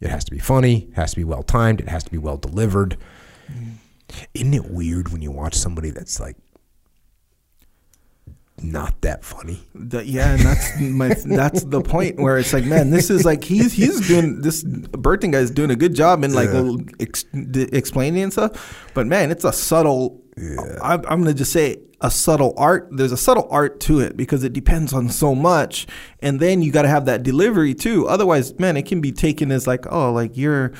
It 0.00 0.10
has 0.10 0.24
to 0.24 0.32
be 0.32 0.40
funny, 0.40 0.88
it 0.90 0.94
has 0.94 1.12
to 1.12 1.16
be 1.16 1.24
well 1.24 1.44
timed, 1.44 1.80
it 1.80 1.88
has 1.88 2.02
to 2.04 2.10
be 2.10 2.18
well 2.18 2.36
delivered. 2.36 2.98
Mm. 3.50 3.74
Isn't 4.34 4.54
it 4.54 4.64
weird 4.66 5.12
when 5.12 5.22
you 5.22 5.30
watch 5.30 5.54
somebody 5.54 5.90
that's 5.90 6.18
like 6.20 6.36
not 8.62 9.00
that 9.02 9.24
funny? 9.24 9.60
The- 9.74 10.06
yeah, 10.06 10.32
and 10.34 10.40
that's 10.40 10.80
my 10.80 11.08
that's 11.36 11.64
the 11.64 11.80
point 11.82 12.18
where 12.18 12.38
it's 12.38 12.52
like, 12.52 12.64
man, 12.64 12.90
this 12.90 13.10
is 13.10 13.24
like 13.24 13.42
he's 13.44 13.72
he's 13.72 14.06
doing 14.06 14.40
this. 14.42 14.62
Burton 14.62 15.30
guy's 15.32 15.50
doing 15.50 15.70
a 15.70 15.76
good 15.76 15.94
job 15.94 16.22
in 16.24 16.32
like 16.32 16.50
Yeah. 16.52 16.76
ex, 17.00 17.24
explaining 17.32 18.22
and 18.22 18.32
stuff. 18.32 18.88
But 18.94 19.06
man, 19.06 19.30
it's 19.30 19.44
a 19.44 19.52
subtle. 19.52 20.22
I'm, 20.82 21.00
I'm 21.06 21.20
gonna 21.22 21.34
just 21.34 21.52
say 21.52 21.78
a 22.00 22.10
subtle 22.10 22.54
art. 22.56 22.88
There's 22.92 23.12
a 23.12 23.16
subtle 23.16 23.48
art 23.50 23.80
to 23.80 24.00
it 24.00 24.16
because 24.16 24.44
it 24.44 24.52
depends 24.52 24.92
on 24.92 25.08
so 25.08 25.34
much, 25.34 25.86
and 26.20 26.38
then 26.40 26.60
you 26.62 26.70
got 26.72 26.82
to 26.82 26.88
have 26.88 27.06
that 27.06 27.22
delivery 27.22 27.74
too. 27.74 28.06
Otherwise, 28.08 28.58
man, 28.58 28.76
it 28.76 28.86
can 28.86 29.00
be 29.00 29.12
taken 29.12 29.50
as 29.52 29.66
like, 29.66 29.84
oh, 29.90 30.12
like 30.12 30.36
you're. 30.36 30.72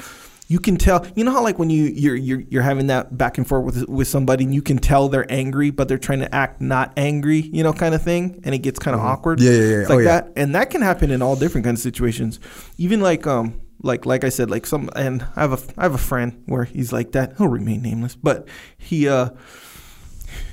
You 0.46 0.58
can 0.58 0.76
tell, 0.76 1.06
you 1.16 1.24
know 1.24 1.32
how 1.32 1.42
like 1.42 1.58
when 1.58 1.70
you 1.70 1.84
you're 1.84 2.14
you're, 2.16 2.40
you're 2.40 2.62
having 2.62 2.88
that 2.88 3.16
back 3.16 3.38
and 3.38 3.46
forth 3.48 3.64
with 3.64 3.88
with 3.88 4.08
somebody, 4.08 4.44
and 4.44 4.54
you 4.54 4.60
can 4.60 4.76
tell 4.78 5.08
they're 5.08 5.30
angry, 5.32 5.70
but 5.70 5.88
they're 5.88 5.96
trying 5.98 6.18
to 6.20 6.34
act 6.34 6.60
not 6.60 6.92
angry, 6.98 7.38
you 7.38 7.62
know, 7.62 7.72
kind 7.72 7.94
of 7.94 8.02
thing, 8.02 8.40
and 8.44 8.54
it 8.54 8.58
gets 8.58 8.78
kind 8.78 8.94
of 8.94 9.00
awkward. 9.00 9.40
Yeah, 9.40 9.52
yeah, 9.52 9.56
yeah. 9.58 9.76
It's 9.80 9.90
Oh, 9.90 9.96
like 9.96 10.04
yeah. 10.04 10.20
that, 10.20 10.32
and 10.36 10.54
that 10.54 10.68
can 10.70 10.82
happen 10.82 11.10
in 11.10 11.22
all 11.22 11.34
different 11.34 11.64
kinds 11.64 11.80
of 11.80 11.82
situations. 11.82 12.40
Even 12.76 13.00
like 13.00 13.26
um 13.26 13.58
like 13.82 14.04
like 14.04 14.22
I 14.22 14.28
said, 14.28 14.50
like 14.50 14.66
some 14.66 14.90
and 14.94 15.26
I 15.34 15.40
have 15.40 15.52
a 15.54 15.80
I 15.80 15.84
have 15.84 15.94
a 15.94 15.98
friend 15.98 16.42
where 16.44 16.64
he's 16.64 16.92
like 16.92 17.12
that. 17.12 17.38
He'll 17.38 17.48
remain 17.48 17.80
nameless, 17.80 18.14
but 18.14 18.46
he 18.76 19.08
uh 19.08 19.30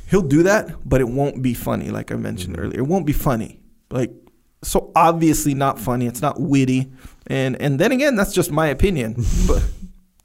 he'll 0.09 0.21
do 0.21 0.43
that, 0.43 0.87
but 0.87 1.01
it 1.01 1.09
won't 1.09 1.41
be 1.41 1.53
funny. 1.53 1.89
Like 1.89 2.11
I 2.11 2.15
mentioned 2.15 2.55
Mm-hmm. 2.55 2.65
earlier, 2.65 2.79
it 2.79 2.87
won't 2.87 3.05
be 3.05 3.13
funny. 3.13 3.61
Like 3.89 4.11
so 4.63 4.91
obviously 4.95 5.53
not 5.53 5.79
funny. 5.79 6.05
It's 6.07 6.21
not 6.21 6.39
witty, 6.39 6.91
and 7.27 7.59
and 7.61 7.79
then 7.79 7.91
again, 7.91 8.15
that's 8.15 8.33
just 8.33 8.51
my 8.51 8.67
opinion. 8.67 9.15
but 9.47 9.63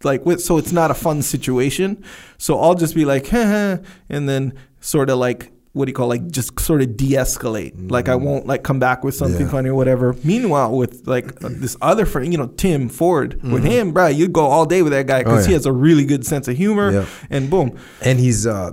like, 0.05 0.25
with, 0.27 0.41
so 0.43 0.59
it's 0.59 0.73
not 0.73 0.91
a 0.91 0.95
fun 0.95 1.23
situation. 1.23 2.05
So 2.39 2.59
I'll 2.61 2.75
just 2.75 2.95
be 2.95 3.05
like, 3.05 3.33
and 3.33 3.83
then 4.29 4.53
sort 4.81 5.11
of 5.11 5.19
like 5.19 5.53
what 5.73 5.85
do 5.85 5.91
you 5.91 5.95
call 5.95 6.09
like 6.09 6.27
just 6.31 6.59
sort 6.59 6.81
of 6.81 6.97
de-escalate 6.97 7.91
like 7.91 8.09
i 8.09 8.15
won't 8.15 8.47
like 8.47 8.63
come 8.63 8.79
back 8.79 9.05
with 9.05 9.15
something 9.15 9.43
Yeah. 9.45 9.51
funny 9.53 9.69
or 9.69 9.75
whatever 9.75 10.15
meanwhile 10.25 10.75
with 10.75 11.07
like 11.07 11.45
uh, 11.45 11.51
this 11.53 11.77
other 11.83 12.07
friend 12.07 12.33
you 12.33 12.39
know 12.39 12.47
tim 12.47 12.89
ford 12.89 13.39
with 13.43 13.63
him 13.63 13.93
bro 13.93 14.07
you 14.07 14.27
go 14.29 14.47
all 14.47 14.65
day 14.65 14.81
with 14.81 14.93
that 14.93 15.07
guy 15.07 15.23
because 15.23 15.45
Oh, 15.45 15.49
he 15.49 15.53
has 15.53 15.67
a 15.67 15.73
really 15.73 16.07
good 16.07 16.25
sense 16.25 16.49
of 16.49 16.57
humor 16.57 16.93
Yeah. 16.93 17.07
and 17.29 17.51
boom 17.51 17.77
and 18.01 18.19
he's 18.19 18.47
uh, 18.47 18.71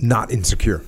not 0.00 0.32
insecure. 0.32 0.82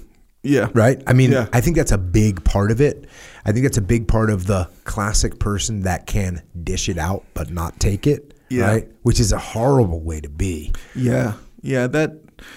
Yeah 0.47 0.69
right? 0.75 1.03
I 1.07 1.13
mean, 1.13 1.33
Yeah. 1.33 1.49
I 1.53 1.61
think 1.61 1.77
that's 1.77 1.93
a 1.93 1.99
big 1.99 2.45
part 2.45 2.71
of 2.71 2.81
it. 2.81 3.07
I 3.45 3.53
think 3.53 3.65
that's 3.65 3.79
a 3.79 3.83
big 3.95 4.09
part 4.09 4.31
of 4.31 4.47
the 4.47 4.69
classic 4.85 5.39
person 5.39 5.83
that 5.83 6.07
can 6.07 6.43
dish 6.63 6.89
it 6.89 6.99
out 6.99 7.25
but 7.35 7.51
not 7.51 7.79
take 7.81 8.07
it, 8.07 8.35
Yeah. 8.49 8.67
right? 8.67 8.89
Which 9.03 9.21
is 9.21 9.33
a 9.33 9.39
horrible 9.39 10.01
way 10.01 10.21
to 10.21 10.29
be. 10.29 10.73
yeah 10.95 11.35
yeah 11.63 11.87
that 11.89 12.11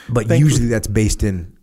But 0.10 0.28
Thankfully- 0.28 0.40
usually 0.40 0.68
that's 0.68 0.88
based 0.88 1.24
in 1.24 1.54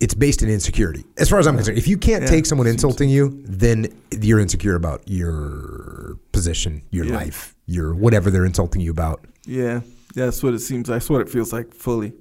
it's 0.00 0.14
based 0.14 0.42
in 0.42 0.48
insecurity. 0.50 1.04
As 1.16 1.30
far 1.30 1.38
as 1.38 1.46
I'm 1.46 1.54
concerned, 1.56 1.78
if 1.78 1.86
you 1.88 1.96
can't 1.96 2.24
Yeah. 2.24 2.28
take 2.30 2.46
someone 2.46 2.66
insulting 2.66 3.08
you, 3.08 3.42
then 3.46 3.86
you're 4.20 4.40
insecure 4.40 4.74
about 4.74 5.02
your 5.06 6.18
position, 6.32 6.82
your 6.90 7.06
Yeah. 7.06 7.14
life, 7.16 7.54
your 7.66 7.94
whatever 7.94 8.30
they're 8.30 8.44
insulting 8.44 8.80
you 8.82 8.90
about. 8.90 9.24
Yeah, 9.46 9.80
that's 10.14 10.42
what 10.42 10.52
it 10.52 10.60
seems. 10.60 10.88
That's 10.88 11.08
what 11.08 11.20
it 11.22 11.28
feels 11.30 11.52
like 11.52 11.72
fully. 11.72 12.12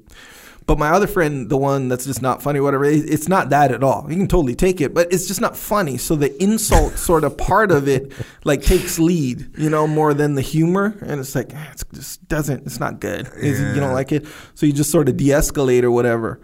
But 0.65 0.79
my 0.79 0.89
other 0.89 1.07
friend, 1.07 1.49
the 1.49 1.57
one 1.57 1.89
that's 1.89 2.05
just 2.05 2.21
not 2.21 2.41
funny, 2.41 2.59
whatever, 2.59 2.85
it's 2.85 3.27
not 3.27 3.49
that 3.49 3.71
at 3.71 3.83
all. 3.83 4.05
You 4.09 4.15
can 4.15 4.27
totally 4.27 4.55
take 4.55 4.79
it, 4.81 4.93
but 4.93 5.11
it's 5.11 5.27
just 5.27 5.41
not 5.41 5.57
funny. 5.57 5.97
So 5.97 6.15
the 6.15 6.41
insult 6.41 6.97
sort 6.97 7.23
of 7.23 7.37
part 7.37 7.71
of 7.71 7.87
it, 7.87 8.11
like, 8.45 8.61
takes 8.61 8.97
lead, 8.99 9.49
you 9.57 9.69
know, 9.69 9.87
more 9.87 10.13
than 10.13 10.35
the 10.35 10.41
humor. 10.41 10.95
And 11.01 11.19
it's 11.19 11.35
like, 11.35 11.51
ah, 11.55 11.71
it 11.71 11.83
just 11.93 12.27
doesn't, 12.27 12.65
it's 12.65 12.79
not 12.79 12.99
good. 12.99 13.27
It's- 13.37 13.59
You 13.75 13.79
don't 13.81 13.93
like 13.93 14.11
it. 14.11 14.25
So 14.55 14.65
you 14.65 14.73
just 14.73 14.91
sort 14.91 15.09
of 15.09 15.17
de 15.17 15.25
escalate 15.29 15.83
or 15.83 15.91
whatever. 15.91 16.39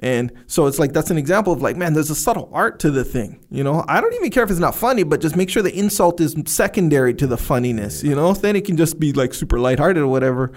And 0.00 0.32
so 0.48 0.66
it's 0.66 0.80
like, 0.80 0.92
that's 0.92 1.10
an 1.12 1.16
example 1.18 1.52
of 1.52 1.62
like, 1.62 1.76
man, 1.76 1.92
there's 1.94 2.10
a 2.10 2.14
subtle 2.16 2.50
art 2.52 2.80
to 2.80 2.90
the 2.90 3.04
thing. 3.04 3.38
You 3.50 3.62
know, 3.62 3.84
I 3.86 4.00
don't 4.00 4.12
even 4.14 4.30
care 4.32 4.42
if 4.42 4.50
it's 4.50 4.58
not 4.58 4.74
funny, 4.74 5.04
but 5.04 5.20
just 5.20 5.36
make 5.36 5.48
sure 5.48 5.62
the 5.62 5.78
insult 5.78 6.20
is 6.20 6.34
secondary 6.46 7.14
to 7.14 7.26
the 7.28 7.36
funniness, 7.36 8.02
you 8.02 8.16
know? 8.16 8.32
Then 8.34 8.56
it 8.56 8.64
can 8.64 8.76
just 8.76 8.98
be 8.98 9.12
like 9.12 9.32
super 9.32 9.60
lighthearted 9.60 10.02
or 10.02 10.08
whatever. 10.08 10.50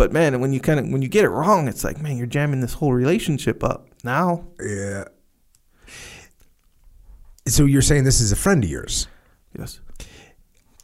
But 0.00 0.12
man, 0.12 0.40
when 0.40 0.54
you 0.54 0.60
kind 0.60 0.80
of, 0.80 0.88
when 0.88 1.02
you 1.02 1.08
get 1.08 1.26
it 1.26 1.28
wrong, 1.28 1.68
it's 1.68 1.84
like, 1.84 2.00
man, 2.00 2.16
you're 2.16 2.26
jamming 2.26 2.62
this 2.62 2.72
whole 2.72 2.94
relationship 2.94 3.62
up. 3.62 3.86
Now, 4.02 4.46
Yeah. 4.58 5.04
So 7.46 7.66
you're 7.66 7.82
saying 7.82 8.04
this 8.04 8.18
is 8.18 8.32
a 8.32 8.36
friend 8.36 8.64
of 8.64 8.70
yours? 8.70 9.08
yes. 9.58 9.80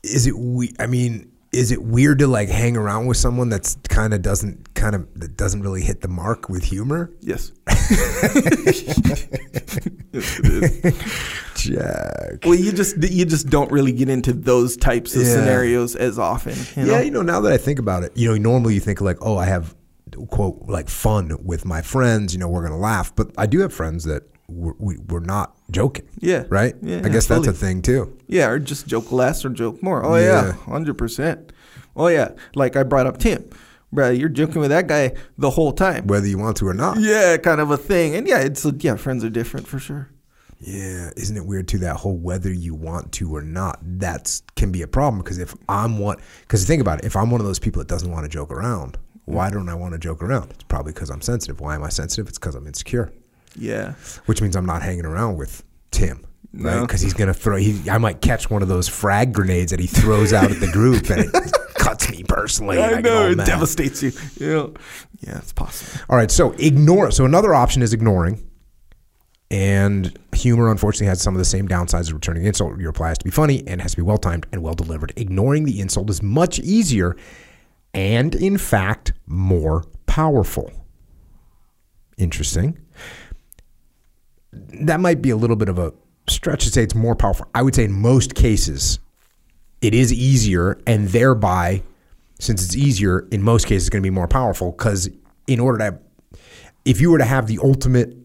is 0.02 0.26
it 0.26 0.36
we 0.36 0.74
I 0.78 0.86
mean 0.86 1.32
is 1.52 1.70
it 1.70 1.82
weird 1.82 2.18
to 2.18 2.26
like 2.26 2.48
hang 2.48 2.76
around 2.76 3.06
with 3.06 3.16
someone 3.16 3.48
that's 3.48 3.76
kind 3.88 4.12
of 4.12 4.20
doesn't 4.22 4.74
kind 4.74 4.94
of 4.94 5.06
that 5.18 5.36
doesn't 5.36 5.62
really 5.62 5.82
hit 5.82 6.00
the 6.02 6.08
mark 6.08 6.48
with 6.48 6.64
humor? 6.64 7.10
Yes. 7.20 7.52
yes. 10.12 11.26
Jack. 11.56 12.44
Well, 12.44 12.54
you 12.54 12.72
just 12.72 12.96
you 13.02 13.24
just 13.24 13.48
don't 13.48 13.70
really 13.70 13.92
get 13.92 14.08
into 14.08 14.32
those 14.32 14.76
types 14.76 15.14
of 15.16 15.22
Yeah. 15.22 15.28
scenarios 15.34 15.96
as 15.96 16.18
often. 16.18 16.54
You 16.76 16.86
know? 16.88 16.96
Yeah, 16.96 17.02
you 17.02 17.10
know, 17.10 17.22
now 17.22 17.40
that 17.40 17.52
I 17.52 17.56
think 17.58 17.78
about 17.78 18.02
it, 18.04 18.12
you 18.16 18.28
know, 18.28 18.36
normally 18.36 18.74
you 18.74 18.80
think 18.80 19.00
like, 19.00 19.18
oh, 19.20 19.36
I 19.36 19.46
have 19.46 19.74
quote 20.30 20.62
like 20.66 20.88
fun 20.88 21.36
with 21.44 21.64
my 21.64 21.82
friends, 21.82 22.32
you 22.32 22.38
know, 22.40 22.48
we're 22.48 22.62
gonna 22.62 22.78
laugh, 22.78 23.14
but 23.14 23.30
I 23.38 23.46
do 23.46 23.60
have 23.60 23.72
friends 23.72 24.04
that 24.04 24.22
we're, 24.48 24.74
we, 24.78 24.96
we're 24.98 25.20
not 25.20 25.56
joking. 25.70 26.08
Yeah. 26.18 26.44
Right. 26.48 26.74
Yeah, 26.82 27.02
I 27.04 27.08
guess 27.08 27.26
that's 27.26 27.46
a 27.46 27.52
thing 27.52 27.82
too. 27.82 28.16
Yeah, 28.26 28.48
or 28.48 28.58
just 28.58 28.86
joke 28.86 29.12
less 29.12 29.44
or 29.44 29.50
joke 29.50 29.82
more. 29.82 30.04
Oh 30.04 30.16
Yeah. 30.16 30.46
yeah, 30.46 30.52
hundred 30.52 30.94
percent. 30.94 31.52
Oh 31.94 32.08
yeah, 32.08 32.30
like 32.54 32.76
I 32.76 32.82
brought 32.82 33.06
up 33.06 33.18
Tim, 33.18 33.48
bro. 33.92 34.10
You're 34.10 34.28
joking 34.28 34.60
with 34.60 34.70
that 34.70 34.86
guy 34.86 35.14
the 35.38 35.50
whole 35.50 35.72
time. 35.72 36.06
Whether 36.06 36.26
you 36.26 36.38
want 36.38 36.56
to 36.58 36.68
or 36.68 36.74
not. 36.74 37.00
Yeah, 37.00 37.36
kind 37.38 37.60
of 37.60 37.70
a 37.70 37.76
thing. 37.76 38.14
And 38.14 38.28
yeah, 38.28 38.40
it's 38.40 38.66
yeah, 38.78 38.96
friends 38.96 39.24
are 39.24 39.30
different 39.30 39.66
for 39.66 39.78
sure. 39.78 40.10
Yeah, 40.58 41.10
isn't 41.16 41.36
it 41.36 41.44
weird 41.44 41.68
too 41.68 41.78
that 41.78 41.96
whole 41.96 42.16
whether 42.16 42.50
you 42.50 42.74
want 42.74 43.12
to 43.12 43.34
or 43.34 43.42
not? 43.42 43.78
That's 43.82 44.42
can 44.56 44.72
be 44.72 44.82
a 44.82 44.86
problem 44.86 45.22
because 45.22 45.38
if 45.38 45.54
I'm 45.68 45.98
one, 45.98 46.18
because 46.40 46.64
think 46.64 46.80
about 46.80 47.00
it, 47.00 47.04
if 47.04 47.14
I'm 47.16 47.30
one 47.30 47.40
of 47.40 47.46
those 47.46 47.58
people 47.58 47.80
that 47.80 47.88
doesn't 47.88 48.10
want 48.10 48.24
to 48.24 48.28
joke 48.28 48.50
around, 48.50 48.94
mm. 48.94 48.98
why 49.26 49.50
don't 49.50 49.68
I 49.68 49.74
want 49.74 49.92
to 49.92 49.98
joke 49.98 50.22
around? 50.22 50.50
It's 50.52 50.62
probably 50.64 50.92
because 50.92 51.10
I'm 51.10 51.20
sensitive. 51.20 51.60
Why 51.60 51.74
am 51.74 51.82
I 51.82 51.90
sensitive? 51.90 52.28
It's 52.28 52.38
because 52.38 52.54
I'm 52.54 52.66
insecure, 52.66 53.12
Yeah, 53.56 53.94
which 54.26 54.42
means 54.42 54.56
I'm 54.56 54.66
not 54.66 54.82
hanging 54.82 55.04
around 55.06 55.36
with 55.36 55.64
Tim, 55.90 56.18
right? 56.52 56.76
No. 56.76 56.80
Because 56.82 57.00
he's 57.00 57.14
gonna 57.14 57.34
throw. 57.34 57.56
He, 57.56 57.88
I 57.90 57.98
might 57.98 58.20
catch 58.20 58.50
one 58.50 58.62
of 58.62 58.68
those 58.68 58.88
frag 58.88 59.32
grenades 59.32 59.70
that 59.70 59.80
he 59.80 59.86
throws 59.86 60.32
out 60.32 60.50
at 60.50 60.60
the 60.60 60.70
group, 60.70 61.08
and 61.10 61.20
it 61.20 61.32
cuts 61.74 62.10
me 62.10 62.22
personally. 62.24 62.80
I 62.80 63.00
know 63.00 63.30
it 63.30 63.36
devastates 63.36 64.02
you. 64.02 64.12
Know, 64.40 64.74
yeah, 65.20 65.38
it's 65.38 65.52
possible. 65.52 66.00
All 66.08 66.16
right, 66.16 66.30
so 66.30 66.52
ignore. 66.52 67.10
So 67.10 67.24
another 67.24 67.54
option 67.54 67.82
is 67.82 67.92
ignoring. 67.92 68.42
And 69.48 70.18
humor, 70.34 70.70
unfortunately, 70.70 71.06
has 71.06 71.22
some 71.22 71.34
of 71.34 71.38
the 71.38 71.44
same 71.44 71.68
downsides 71.68 72.00
as 72.00 72.12
returning 72.12 72.42
an 72.42 72.48
insult. 72.48 72.78
Your 72.78 72.88
reply 72.88 73.08
has 73.08 73.18
to 73.18 73.24
be 73.24 73.30
funny 73.30 73.62
and 73.68 73.80
has 73.80 73.92
to 73.92 73.96
be 73.96 74.02
well 74.02 74.18
timed 74.18 74.44
and 74.50 74.60
well 74.60 74.74
delivered. 74.74 75.12
Ignoring 75.16 75.64
the 75.64 75.80
insult 75.80 76.10
is 76.10 76.20
much 76.20 76.58
easier 76.58 77.16
and, 77.94 78.34
in 78.34 78.58
fact, 78.58 79.12
more 79.26 79.84
powerful. 80.06 80.70
Interesting. 82.18 82.78
That 84.82 85.00
might 85.00 85.22
be 85.22 85.30
a 85.30 85.36
little 85.36 85.56
bit 85.56 85.68
of 85.68 85.78
a 85.78 85.92
stretch 86.28 86.64
to 86.64 86.70
say 86.70 86.82
it's 86.82 86.94
more 86.94 87.14
powerful. 87.14 87.46
I 87.54 87.62
would 87.62 87.74
say 87.74 87.84
in 87.84 87.92
most 87.92 88.34
cases, 88.34 88.98
it 89.80 89.94
is 89.94 90.12
easier, 90.12 90.80
and 90.86 91.08
thereby, 91.08 91.82
since 92.38 92.64
it's 92.64 92.76
easier, 92.76 93.26
in 93.30 93.42
most 93.42 93.66
cases, 93.66 93.84
it's 93.84 93.90
going 93.90 94.02
to 94.02 94.06
be 94.06 94.14
more 94.14 94.28
powerful. 94.28 94.72
Because 94.72 95.08
in 95.46 95.60
order 95.60 95.78
to, 95.78 96.38
if 96.84 97.00
you 97.00 97.10
were 97.10 97.18
to 97.18 97.24
have 97.24 97.46
the 97.46 97.58
ultimate 97.62 98.16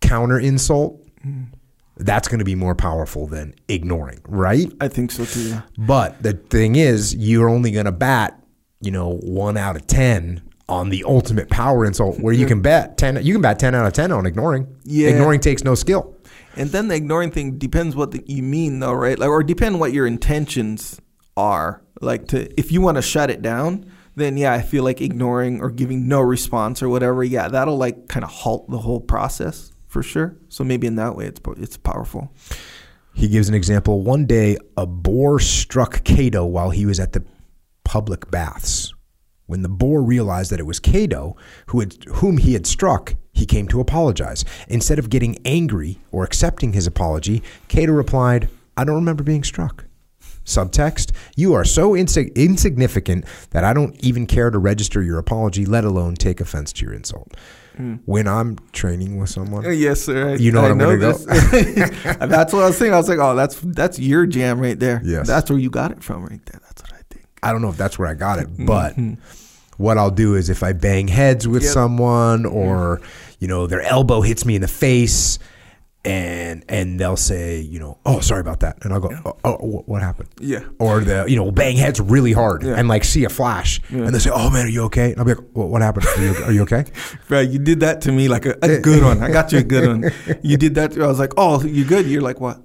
counter 0.00 0.38
insult, 0.38 1.04
mm. 1.26 1.46
that's 1.96 2.28
going 2.28 2.38
to 2.38 2.44
be 2.44 2.54
more 2.54 2.74
powerful 2.74 3.26
than 3.26 3.54
ignoring, 3.68 4.20
right? 4.26 4.72
I 4.80 4.88
think 4.88 5.10
so 5.10 5.24
too. 5.24 5.48
Yeah. 5.48 5.62
But 5.78 6.22
the 6.22 6.34
thing 6.34 6.76
is, 6.76 7.14
you're 7.14 7.48
only 7.48 7.70
going 7.70 7.86
to 7.86 7.92
bat, 7.92 8.40
you 8.80 8.90
know, 8.90 9.18
one 9.22 9.56
out 9.56 9.76
of 9.76 9.86
ten 9.86 10.42
on 10.70 10.88
the 10.88 11.04
ultimate 11.04 11.50
power 11.50 11.84
insult, 11.84 12.20
where 12.20 12.32
you 12.32 12.46
can 12.46 12.62
bet 12.62 12.96
ten. 12.96 13.22
You 13.24 13.34
can 13.34 13.42
bat 13.42 13.58
ten 13.58 13.74
out 13.74 13.86
of 13.86 13.92
ten 13.92 14.12
on 14.12 14.24
ignoring. 14.24 14.66
Yeah. 14.84 15.08
ignoring 15.08 15.40
takes 15.40 15.64
no 15.64 15.74
skill. 15.74 16.16
And 16.56 16.70
then 16.70 16.88
the 16.88 16.94
ignoring 16.94 17.30
thing 17.30 17.58
depends 17.58 17.94
what 17.94 18.10
the, 18.10 18.24
you 18.26 18.42
mean, 18.42 18.80
though, 18.80 18.92
right? 18.92 19.18
Like, 19.18 19.28
or 19.28 19.42
depend 19.42 19.78
what 19.78 19.92
your 19.92 20.06
intentions 20.06 21.00
are. 21.36 21.82
Like, 22.00 22.28
to 22.28 22.48
if 22.58 22.72
you 22.72 22.80
want 22.80 22.96
to 22.96 23.02
shut 23.02 23.30
it 23.30 23.42
down, 23.42 23.90
then 24.16 24.36
yeah, 24.36 24.52
I 24.52 24.62
feel 24.62 24.84
like 24.84 25.00
ignoring 25.00 25.60
or 25.60 25.70
giving 25.70 26.08
no 26.08 26.20
response 26.20 26.82
or 26.82 26.88
whatever, 26.88 27.22
yeah, 27.22 27.48
that'll 27.48 27.76
like 27.76 28.08
kind 28.08 28.24
of 28.24 28.30
halt 28.30 28.68
the 28.70 28.78
whole 28.78 29.00
process 29.00 29.72
for 29.86 30.02
sure. 30.02 30.36
So 30.48 30.64
maybe 30.64 30.86
in 30.86 30.96
that 30.96 31.16
way, 31.16 31.26
it's 31.26 31.40
it's 31.56 31.76
powerful. 31.76 32.32
He 33.14 33.28
gives 33.28 33.48
an 33.48 33.54
example. 33.54 34.02
One 34.02 34.26
day, 34.26 34.56
a 34.76 34.86
boor 34.86 35.40
struck 35.40 36.04
Cato 36.04 36.44
while 36.44 36.70
he 36.70 36.86
was 36.86 37.00
at 37.00 37.12
the 37.12 37.24
public 37.84 38.30
baths. 38.30 38.94
When 39.50 39.62
the 39.62 39.68
boor 39.68 40.00
realized 40.02 40.50
that 40.52 40.60
it 40.60 40.66
was 40.66 40.78
Cato 40.80 41.36
who 41.66 41.80
had, 41.80 41.96
whom 42.04 42.38
he 42.38 42.52
had 42.54 42.66
struck, 42.66 43.14
he 43.32 43.44
came 43.46 43.66
to 43.68 43.80
apologize. 43.80 44.44
Instead 44.68 44.98
of 44.98 45.10
getting 45.10 45.36
angry 45.44 45.98
or 46.12 46.24
accepting 46.24 46.72
his 46.72 46.86
apology, 46.86 47.42
Cato 47.68 47.92
replied, 47.92 48.48
I 48.76 48.84
don't 48.84 48.94
remember 48.96 49.22
being 49.24 49.42
struck. 49.44 49.84
Subtext, 50.44 51.12
you 51.36 51.52
are 51.54 51.64
so 51.64 51.92
insig- 51.92 52.34
insignificant 52.34 53.24
that 53.50 53.62
I 53.64 53.72
don't 53.72 53.94
even 54.04 54.26
care 54.26 54.50
to 54.50 54.58
register 54.58 55.02
your 55.02 55.18
apology, 55.18 55.66
let 55.66 55.84
alone 55.84 56.14
take 56.14 56.40
offense 56.40 56.72
to 56.74 56.84
your 56.86 56.94
insult. 56.94 57.34
When 58.04 58.28
I'm 58.28 58.58
training 58.72 59.18
with 59.18 59.30
someone, 59.30 59.64
Uh, 59.64 59.70
Yes, 59.70 60.02
sir. 60.02 60.30
I, 60.30 60.34
You 60.34 60.52
know 60.52 60.60
I 60.60 60.62
what 60.64 60.70
I'm 60.72 60.78
gonna 60.78 60.98
go. 60.98 61.12
that's 62.26 62.52
what 62.52 62.62
I 62.62 62.66
was 62.66 62.76
saying. 62.76 62.92
I 62.92 62.96
was 62.98 63.08
like, 63.08 63.18
oh, 63.18 63.34
that's 63.34 63.58
that's 63.64 63.98
your 63.98 64.26
jam 64.26 64.60
right 64.60 64.78
there. 64.78 65.00
Yes. 65.02 65.26
that's 65.26 65.48
where 65.50 65.58
you 65.58 65.70
got 65.70 65.90
it 65.90 66.02
from 66.04 66.24
right 66.26 66.44
there. 66.44 66.60
That's 66.66 66.82
what 66.82 66.92
I 66.92 67.00
think. 67.10 67.24
I 67.42 67.52
don't 67.52 67.62
know 67.62 67.70
if 67.70 67.78
that's 67.78 67.98
where 67.98 68.08
I 68.08 68.12
got 68.14 68.38
it, 68.38 68.48
but 68.66 68.96
what 69.80 69.96
I'll 69.98 70.10
do 70.10 70.34
is 70.34 70.50
if 70.50 70.62
I 70.62 70.72
bang 70.72 71.08
heads 71.08 71.48
with 71.48 71.62
Yep. 71.62 71.72
someone 71.72 72.42
mm-hmm. 72.44 72.56
or 72.56 73.00
you 73.38 73.48
know 73.48 73.66
their 73.66 73.80
elbow 73.80 74.20
hits 74.20 74.44
me 74.44 74.54
in 74.54 74.60
the 74.60 74.68
face 74.68 75.38
and 76.04 76.64
and 76.68 76.98
they'll 76.98 77.16
say, 77.16 77.60
you 77.60 77.78
know, 77.78 77.98
oh, 78.06 78.20
sorry 78.20 78.40
about 78.40 78.60
that. 78.60 78.78
And 78.82 78.92
I'll 78.92 79.00
go, 79.00 79.10
oh, 79.24 79.36
oh 79.44 79.82
what 79.86 80.00
happened? 80.02 80.28
Yeah. 80.40 80.60
Or 80.78 81.00
the, 81.00 81.26
you 81.28 81.36
know, 81.36 81.50
bang 81.50 81.76
heads 81.76 82.00
really 82.00 82.32
hard 82.32 82.62
Yeah. 82.62 82.74
and 82.74 82.88
like 82.88 83.04
see 83.04 83.24
a 83.24 83.28
flash 83.28 83.80
and 83.90 84.14
they 84.14 84.18
say, 84.18 84.30
oh 84.32 84.48
man, 84.50 84.66
are 84.66 84.70
you 84.70 84.84
okay? 84.84 85.12
And 85.12 85.18
I'll 85.18 85.26
be 85.26 85.34
like, 85.34 85.44
what, 85.52 85.68
what 85.68 85.82
happened? 85.82 86.06
Are 86.06 86.24
you, 86.24 86.34
are 86.44 86.52
you 86.52 86.62
okay? 86.62 86.84
Right, 87.28 87.48
you 87.48 87.58
did 87.58 87.80
that 87.80 88.00
to 88.02 88.12
me 88.12 88.28
like 88.28 88.46
a, 88.46 88.56
a 88.62 88.80
good 88.80 89.02
one. 89.02 89.22
I 89.22 89.30
got 89.30 89.52
you 89.52 89.58
a 89.58 89.62
good 89.62 89.86
one. 89.86 90.10
You 90.42 90.56
did 90.56 90.74
that. 90.76 90.98
I 90.98 91.06
was 91.06 91.18
like, 91.18 91.32
oh, 91.36 91.62
you 91.62 91.84
good? 91.84 92.06
You're 92.06 92.22
like, 92.22 92.40
what? 92.40 92.60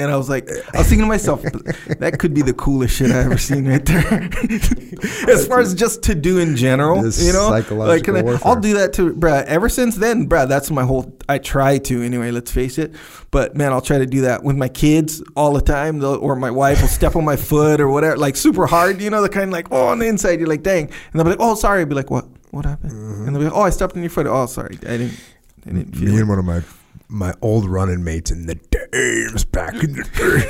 And 0.00 0.12
I 0.12 0.16
was 0.16 0.28
like, 0.28 0.48
I 0.48 0.78
was 0.78 0.86
thinking 0.86 1.00
to 1.00 1.06
myself, 1.06 1.42
that 1.42 2.20
could 2.20 2.32
be 2.32 2.40
the 2.40 2.52
coolest 2.52 2.94
shit 2.94 3.10
I 3.10 3.18
ever 3.24 3.36
seen 3.36 3.66
right 3.66 3.84
there. 3.84 4.30
as 5.28 5.44
far 5.48 5.58
as 5.58 5.74
just 5.74 6.04
to 6.04 6.14
do 6.14 6.38
in 6.38 6.54
general, 6.54 7.02
This 7.02 7.20
you 7.20 7.32
know, 7.32 7.48
psychological 7.48 8.14
like 8.14 8.24
warfare. 8.24 8.48
I'll 8.48 8.60
do 8.60 8.74
that 8.74 8.92
to 8.92 9.12
Brad. 9.12 9.48
Ever 9.48 9.68
since 9.68 9.96
then, 9.96 10.26
Brad, 10.26 10.48
that's 10.48 10.70
my 10.70 10.84
whole. 10.84 11.18
I 11.28 11.38
try 11.38 11.78
to 11.78 12.00
anyway. 12.00 12.30
Let's 12.30 12.52
face 12.52 12.78
it, 12.78 12.94
but 13.32 13.56
man, 13.56 13.72
I'll 13.72 13.80
try 13.80 13.98
to 13.98 14.06
do 14.06 14.20
that 14.20 14.44
with 14.44 14.54
my 14.54 14.68
kids 14.68 15.20
all 15.34 15.52
the 15.52 15.60
time. 15.60 16.00
Or 16.04 16.36
my 16.36 16.52
wife 16.52 16.80
will 16.80 16.86
step 16.86 17.16
on 17.16 17.24
my 17.24 17.34
foot 17.34 17.80
or 17.80 17.88
whatever, 17.88 18.16
like 18.18 18.36
super 18.36 18.68
hard. 18.68 19.00
You 19.00 19.10
know, 19.10 19.20
the 19.20 19.28
kind 19.28 19.46
of 19.46 19.52
like, 19.52 19.66
oh, 19.72 19.88
on 19.88 19.98
the 19.98 20.06
inside, 20.06 20.38
you're 20.38 20.48
like, 20.48 20.62
dang, 20.62 20.84
and 20.84 20.94
they'll 21.14 21.24
be 21.24 21.30
like, 21.30 21.40
oh, 21.40 21.56
sorry. 21.56 21.80
I'll 21.80 21.86
be 21.86 21.96
like, 21.96 22.08
what? 22.12 22.24
What 22.52 22.66
happened? 22.66 22.92
Mm-hmm. 22.92 23.26
And 23.26 23.34
they'll 23.34 23.42
be 23.42 23.48
like, 23.48 23.56
oh, 23.56 23.62
I 23.62 23.70
stepped 23.70 23.96
on 23.96 24.02
your 24.04 24.10
foot. 24.10 24.28
Oh, 24.28 24.46
sorry, 24.46 24.76
I 24.82 24.96
didn't. 24.96 25.20
I 25.66 25.70
didn't 25.70 25.96
feel 25.96 26.10
Me 26.10 26.18
it. 26.18 26.20
and 26.20 26.28
one 26.28 26.38
of 26.38 26.44
my 26.44 26.62
my 27.08 27.34
old 27.42 27.64
running 27.68 28.04
mates 28.04 28.30
in 28.30 28.46
the 28.46 28.54
days 28.90 29.44
back 29.44 29.74
in 29.82 29.92
the 29.92 30.04
day, 30.04 30.48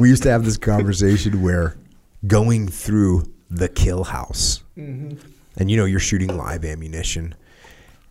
we 0.00 0.08
used 0.08 0.22
to 0.24 0.30
have 0.30 0.44
this 0.44 0.56
conversation 0.56 1.42
where 1.42 1.76
going 2.26 2.68
through 2.68 3.24
the 3.50 3.68
kill 3.68 4.04
house, 4.04 4.62
mm-hmm. 4.76 5.16
and 5.56 5.70
you 5.70 5.76
know 5.76 5.84
you're 5.84 6.00
shooting 6.00 6.36
live 6.36 6.64
ammunition, 6.64 7.34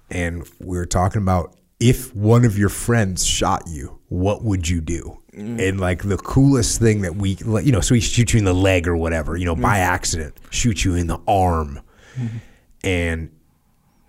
and 0.10 0.48
we 0.60 0.78
were 0.78 0.86
talking 0.86 1.22
about 1.22 1.56
if 1.80 2.16
one 2.16 2.44
of 2.46 2.58
your 2.58 2.70
friends 2.70 3.26
shot 3.26 3.64
you, 3.68 4.00
what 4.10 4.44
would 4.44 4.68
you 4.68 4.82
do? 4.82 5.20
Mm. 5.34 5.70
And 5.70 5.80
like 5.80 6.04
the 6.04 6.18
coolest 6.18 6.80
thing 6.80 7.02
that 7.02 7.16
we, 7.16 7.38
you 7.64 7.72
know, 7.72 7.82
so 7.82 7.94
he 7.94 8.02
shoots 8.02 8.34
you 8.34 8.40
in 8.40 8.46
the 8.46 8.54
leg 8.54 8.88
or 8.88 8.98
whatever, 8.98 9.38
you 9.38 9.46
know, 9.46 9.56
by 9.56 9.78
mm-hmm. 9.78 9.94
accident, 9.94 10.40
shoot 10.50 10.84
you 10.84 10.96
in 10.96 11.08
the 11.08 11.20
arm, 11.28 11.80
mm-hmm. 12.16 12.38
and 12.84 13.30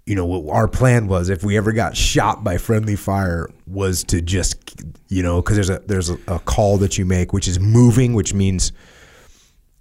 you 0.09 0.15
know 0.15 0.25
what 0.27 0.53
our 0.55 0.67
plan 0.67 1.07
was 1.07 1.29
if 1.29 1.45
we 1.45 1.57
ever 1.57 1.73
got 1.73 1.97
shot 1.97 2.43
by 2.43 2.57
friendly 2.57 2.97
fire 2.97 3.49
was 3.67 4.03
to 4.05 4.21
just 4.23 4.57
you 5.09 5.23
know 5.23 5.43
because 5.43 5.57
there's 5.57 5.71
a 5.71 5.79
there's 5.87 6.09
a, 6.11 6.19
a 6.29 6.39
call 6.39 6.79
that 6.79 6.97
you 6.97 7.05
make 7.05 7.33
which 7.33 7.47
is 7.47 7.61
moving 7.61 8.15
which 8.15 8.33
means 8.33 8.73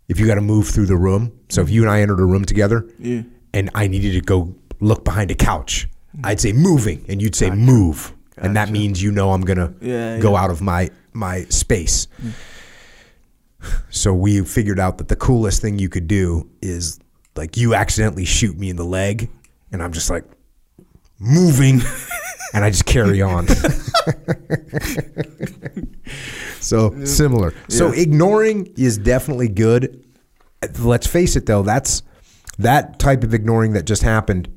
if 0.09 0.19
you 0.19 0.27
got 0.27 0.35
to 0.35 0.41
move 0.41 0.67
through 0.67 0.85
the 0.85 0.97
room 0.97 1.31
so 1.49 1.61
if 1.61 1.69
you 1.69 1.81
and 1.81 1.89
i 1.89 2.01
entered 2.01 2.19
a 2.19 2.25
room 2.25 2.43
together 2.45 2.85
Yeah. 2.99 3.21
and 3.53 3.69
i 3.73 3.87
needed 3.87 4.11
to 4.13 4.21
go 4.21 4.53
look 4.81 5.05
behind 5.05 5.31
a 5.31 5.35
couch 5.35 5.87
i'd 6.25 6.41
say 6.41 6.51
moving 6.51 7.05
and 7.07 7.21
you'd 7.21 7.35
say 7.35 7.49
move 7.49 8.13
and 8.37 8.55
that 8.57 8.69
means 8.69 9.01
you 9.01 9.11
know 9.11 9.31
i'm 9.31 9.41
gonna 9.41 9.73
Yeah, 9.81 10.19
go 10.19 10.33
yeah. 10.33 10.41
out 10.43 10.49
of 10.51 10.61
my 10.61 10.89
my 11.13 11.45
space 11.45 12.07
so 13.89 14.13
we 14.13 14.43
figured 14.43 14.79
out 14.79 14.97
that 14.99 15.07
the 15.07 15.15
coolest 15.15 15.61
thing 15.61 15.79
you 15.79 15.89
could 15.89 16.07
do 16.07 16.49
is 16.61 16.99
like 17.35 17.57
you 17.57 17.73
accidentally 17.73 18.25
shoot 18.25 18.57
me 18.57 18.69
in 18.69 18.75
the 18.75 18.83
leg 18.85 19.29
and 19.71 19.81
I'm 19.83 19.91
just 19.91 20.09
like 20.09 20.23
moving 21.19 21.81
and 22.53 22.63
I 22.63 22.69
just 22.69 22.85
carry 22.85 23.21
on. 23.21 23.47
so 26.59 27.03
similar. 27.05 27.53
So 27.69 27.91
ignoring 27.91 28.73
is 28.77 28.97
definitely 28.97 29.49
good. 29.49 30.03
Let's 30.79 31.07
face 31.07 31.35
it 31.35 31.45
though, 31.45 31.63
that's 31.63 32.01
that 32.59 32.99
type 32.99 33.23
of 33.23 33.33
ignoring 33.33 33.73
that 33.73 33.85
just 33.85 34.01
happened 34.03 34.49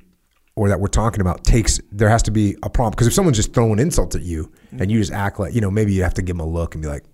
or 0.56 0.68
that 0.68 0.80
we're 0.80 0.88
talking 0.88 1.20
about 1.20 1.44
takes 1.44 1.80
there 1.92 2.08
has 2.08 2.22
to 2.24 2.30
be 2.30 2.56
a 2.62 2.70
prompt 2.70 2.96
because 2.96 3.06
if 3.06 3.12
someone's 3.12 3.36
just 3.36 3.52
throwing 3.54 3.78
insults 3.78 4.16
at 4.16 4.22
you 4.22 4.50
and 4.72 4.90
you 4.90 4.98
just 4.98 5.12
act 5.12 5.38
like 5.38 5.54
you 5.54 5.60
know 5.60 5.70
maybe 5.70 5.92
you 5.92 6.02
have 6.02 6.14
to 6.14 6.22
give 6.22 6.36
them 6.36 6.46
a 6.46 6.50
look 6.50 6.74
and 6.74 6.82
be 6.82 6.88
like 6.88 7.04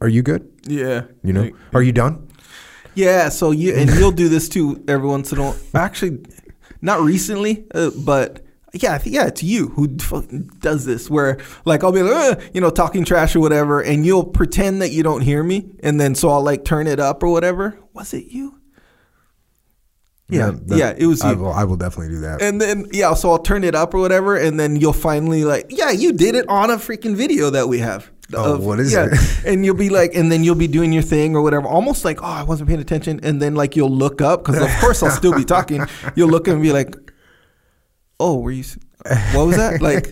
are 0.00 0.08
you 0.08 0.22
good 0.22 0.48
Yeah. 0.64 1.02
you 1.24 1.32
know 1.32 1.50
are 1.72 1.82
you 1.82 1.92
done 1.92 2.28
Yeah, 2.94 3.30
so 3.30 3.50
you 3.52 3.74
and 3.74 3.90
you'll 3.90 4.10
do 4.12 4.28
this 4.28 4.48
too 4.48 4.84
every 4.86 5.08
once 5.08 5.32
in 5.32 5.38
a 5.38 5.42
while. 5.42 5.56
Actually, 5.74 6.18
not 6.80 7.00
recently, 7.00 7.66
uh, 7.74 7.90
but 8.04 8.40
yeah, 8.74 8.92
I 8.94 8.98
think 8.98 9.14
yeah, 9.16 9.26
it's 9.26 9.42
you 9.42 9.68
who 9.68 9.86
does 9.88 10.84
this. 10.84 11.08
Where 11.08 11.38
like 11.64 11.82
I'll 11.82 11.92
be 11.92 12.02
like, 12.02 12.38
uh, 12.38 12.40
you 12.52 12.60
know, 12.60 12.70
talking 12.70 13.04
trash 13.04 13.34
or 13.34 13.40
whatever, 13.40 13.80
and 13.80 14.04
you'll 14.04 14.24
pretend 14.26 14.82
that 14.82 14.90
you 14.90 15.02
don't 15.02 15.22
hear 15.22 15.42
me, 15.42 15.70
and 15.80 16.00
then 16.00 16.14
so 16.14 16.28
I'll 16.28 16.42
like 16.42 16.64
turn 16.64 16.86
it 16.86 17.00
up 17.00 17.22
or 17.22 17.28
whatever. 17.30 17.78
Was 17.94 18.12
it 18.14 18.26
you? 18.26 18.60
Yeah, 20.30 20.50
that- 20.66 20.76
yeah, 20.78 20.94
it 20.96 21.06
was 21.06 21.22
I 21.22 21.32
will, 21.32 21.52
I 21.52 21.64
will 21.64 21.76
definitely 21.76 22.14
do 22.14 22.20
that 22.20 22.42
And 22.42 22.60
then 22.60 22.86
yeah, 22.92 23.14
so 23.14 23.30
I'll 23.30 23.38
turn 23.38 23.64
it 23.64 23.74
up 23.74 23.94
or 23.94 23.98
whatever, 24.00 24.36
and 24.36 24.60
then 24.60 24.76
you'll 24.76 24.92
finally 24.92 25.44
like, 25.44 25.66
yeah, 25.70 25.90
you 25.90 26.12
did 26.12 26.34
it 26.34 26.46
on 26.50 26.70
a 26.70 26.76
freaking 26.76 27.16
video 27.16 27.48
that 27.50 27.66
we 27.68 27.78
have. 27.78 28.10
Oh, 28.34 28.58
what 28.58 28.78
is 28.78 28.92
yeah. 28.92 29.06
it? 29.10 29.44
and 29.46 29.64
you'll 29.64 29.74
be 29.74 29.88
like, 29.88 30.14
and 30.14 30.30
then 30.30 30.44
you'll 30.44 30.54
be 30.54 30.68
doing 30.68 30.92
your 30.92 31.02
thing 31.02 31.34
or 31.34 31.42
whatever, 31.42 31.66
almost 31.66 32.04
like, 32.04 32.22
oh, 32.22 32.26
I 32.26 32.42
wasn't 32.42 32.68
paying 32.68 32.80
attention, 32.80 33.20
and 33.22 33.40
then 33.40 33.54
like 33.54 33.74
you'll 33.74 33.90
look 33.90 34.20
up 34.20 34.44
because 34.44 34.60
of 34.60 34.70
course 34.80 35.02
I'll 35.02 35.10
still 35.10 35.34
be 35.34 35.44
talking. 35.44 35.86
You'll 36.14 36.28
look 36.28 36.48
and 36.48 36.60
be 36.60 36.72
like, 36.72 36.94
oh, 38.20 38.38
were 38.38 38.50
you? 38.50 38.64
What 39.32 39.46
was 39.46 39.56
that 39.56 39.80
like? 39.80 40.08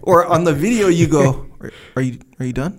Or 0.02 0.24
on 0.24 0.44
the 0.44 0.52
video 0.52 0.86
you 0.88 1.08
go, 1.08 1.46
are, 1.60 1.72
are 1.96 2.02
you 2.02 2.18
are 2.38 2.46
you 2.46 2.52
done? 2.52 2.78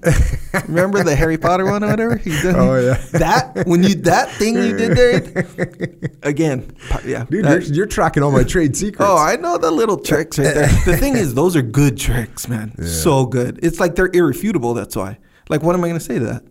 Remember 0.68 1.04
the 1.04 1.14
Harry 1.16 1.38
Potter 1.38 1.66
one 1.66 1.84
or 1.84 1.88
whatever? 1.90 2.22
Oh, 2.56 2.80
yeah. 2.80 2.94
that 3.14 3.64
when 3.68 3.84
you 3.84 3.96
that 3.96 4.30
thing 4.32 4.56
you 4.56 4.78
did 4.78 4.96
there 4.96 6.10
again, 6.24 6.74
yeah, 7.06 7.26
dude 7.30 7.44
that- 7.46 7.64
you're, 7.66 7.74
you're 7.76 7.86
tracking 7.86 8.24
all 8.24 8.32
my 8.32 8.44
trade 8.44 8.78
secrets 8.78 9.04
Oh, 9.10 9.18
I 9.18 9.36
know 9.36 9.58
the 9.58 9.72
little 9.72 9.98
tricks 9.98 10.38
right 10.40 10.54
there. 10.54 10.68
The 10.86 10.96
thing 10.98 11.18
is, 11.18 11.34
those 11.34 11.56
are 11.58 11.62
good 11.62 11.98
tricks, 11.98 12.48
man. 12.48 12.74
So 12.86 13.26
good. 13.26 13.60
It's 13.62 13.80
like 13.80 13.96
they're 13.96 14.12
irrefutable. 14.14 14.74
That's 14.74 14.96
why. 14.96 15.18
Like, 15.50 15.64
what 15.64 15.76
am 15.76 15.84
I 15.84 15.88
going 15.88 16.00
to 16.00 16.06
say 16.06 16.20
to 16.20 16.26
that? 16.26 16.44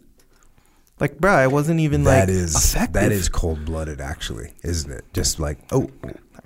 Like, 1.01 1.19
bruh, 1.19 1.31
I 1.37 1.47
wasn't 1.47 1.81
even 1.81 2.05
like 2.05 2.27
that 2.27 2.31
is 2.31 2.55
effective. 2.55 2.93
that 2.95 3.12
is 3.12 3.29
cold 3.29 3.64
blooded 3.67 4.01
actually 4.01 4.55
isn't 4.62 4.91
it 4.91 5.05
just 5.12 5.39
like 5.39 5.59
oh 5.71 5.91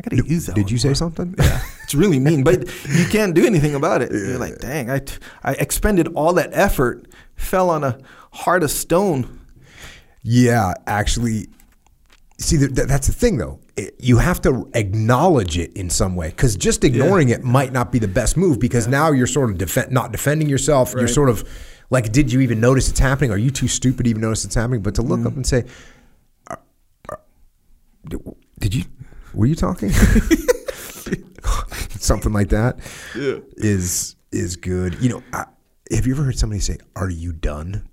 I 0.06 0.16
gotta 0.16 0.28
use 0.28 0.46
that. 0.46 0.54
did 0.56 0.70
you 0.70 0.78
say 0.78 0.88
more. 0.88 0.94
something 0.94 1.34
It's 1.84 1.94
really 1.94 2.18
mean, 2.18 2.42
but 2.44 2.60
you 2.88 3.06
can't 3.06 3.34
do 3.34 3.44
anything 3.44 3.74
about 3.74 4.00
it. 4.02 4.10
You're 4.12 4.38
like, 4.38 4.58
dang, 4.58 4.88
I, 4.90 5.00
t- 5.00 5.18
I 5.42 5.52
expended 5.52 6.08
all 6.14 6.32
that 6.34 6.50
effort, 6.52 7.06
fell 7.36 7.68
on 7.68 7.84
a 7.84 7.98
heart 8.32 8.62
of 8.62 8.70
stone. 8.70 9.40
Yeah, 10.22 10.72
actually, 10.86 11.48
see 12.38 12.56
that- 12.56 12.88
that's 12.88 13.06
the 13.08 13.12
thing 13.12 13.36
though. 13.38 13.58
It- 13.76 13.94
you 13.98 14.18
have 14.18 14.40
to 14.42 14.68
acknowledge 14.74 15.58
it 15.58 15.72
in 15.76 15.90
some 15.90 16.14
way 16.16 16.28
because 16.28 16.56
just 16.56 16.84
ignoring 16.84 17.28
it 17.30 17.42
might 17.44 17.72
not 17.72 17.90
be 17.92 17.98
the 17.98 18.08
best 18.08 18.36
move 18.36 18.58
because 18.60 18.86
now 18.88 19.10
you're 19.12 19.26
sort 19.26 19.50
of 19.50 19.58
defen 19.58 19.90
not 19.90 20.12
defending 20.12 20.48
yourself. 20.48 20.94
You're 20.96 21.08
sort 21.08 21.28
of 21.28 21.44
like, 21.90 22.12
did 22.12 22.32
you 22.32 22.40
even 22.40 22.60
notice 22.60 22.88
it's 22.88 23.00
happening? 23.00 23.32
Are 23.32 23.38
you 23.38 23.50
too 23.50 23.68
stupid 23.68 24.04
to 24.04 24.10
even 24.10 24.22
notice 24.22 24.44
it's 24.44 24.54
happening? 24.54 24.80
But 24.80 24.94
to 24.96 25.02
look 25.02 25.20
Mm. 25.20 25.26
up 25.26 25.34
and 25.36 25.46
say, 25.46 25.64
"Are- 26.46 26.60
are- 27.08 27.20
did- 28.08 28.20
did 28.60 28.74
you? 28.74 28.84
Were 29.34 29.46
you 29.46 29.54
talking? 29.54 29.90
Something 31.90 32.32
like 32.32 32.48
that 32.48 32.78
is 33.14 34.16
is 34.32 34.56
good. 34.56 34.96
You 35.00 35.10
know, 35.10 35.22
I, 35.32 35.44
have 35.92 36.06
you 36.06 36.14
ever 36.14 36.24
heard 36.24 36.38
somebody 36.38 36.60
say, 36.60 36.78
"Are 36.96 37.10
you 37.10 37.32
done?" 37.32 37.88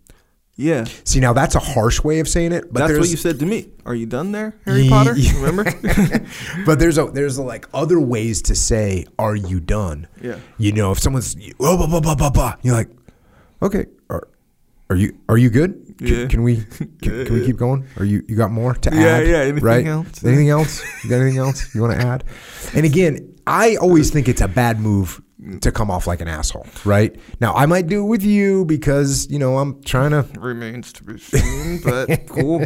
Yeah. 0.56 0.86
See, 1.04 1.20
now 1.20 1.34
that's 1.34 1.54
a 1.54 1.60
harsh 1.60 2.04
way 2.04 2.20
of 2.20 2.28
saying 2.28 2.52
it, 2.52 2.74
but 2.74 2.88
That's 2.88 3.00
what 3.00 3.10
you 3.10 3.18
said 3.18 3.40
to 3.40 3.46
me. 3.46 3.70
Are 3.86 3.94
you 3.94 4.08
done 4.08 4.32
there, 4.32 4.56
Harry 4.66 4.84
Ye- 4.84 4.90
Potter? 4.90 5.14
yeah. 5.16 5.34
Remember? 5.36 5.66
but 6.66 6.80
there's 6.80 6.98
a 6.98 7.06
there's 7.06 7.38
a, 7.38 7.44
like 7.44 7.68
other 7.76 8.00
ways 8.00 8.42
to 8.44 8.56
say 8.56 9.06
are 9.20 9.36
you 9.36 9.60
done 9.60 10.08
Yeah. 10.20 10.40
you 10.58 10.72
know 10.72 10.92
if 10.92 11.00
someone's 11.00 11.36
oh, 11.60 11.78
blah, 11.78 11.86
blah, 11.88 12.00
blah, 12.00 12.16
blah, 12.16 12.30
blah, 12.32 12.56
you're 12.64 12.74
like 12.74 12.90
okay 13.62 13.86
are, 14.10 14.28
are 14.90 14.96
you 14.96 15.18
are 15.30 15.38
you 15.38 15.50
good 15.50 15.96
can, 15.98 16.08
Yeah. 16.08 16.28
can 16.28 16.44
we 16.44 16.58
can, 17.02 17.26
can 17.26 17.34
we 17.34 17.46
keep 17.46 17.58
going 17.58 17.86
are 17.98 18.06
you 18.06 18.24
you 18.28 18.36
got 18.36 18.52
more 18.52 18.74
to 18.76 18.90
Yeah, 18.94 19.00
add 19.18 19.28
yeah, 19.28 19.32
yeah. 19.32 19.38
anything 19.44 19.64
right 19.64 19.86
else? 19.86 20.24
anything 20.24 20.50
else 20.50 20.82
you 21.04 21.10
got 21.10 21.18
anything 21.22 21.40
else 21.40 21.74
you 21.76 21.82
want 21.82 22.00
to 22.00 22.06
add 22.08 22.24
and 22.74 22.86
again 22.86 23.36
i 23.46 23.76
always 23.78 24.10
think 24.12 24.28
it's 24.30 24.42
a 24.42 24.48
bad 24.48 24.80
move 24.80 25.22
to 25.62 25.72
come 25.72 25.92
off 25.92 26.08
like 26.08 26.20
an 26.20 26.28
asshole 26.28 26.66
right 26.84 27.16
now 27.40 27.54
i 27.54 27.66
might 27.68 27.86
do 27.88 28.04
it 28.04 28.08
with 28.08 28.24
you 28.24 28.66
because 28.66 29.30
you 29.30 29.38
know 29.38 29.58
i'm 29.60 29.82
trying 29.84 30.10
to 30.12 30.26
Remains 30.40 30.92
to 30.94 31.04
be 31.04 31.18
seen, 31.20 31.80
but 31.84 32.28
cool. 32.28 32.66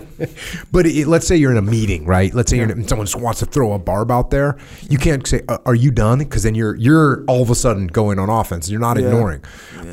But 0.72 0.86
it, 0.86 1.08
let's 1.08 1.28
say 1.28 1.36
you're 1.36 1.52
in 1.52 1.58
a 1.58 1.62
meeting, 1.62 2.06
right? 2.06 2.34
Let's 2.34 2.50
say 2.50 2.58
you're 2.58 2.70
in, 2.70 2.88
someone 2.88 3.06
just 3.08 3.20
wants 3.20 3.40
to 3.40 3.46
throw 3.46 3.74
a 3.74 3.80
barb 3.80 4.10
out 4.12 4.30
there. 4.30 4.58
You 4.90 4.98
can't 4.98 5.26
say, 5.26 5.42
"Uh, 5.50 5.58
"Are 5.66 5.76
you 5.76 5.92
done?" 5.92 6.20
Because 6.20 6.44
then 6.44 6.54
you're 6.56 6.76
you're 6.76 7.24
all 7.28 7.42
of 7.42 7.50
a 7.50 7.56
sudden 7.56 7.88
going 7.88 8.20
on 8.20 8.30
offense. 8.30 8.70
You're 8.70 8.80
not 8.80 8.98
Yeah. 8.98 9.06
ignoring. 9.08 9.42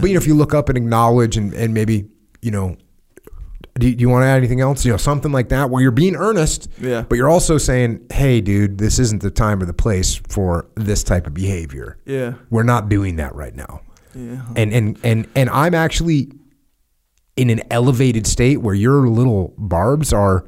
But 0.01 0.09
you 0.09 0.15
know, 0.15 0.19
if 0.21 0.27
you 0.27 0.35
look 0.35 0.55
up 0.55 0.69
and 0.69 0.77
acknowledge 0.79 1.37
and, 1.37 1.53
and 1.55 1.73
maybe 1.75 2.09
you 2.43 2.51
know, 2.51 2.77
do, 3.79 3.95
do 3.95 4.01
you 4.01 4.09
want 4.09 4.23
to 4.23 4.27
add 4.27 4.39
anything 4.39 4.61
else? 4.61 4.85
You 4.85 4.93
know, 4.93 4.97
something 4.97 5.31
like 5.33 5.51
that 5.51 5.71
where 5.71 5.83
you're 5.83 5.91
being 5.91 6.17
earnest. 6.17 6.69
Yeah. 6.81 7.03
But 7.03 7.17
you're 7.17 7.29
also 7.29 7.59
saying, 7.59 8.07
"Hey, 8.13 8.41
dude, 8.41 8.79
this 8.79 8.99
isn't 8.99 9.23
the 9.23 9.31
time 9.31 9.63
or 9.63 9.67
the 9.67 9.73
place 9.75 10.17
for 10.29 10.69
this 10.75 11.03
type 11.05 11.27
of 11.27 11.35
behavior. 11.35 11.99
Yeah. 12.05 12.35
We're 12.51 12.65
not 12.65 12.89
doing 12.89 13.17
that 13.17 13.35
right 13.35 13.55
now." 13.55 13.83
Yeah. 14.15 14.41
and 14.57 14.73
and 14.73 14.99
and 15.05 15.29
and 15.37 15.51
I'm 15.51 15.75
actually 15.75 16.33
in 17.37 17.51
an 17.51 17.63
elevated 17.71 18.27
state 18.27 18.57
where 18.63 18.75
your 18.75 19.07
little 19.09 19.55
barbs 19.57 20.13
are 20.13 20.45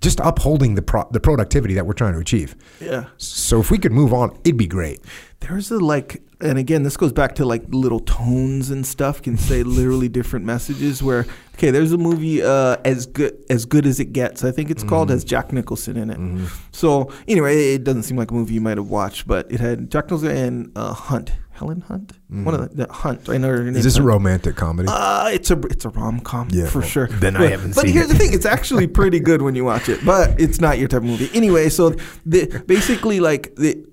just 0.00 0.20
upholding 0.20 0.74
the 0.74 0.80
pro- 0.82 1.08
the 1.10 1.20
productivity 1.20 1.74
that 1.74 1.86
we're 1.86 1.92
trying 1.92 2.14
to 2.14 2.18
achieve. 2.18 2.56
Yeah. 2.80 3.06
So 3.18 3.60
if 3.60 3.70
we 3.70 3.76
could 3.78 3.92
move 3.92 4.14
on, 4.14 4.38
it'd 4.44 4.56
be 4.56 4.66
great. 4.66 5.00
There's 5.40 5.70
a 5.70 5.78
like 5.78 6.22
and 6.40 6.58
again, 6.58 6.82
this 6.82 6.96
goes 6.96 7.12
back 7.12 7.34
to 7.36 7.44
like 7.44 7.62
little 7.68 8.00
tones 8.00 8.70
and 8.70 8.86
stuff 8.86 9.20
can 9.22 9.36
say 9.36 9.62
literally 9.62 10.08
different 10.08 10.44
messages. 10.46 11.02
Where 11.02 11.26
okay, 11.54 11.70
there's 11.70 11.92
a 11.92 11.98
movie 11.98 12.42
uh, 12.42 12.76
as 12.84 13.06
good 13.06 13.36
as 13.50 13.64
good 13.66 13.86
as 13.86 14.00
it 14.00 14.12
gets. 14.12 14.44
I 14.44 14.50
think 14.50 14.70
it's 14.70 14.82
called 14.82 15.08
Mm-hmm. 15.08 15.14
has 15.16 15.24
Jack 15.24 15.52
Nicholson 15.52 15.96
in 15.96 16.10
it. 16.10 16.50
So 16.72 17.10
anyway, 17.28 17.74
it 17.74 17.84
doesn't 17.84 18.04
seem 18.04 18.16
like 18.16 18.30
a 18.30 18.34
movie 18.34 18.54
you 18.54 18.60
might 18.60 18.78
have 18.78 18.88
watched, 18.88 19.26
but 19.26 19.50
it 19.52 19.60
had 19.60 19.90
Jack 19.90 20.04
Nicholson 20.06 20.30
and 20.36 20.72
uh, 20.76 20.92
Hunt, 20.94 21.32
Helen 21.52 21.82
Hunt, 21.82 22.12
one 22.28 22.54
of 22.54 22.70
the, 22.76 22.86
the 22.86 22.92
Hunt. 22.92 23.28
I 23.28 23.36
know 23.36 23.48
her 23.48 23.58
name. 23.58 23.68
Mm-hmm. 23.68 23.76
Is 23.76 23.84
this 23.84 23.96
a 23.98 24.02
romantic 24.02 24.56
comedy? 24.56 24.88
Uh, 24.90 25.28
it's 25.32 25.50
a 25.50 25.58
it's 25.62 25.84
a 25.84 25.90
rom 25.90 26.20
com 26.20 26.48
Yeah, 26.50 26.66
for 26.66 26.78
well, 26.80 26.88
sure. 26.88 27.06
then 27.08 27.36
I 27.36 27.40
but, 27.40 27.50
haven't 27.50 27.74
But 27.74 27.86
here's 27.88 28.06
it. 28.10 28.14
the 28.14 28.18
thing: 28.18 28.32
it's 28.32 28.46
actually 28.46 28.86
pretty 29.00 29.20
good 29.20 29.42
when 29.42 29.54
you 29.54 29.64
watch 29.64 29.88
it, 29.90 30.04
but 30.06 30.40
it's 30.40 30.60
not 30.60 30.78
your 30.78 30.88
type 30.88 30.98
of 31.02 31.04
movie. 31.04 31.28
Anyway, 31.34 31.68
so 31.68 31.90
the 32.24 32.62
basically 32.66 33.20
like 33.20 33.54
the 33.56 33.84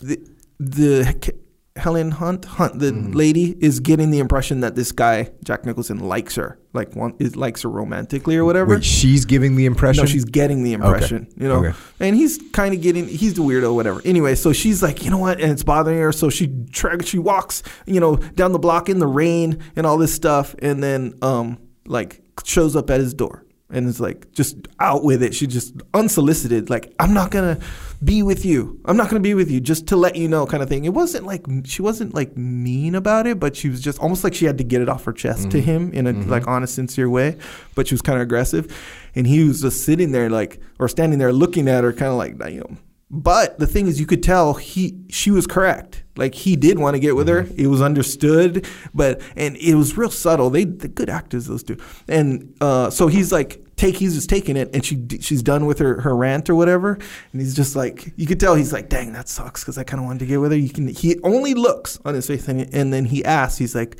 the 0.00 0.20
the 0.60 1.32
Helen 1.76 2.10
Hunt 2.10 2.44
Hunt 2.44 2.78
the 2.78 2.90
Mm-hmm. 2.92 3.12
lady 3.12 3.56
is 3.60 3.80
getting 3.80 4.10
the 4.10 4.18
impression 4.18 4.60
that 4.60 4.74
this 4.74 4.92
guy 4.92 5.30
Jack 5.44 5.64
Nicholson 5.66 5.98
likes 6.00 6.34
her, 6.36 6.58
like 6.72 6.96
one 6.96 7.14
is 7.18 7.36
likes 7.36 7.62
her 7.62 7.68
romantically 7.68 8.36
or 8.36 8.44
whatever. 8.44 8.76
Wait, 8.76 8.84
she's 8.84 9.24
giving 9.24 9.56
the 9.56 9.66
impression. 9.66 10.02
No, 10.04 10.06
she's 10.06 10.24
getting 10.24 10.62
the 10.62 10.72
impression, 10.72 11.28
Okay. 11.30 11.42
you 11.42 11.48
know. 11.48 11.64
Okay. 11.64 11.76
And 12.00 12.16
he's 12.16 12.38
kind 12.52 12.74
of 12.74 12.80
getting, 12.80 13.06
he's 13.08 13.34
the 13.34 13.42
weirdo, 13.42 13.74
whatever. 13.74 14.00
Anyway, 14.04 14.34
so 14.34 14.52
she's 14.52 14.82
like, 14.82 15.04
you 15.04 15.10
know 15.10 15.18
what? 15.18 15.40
And 15.40 15.52
it's 15.52 15.62
bothering 15.64 15.98
her. 15.98 16.12
So 16.12 16.30
she 16.30 16.52
tra- 16.72 17.02
she 17.04 17.18
walks, 17.18 17.62
you 17.86 18.00
know, 18.00 18.16
down 18.16 18.52
the 18.52 18.58
block 18.58 18.88
in 18.88 18.98
the 18.98 19.06
rain 19.06 19.62
and 19.76 19.86
all 19.86 19.98
this 19.98 20.14
stuff, 20.14 20.54
and 20.60 20.82
then 20.82 21.14
um 21.22 21.58
like 21.86 22.20
shows 22.44 22.74
up 22.76 22.90
at 22.90 23.00
his 23.00 23.14
door 23.14 23.44
and 23.70 23.86
is 23.88 24.00
like 24.00 24.30
just 24.32 24.56
out 24.80 25.02
with 25.04 25.22
it. 25.22 25.34
She 25.34 25.46
just 25.46 25.74
unsolicited, 25.94 26.70
like, 26.70 26.92
I'm 26.98 27.12
not 27.12 27.30
gonna 27.30 27.58
be 28.02 28.22
with 28.22 28.44
you. 28.44 28.80
I'm 28.84 28.96
not 28.96 29.08
gonna 29.08 29.20
be 29.20 29.34
with 29.34 29.50
you, 29.50 29.60
just 29.60 29.86
to 29.88 29.96
let 29.96 30.16
you 30.16 30.28
know, 30.28 30.46
kind 30.46 30.62
of 30.62 30.68
thing. 30.68 30.84
It 30.84 30.94
wasn't 30.94 31.26
like 31.26 31.44
she 31.64 31.82
wasn't 31.82 32.14
like 32.14 32.36
mean 32.36 32.94
about 32.94 33.26
it, 33.26 33.40
but 33.40 33.56
she 33.56 33.68
was 33.68 33.80
just 33.80 33.98
almost 33.98 34.24
like 34.24 34.34
she 34.34 34.44
had 34.44 34.58
to 34.58 34.64
get 34.64 34.82
it 34.82 34.88
off 34.88 35.04
her 35.04 35.12
chest 35.12 35.50
to 35.50 35.58
mm-hmm. 35.58 35.66
him 35.66 35.92
in 35.92 36.06
a 36.06 36.12
mm-hmm. 36.12 36.30
like 36.30 36.46
honest, 36.46 36.74
sincere 36.74 37.08
way. 37.08 37.36
But 37.74 37.88
she 37.88 37.94
was 37.94 38.02
kind 38.02 38.16
of 38.16 38.22
aggressive, 38.22 38.74
and 39.14 39.26
he 39.26 39.44
was 39.44 39.62
just 39.62 39.84
sitting 39.84 40.12
there 40.12 40.30
like 40.30 40.60
or 40.78 40.88
standing 40.88 41.18
there 41.18 41.32
looking 41.32 41.68
at 41.68 41.84
her, 41.84 41.92
kind 41.92 42.10
of 42.10 42.16
like 42.18 42.52
you 42.52 42.60
know. 42.60 42.76
But 43.08 43.60
the 43.60 43.68
thing 43.68 43.86
is, 43.86 44.00
you 44.00 44.06
could 44.06 44.22
tell 44.22 44.54
he 44.54 44.98
she 45.08 45.30
was 45.30 45.46
correct. 45.46 46.02
Like 46.16 46.34
he 46.34 46.56
did 46.56 46.78
want 46.78 46.94
to 46.94 47.00
get 47.00 47.14
with 47.14 47.28
her. 47.28 47.44
Mm-hmm. 47.44 47.60
It 47.60 47.66
was 47.68 47.80
understood, 47.80 48.66
but 48.94 49.20
and 49.36 49.56
it 49.56 49.74
was 49.74 49.96
real 49.96 50.10
subtle. 50.10 50.50
They 50.50 50.64
the 50.64 50.88
good 50.88 51.08
actors 51.08 51.46
those 51.46 51.62
two. 51.62 51.76
And 52.08 52.54
uh, 52.60 52.90
so 52.90 53.06
he's 53.06 53.30
like 53.32 53.65
take 53.76 53.96
he's 53.96 54.14
just 54.14 54.28
taking 54.28 54.56
it, 54.56 54.74
and 54.74 54.84
she 54.84 55.06
she's 55.20 55.42
done 55.42 55.66
with 55.66 55.78
her 55.78 56.00
her 56.00 56.16
rant 56.16 56.50
or 56.50 56.54
whatever. 56.54 56.94
And 57.32 57.40
he's 57.40 57.54
just 57.54 57.76
like 57.76 58.12
you 58.16 58.26
could 58.26 58.40
tell 58.40 58.54
he's 58.54 58.72
like, 58.72 58.88
dang, 58.88 59.12
that 59.12 59.28
sucks 59.28 59.62
because 59.62 59.78
I 59.78 59.84
kind 59.84 60.00
of 60.00 60.06
wanted 60.06 60.20
to 60.20 60.26
get 60.26 60.38
with 60.38 60.52
her. 60.52 60.58
You 60.58 60.70
can 60.70 60.88
he 60.88 61.18
only 61.22 61.54
looks 61.54 62.00
on 62.04 62.14
his 62.14 62.26
face, 62.26 62.48
and, 62.48 62.72
and 62.74 62.92
then 62.92 63.04
he 63.06 63.24
asks, 63.24 63.58
he's 63.58 63.74
like. 63.74 63.98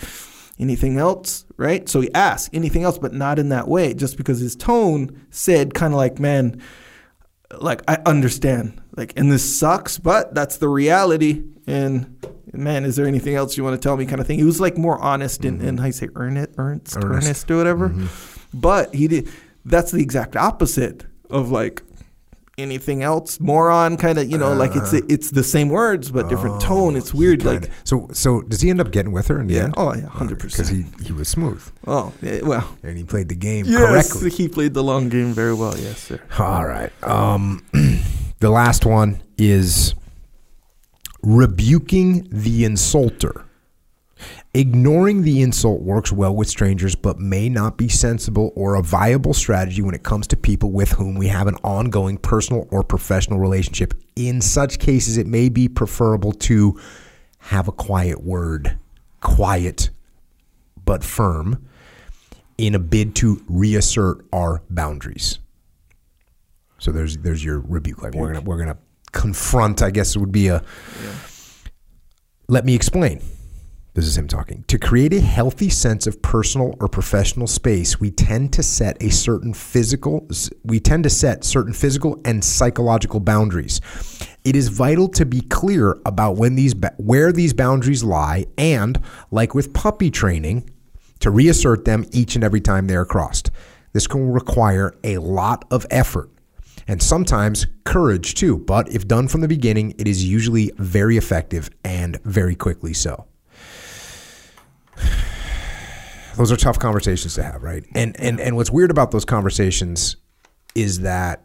Anything 0.58 0.96
else, 0.96 1.44
right? 1.58 1.86
So 1.86 2.00
he 2.00 2.10
asks 2.14 2.48
anything 2.54 2.82
else, 2.82 2.96
but 2.96 3.12
not 3.12 3.38
in 3.38 3.50
that 3.50 3.68
way, 3.68 3.92
just 3.92 4.16
because 4.16 4.40
his 4.40 4.56
tone 4.56 5.26
said 5.28 5.74
kind 5.74 5.92
of 5.92 5.98
like, 5.98 6.18
man, 6.18 6.62
like 7.60 7.82
I 7.86 7.98
understand, 8.06 8.80
like, 8.96 9.12
and 9.18 9.30
this 9.30 9.58
sucks, 9.58 9.98
but 9.98 10.34
that's 10.34 10.56
the 10.56 10.70
reality. 10.70 11.44
And 11.66 12.26
man, 12.54 12.86
is 12.86 12.96
there 12.96 13.06
anything 13.06 13.34
else 13.34 13.56
you 13.58 13.64
want 13.64 13.80
to 13.80 13.86
tell 13.86 13.98
me? 13.98 14.06
Kind 14.06 14.20
of 14.20 14.26
thing. 14.26 14.38
He 14.38 14.44
was 14.44 14.58
like 14.58 14.78
more 14.78 14.98
honest 14.98 15.44
and, 15.44 15.60
and 15.60 15.72
mm-hmm. 15.72 15.78
how 15.78 15.86
you 15.86 15.92
say 15.92 16.08
earnest, 16.14 16.50
earnest, 16.56 16.96
Earnest. 16.96 17.26
earnest, 17.26 17.50
or 17.50 17.56
whatever. 17.58 17.88
Mm-hmm. 17.90 18.58
But 18.58 18.94
he 18.94 19.08
did. 19.08 19.28
That's 19.66 19.90
the 19.90 20.00
exact 20.00 20.36
opposite 20.36 21.04
of 21.28 21.50
like 21.50 21.82
anything 22.58 23.02
else. 23.02 23.38
Moron, 23.40 23.96
kind 23.96 24.16
of. 24.18 24.30
You 24.30 24.38
know, 24.38 24.52
like 24.54 24.74
it's 24.74 24.92
it's 24.92 25.30
the 25.32 25.42
same 25.44 25.68
words 25.68 26.10
but 26.10 26.28
different 26.28 26.60
tone. 26.60 26.96
It's 26.96 27.12
weird. 27.12 27.44
Like 27.44 27.70
so. 27.84 28.08
So 28.12 28.42
does 28.42 28.60
he 28.60 28.70
end 28.70 28.80
up 28.80 28.90
getting 28.92 29.12
with 29.12 29.26
her 29.28 29.40
in 29.40 29.48
the 29.48 29.54
yeah, 29.54 29.64
end? 29.64 29.74
oh 29.76 29.92
yeah, 29.94 30.06
hundred 30.06 30.38
Because 30.38 30.56
percent. 30.56 30.86
he 30.98 31.04
he 31.06 31.12
was 31.12 31.28
smooth 31.28 31.62
Oh 31.86 32.12
yeah, 32.22 32.40
well, 32.42 32.66
and 32.82 32.96
he 32.96 33.04
played 33.04 33.28
the 33.28 33.34
game 33.34 33.66
yes, 33.66 34.10
correctly. 34.12 34.30
he 34.30 34.48
played 34.48 34.72
the 34.72 34.82
long 34.84 35.08
game 35.08 35.32
very 35.32 35.52
well. 35.54 35.76
Yes, 35.76 35.98
sir. 35.98 36.20
All 36.38 36.64
right. 36.66 36.92
Um, 37.02 37.64
the 38.40 38.50
last 38.50 38.86
one 38.86 39.20
is 39.36 39.94
rebuking 41.22 42.28
the 42.30 42.64
insulter. 42.64 43.42
Ignoring 44.56 45.20
the 45.20 45.42
insult 45.42 45.82
works 45.82 46.10
well 46.10 46.34
with 46.34 46.48
strangers, 46.48 46.94
but 46.94 47.18
may 47.18 47.50
not 47.50 47.76
be 47.76 47.90
sensible 47.90 48.54
or 48.56 48.76
a 48.76 48.82
viable 48.82 49.34
strategy 49.34 49.82
when 49.82 49.94
it 49.94 50.02
comes 50.02 50.26
to 50.28 50.34
people 50.34 50.72
with 50.72 50.92
whom 50.92 51.14
we 51.14 51.26
have 51.26 51.46
an 51.46 51.56
ongoing 51.56 52.16
personal 52.16 52.66
or 52.70 52.82
professional 52.82 53.38
relationship. 53.38 53.92
In 54.16 54.40
such 54.40 54.78
cases, 54.78 55.18
it 55.18 55.26
may 55.26 55.50
be 55.50 55.68
preferable 55.68 56.32
to 56.32 56.80
have 57.40 57.68
a 57.68 57.72
quiet 57.72 58.24
word, 58.24 58.78
quiet 59.20 59.90
but 60.86 61.04
firm, 61.04 61.68
in 62.56 62.74
a 62.74 62.78
bid 62.78 63.14
to 63.16 63.44
reassert 63.50 64.24
our 64.32 64.62
boundaries. 64.70 65.38
So 66.78 66.92
there's 66.92 67.18
there's 67.18 67.44
your 67.44 67.60
rebuke. 67.60 68.02
Like 68.02 68.14
we're 68.14 68.32
gonna 68.32 68.40
we're 68.40 68.58
gonna 68.58 68.78
confront. 69.12 69.82
I 69.82 69.90
guess 69.90 70.16
it 70.16 70.18
would 70.18 70.32
be 70.32 70.48
a. 70.48 70.64
Let 72.48 72.64
me 72.64 72.74
explain. 72.74 73.20
This 73.96 74.08
is 74.08 74.18
him 74.18 74.28
talking. 74.28 74.62
To 74.68 74.78
create 74.78 75.14
a 75.14 75.20
healthy 75.22 75.70
sense 75.70 76.06
of 76.06 76.20
personal 76.20 76.76
or 76.80 76.86
professional 76.86 77.46
space, 77.46 77.98
we 77.98 78.10
tend 78.10 78.52
to 78.52 78.62
set 78.62 79.02
a 79.02 79.08
certain 79.08 79.54
physical 79.54 80.28
we 80.64 80.80
tend 80.80 81.04
to 81.04 81.10
set 81.10 81.44
certain 81.44 81.72
physical 81.72 82.20
and 82.26 82.44
psychological 82.44 83.20
boundaries. 83.20 83.80
It 84.44 84.54
is 84.54 84.68
vital 84.68 85.08
to 85.08 85.24
be 85.24 85.40
clear 85.40 85.96
about 86.04 86.36
when 86.36 86.56
these 86.56 86.74
where 86.98 87.32
these 87.32 87.54
boundaries 87.54 88.04
lie 88.04 88.44
and 88.58 89.00
like 89.30 89.54
with 89.54 89.72
puppy 89.72 90.10
training, 90.10 90.68
to 91.20 91.30
reassert 91.30 91.86
them 91.86 92.04
each 92.12 92.34
and 92.34 92.44
every 92.44 92.60
time 92.60 92.88
they 92.88 92.96
are 92.96 93.06
crossed. 93.06 93.50
This 93.94 94.06
can 94.06 94.30
require 94.30 94.94
a 95.04 95.16
lot 95.16 95.64
of 95.70 95.86
effort 95.90 96.28
and 96.86 97.02
sometimes 97.02 97.66
courage 97.84 98.34
too, 98.34 98.58
but 98.58 98.92
if 98.92 99.08
done 99.08 99.26
from 99.26 99.40
the 99.40 99.48
beginning, 99.48 99.94
it 99.96 100.06
is 100.06 100.22
usually 100.22 100.70
very 100.76 101.16
effective 101.16 101.70
and 101.82 102.22
very 102.24 102.54
quickly 102.54 102.92
so. 102.92 103.26
Those 106.36 106.52
are 106.52 106.56
tough 106.56 106.78
conversations 106.78 107.34
to 107.34 107.42
have, 107.42 107.62
right? 107.62 107.84
And 107.94 108.18
and 108.20 108.38
and 108.40 108.56
what's 108.56 108.70
weird 108.70 108.90
about 108.90 109.10
those 109.10 109.24
conversations 109.24 110.16
is 110.74 111.00
that 111.00 111.42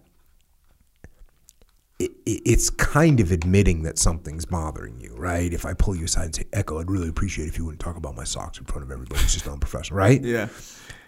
it, 1.99 2.12
it- 2.26 2.41
it's 2.45 2.70
kind 2.70 3.20
of 3.20 3.32
admitting 3.32 3.84
that 3.84 3.97
something's 3.97 4.45
bothering 4.45 4.99
you, 4.99 5.16
right? 5.16 5.54
If 5.54 5.66
I 5.66 5.74
pull 5.74 5.95
you 5.95 6.06
aside 6.06 6.26
and 6.26 6.36
say, 6.36 6.43
"Echo, 6.52 6.80
I'd 6.80 6.91
really 6.91 7.08
appreciate 7.08 7.47
if 7.47 7.58
you 7.58 7.64
wouldn't 7.66 7.80
talk 7.80 7.95
about 7.95 8.16
my 8.16 8.24
socks 8.26 8.58
in 8.58 8.66
front 8.66 8.84
of 8.84 8.91
everybody. 8.91 9.22
It's 9.22 9.34
just 9.34 9.47
unprofessional, 9.47 9.97
right?" 9.97 10.22
Yeah. 10.22 10.49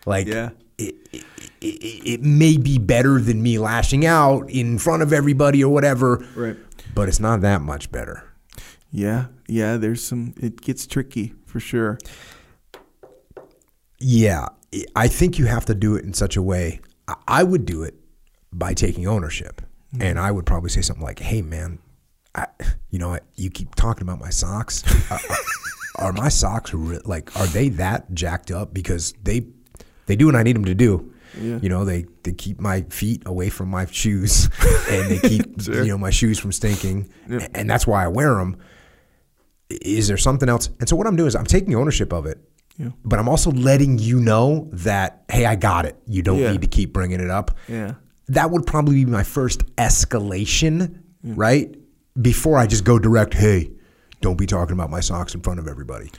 Like, 0.05 0.27
Yeah. 0.27 0.49
it, 0.77 0.95
it, 1.11 1.23
it, 1.61 2.07
it 2.07 2.23
may 2.23 2.57
be 2.57 2.77
better 2.77 3.19
than 3.19 3.41
me 3.41 3.57
lashing 3.57 4.05
out 4.05 4.49
in 4.49 4.77
front 4.79 5.01
of 5.03 5.11
everybody 5.13 5.63
or 5.63 5.73
whatever, 5.73 6.25
Right. 6.35 6.57
but 6.93 7.07
it's 7.09 7.19
not 7.19 7.41
that 7.41 7.61
much 7.61 7.91
better. 7.91 8.23
Yeah. 8.91 9.25
Yeah. 9.47 9.77
There's 9.77 10.03
some. 10.03 10.33
It 10.39 10.61
gets 10.61 10.85
tricky 10.87 11.33
for 11.45 11.59
sure. 11.59 11.97
Yeah, 14.03 14.47
I 14.95 15.07
think 15.07 15.39
you 15.39 15.45
have 15.45 15.65
to 15.65 15.75
do 15.75 15.95
it 15.95 16.03
in 16.03 16.13
such 16.13 16.35
a 16.35 16.41
way. 16.41 16.81
I- 17.07 17.15
I 17.27 17.43
would 17.43 17.65
do 17.65 17.83
it 17.83 17.95
by 18.51 18.73
taking 18.73 19.07
ownership, 19.07 19.61
mm-hmm. 19.93 20.01
and 20.01 20.19
I 20.19 20.29
would 20.31 20.45
probably 20.45 20.69
say 20.69 20.81
something 20.81 21.03
like, 21.03 21.19
"Hey, 21.19 21.41
man, 21.41 21.79
I, 22.35 22.47
you 22.89 22.99
know, 22.99 23.09
what? 23.09 23.23
you 23.35 23.49
keep 23.49 23.75
talking 23.75 24.01
about 24.03 24.19
my 24.19 24.29
socks. 24.29 24.83
Are, 25.11 25.19
are, 26.07 26.13
my 26.13 26.29
socks 26.29 26.73
re- 26.73 26.99
like 27.05 27.35
are 27.39 27.47
they 27.47 27.69
that 27.69 28.13
jacked 28.13 28.51
up 28.51 28.73
because 28.73 29.13
they 29.23 29.47
they 30.07 30.15
do 30.15 30.25
what 30.25 30.35
I 30.35 30.43
need 30.43 30.55
them 30.55 30.65
to 30.65 30.75
do." 30.75 31.13
Yeah. 31.39 31.59
You 31.61 31.69
know, 31.69 31.83
they, 31.83 32.05
they 32.21 32.31
keep 32.31 32.59
my 32.59 32.81
feet 32.83 33.23
away 33.25 33.49
from 33.49 33.69
my 33.69 33.87
shoes 33.87 34.49
and 34.89 35.09
they 35.09 35.17
keep, 35.17 35.45
you 35.67 35.85
know, 35.85 35.97
my 35.97 36.11
shoes 36.11 36.37
from 36.37 36.51
stinking. 36.51 37.09
Yeah. 37.27 37.47
And 37.55 37.67
that's 37.67 37.87
why 37.87 38.03
I 38.03 38.07
wear 38.07 38.35
them. 38.35 38.57
Is 39.69 40.07
there 40.07 40.17
something 40.17 40.47
else? 40.47 40.69
And 40.79 40.87
so 40.87 40.95
what 40.95 41.07
I'm 41.07 41.15
doing 41.15 41.27
is 41.27 41.35
I'm 41.35 41.47
taking 41.47 41.73
ownership 41.73 42.13
of 42.13 42.27
it. 42.27 42.37
Yeah. 42.77 42.89
But 43.05 43.19
I'm 43.19 43.29
also 43.29 43.51
letting 43.51 43.99
you 43.99 44.19
know 44.19 44.67
that, 44.73 45.23
hey, 45.29 45.45
I 45.45 45.55
got 45.55 45.85
it. 45.85 45.97
You 46.07 46.21
don't 46.21 46.39
Yeah. 46.39 46.51
need 46.51 46.61
to 46.61 46.67
keep 46.67 46.93
bringing 46.93 47.19
it 47.19 47.29
up. 47.29 47.55
Yeah. 47.67 47.93
That 48.29 48.51
would 48.51 48.65
probably 48.65 49.03
be 49.03 49.09
my 49.09 49.23
first 49.23 49.63
escalation, 49.75 50.99
right? 51.23 51.75
Before 52.19 52.57
I 52.57 52.67
just 52.67 52.83
go 52.83 52.97
direct, 52.97 53.33
hey, 53.33 53.71
don't 54.21 54.37
be 54.37 54.45
talking 54.45 54.73
about 54.73 54.89
my 54.89 55.01
socks 55.01 55.35
in 55.35 55.41
front 55.41 55.59
of 55.59 55.67
everybody. 55.67 56.09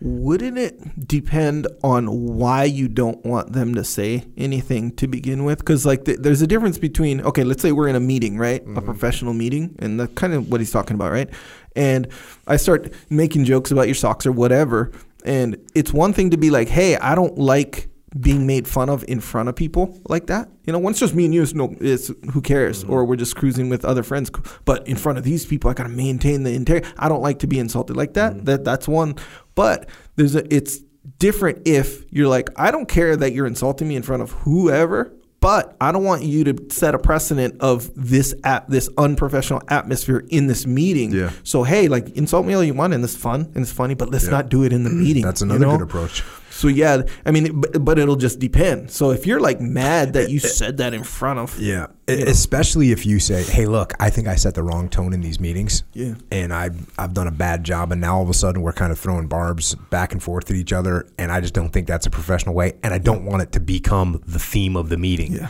Wouldn't 0.00 0.58
it 0.58 1.08
depend 1.08 1.66
on 1.82 2.06
why 2.36 2.64
you 2.64 2.86
don't 2.86 3.24
want 3.24 3.54
them 3.54 3.74
to 3.74 3.82
say 3.82 4.26
anything 4.36 4.94
to 4.96 5.08
begin 5.08 5.44
with? 5.44 5.60
Because 5.60 5.86
like 5.86 6.04
th- 6.04 6.18
there's 6.20 6.42
a 6.42 6.46
difference 6.46 6.76
between 6.76 7.22
okay, 7.22 7.44
let's 7.44 7.62
say 7.62 7.72
we're 7.72 7.88
in 7.88 7.96
a 7.96 8.00
meeting, 8.00 8.36
right, 8.36 8.60
a 8.60 8.64
mm-hmm. 8.66 8.84
professional 8.84 9.32
meeting, 9.32 9.74
and 9.78 9.98
that's 9.98 10.12
kind 10.12 10.34
of 10.34 10.50
what 10.50 10.60
he's 10.60 10.70
talking 10.70 10.96
about, 10.96 11.12
right? 11.12 11.30
And 11.74 12.08
I 12.46 12.56
start 12.56 12.92
making 13.08 13.46
jokes 13.46 13.70
about 13.70 13.86
your 13.86 13.94
socks 13.94 14.26
or 14.26 14.32
whatever, 14.32 14.92
and 15.26 15.56
it's 15.74 15.92
one 15.92 16.12
thing 16.12 16.30
to 16.30 16.36
be 16.36 16.50
like, 16.50 16.68
hey, 16.68 16.96
I 16.96 17.14
don't 17.14 17.38
like 17.38 17.88
being 18.18 18.46
made 18.46 18.66
fun 18.66 18.88
of 18.88 19.04
in 19.08 19.20
front 19.20 19.48
of 19.48 19.56
people 19.56 19.98
like 20.08 20.26
that. 20.28 20.48
You 20.64 20.72
know, 20.72 20.78
once 20.78 20.98
just 20.98 21.14
me 21.14 21.24
and 21.26 21.34
you, 21.34 21.42
it's 21.42 21.54
no, 21.54 21.74
it's 21.80 22.10
who 22.32 22.40
cares, 22.40 22.82
mm-hmm. 22.82 22.92
or 22.92 23.04
we're 23.04 23.16
just 23.16 23.36
cruising 23.36 23.68
with 23.68 23.84
other 23.84 24.02
friends. 24.02 24.30
But 24.64 24.86
in 24.88 24.96
front 24.96 25.18
of 25.18 25.24
these 25.24 25.44
people, 25.44 25.70
I 25.70 25.74
gotta 25.74 25.90
maintain 25.90 26.42
the 26.42 26.52
integrity. 26.52 26.94
I 26.98 27.08
don't 27.08 27.22
like 27.22 27.40
to 27.40 27.46
be 27.46 27.58
insulted 27.58 27.96
like 27.96 28.14
that. 28.14 28.34
Mm-hmm. 28.34 28.44
That 28.44 28.64
that's 28.64 28.88
one. 28.88 29.16
But 29.54 29.88
there's 30.16 30.34
a, 30.34 30.54
it's 30.54 30.80
different 31.18 31.66
if 31.66 32.04
you're 32.10 32.28
like, 32.28 32.50
I 32.56 32.70
don't 32.70 32.88
care 32.88 33.16
that 33.16 33.32
you're 33.32 33.46
insulting 33.46 33.88
me 33.88 33.96
in 33.96 34.02
front 34.02 34.22
of 34.22 34.32
whoever. 34.32 35.12
But 35.46 35.76
I 35.80 35.92
don't 35.92 36.02
want 36.02 36.24
you 36.24 36.42
to 36.42 36.74
set 36.74 36.96
a 36.96 36.98
precedent 36.98 37.60
of 37.60 37.88
this 37.94 38.34
at 38.42 38.68
this 38.68 38.88
unprofessional 38.98 39.62
atmosphere 39.68 40.24
in 40.28 40.48
this 40.48 40.66
meeting. 40.66 41.12
Yeah. 41.12 41.30
So 41.44 41.62
hey, 41.62 41.86
like 41.86 42.08
insult 42.16 42.46
me 42.46 42.54
all 42.54 42.64
you 42.64 42.74
want, 42.74 42.94
and 42.94 43.04
it's 43.04 43.14
fun 43.14 43.42
and 43.54 43.58
it's 43.58 43.70
funny, 43.70 43.94
but 43.94 44.10
let's 44.10 44.26
not 44.26 44.48
do 44.48 44.64
it 44.64 44.72
in 44.72 44.82
the 44.82 44.90
meeting. 45.04 45.22
That's 45.22 45.42
you 45.42 45.44
another 45.44 45.66
know? 45.66 45.78
good 45.78 45.82
approach. 45.82 46.24
So 46.56 46.68
yeah, 46.68 47.02
I 47.26 47.30
mean, 47.32 47.60
but, 47.60 47.84
but 47.84 47.98
it'll 47.98 48.16
just 48.16 48.38
depend. 48.38 48.90
So 48.90 49.10
if 49.10 49.26
you're 49.26 49.40
like 49.40 49.60
mad 49.60 50.14
that 50.14 50.30
you 50.30 50.36
eh, 50.42 50.46
eh, 50.46 50.48
said 50.48 50.78
that 50.78 50.94
in 50.94 51.04
front 51.04 51.38
of, 51.38 51.58
Yeah, 51.60 51.88
E- 52.08 52.22
especially 52.22 52.92
if 52.92 53.04
you 53.04 53.18
say, 53.18 53.42
"Hey, 53.42 53.66
look, 53.66 53.92
I 54.00 54.08
think 54.10 54.26
I 54.26 54.36
set 54.36 54.54
the 54.54 54.62
wrong 54.62 54.88
tone 54.88 55.12
in 55.12 55.20
these 55.20 55.38
meetings." 55.38 55.82
Yeah. 55.92 56.14
and 56.30 56.54
I've 56.54 56.90
I've 56.98 57.12
done 57.12 57.26
a 57.28 57.32
bad 57.32 57.62
job, 57.62 57.92
and 57.92 58.00
now 58.00 58.16
all 58.16 58.22
of 58.22 58.30
a 58.30 58.34
sudden 58.34 58.62
we're 58.62 58.72
kind 58.72 58.90
of 58.90 58.98
throwing 58.98 59.26
barbs 59.28 59.74
back 59.90 60.12
and 60.12 60.22
forth 60.22 60.50
at 60.50 60.56
each 60.56 60.72
other, 60.72 61.06
and 61.18 61.30
I 61.30 61.40
just 61.40 61.52
don't 61.52 61.70
think 61.70 61.86
that's 61.86 62.06
a 62.06 62.10
professional 62.10 62.54
way, 62.54 62.72
and 62.82 62.94
I 62.94 62.98
don't 62.98 63.26
want 63.26 63.42
it 63.42 63.52
to 63.52 63.60
become 63.60 64.22
the 64.26 64.38
theme 64.38 64.76
of 64.76 64.88
the 64.88 64.96
meeting. 64.96 65.32
Yeah. 65.34 65.48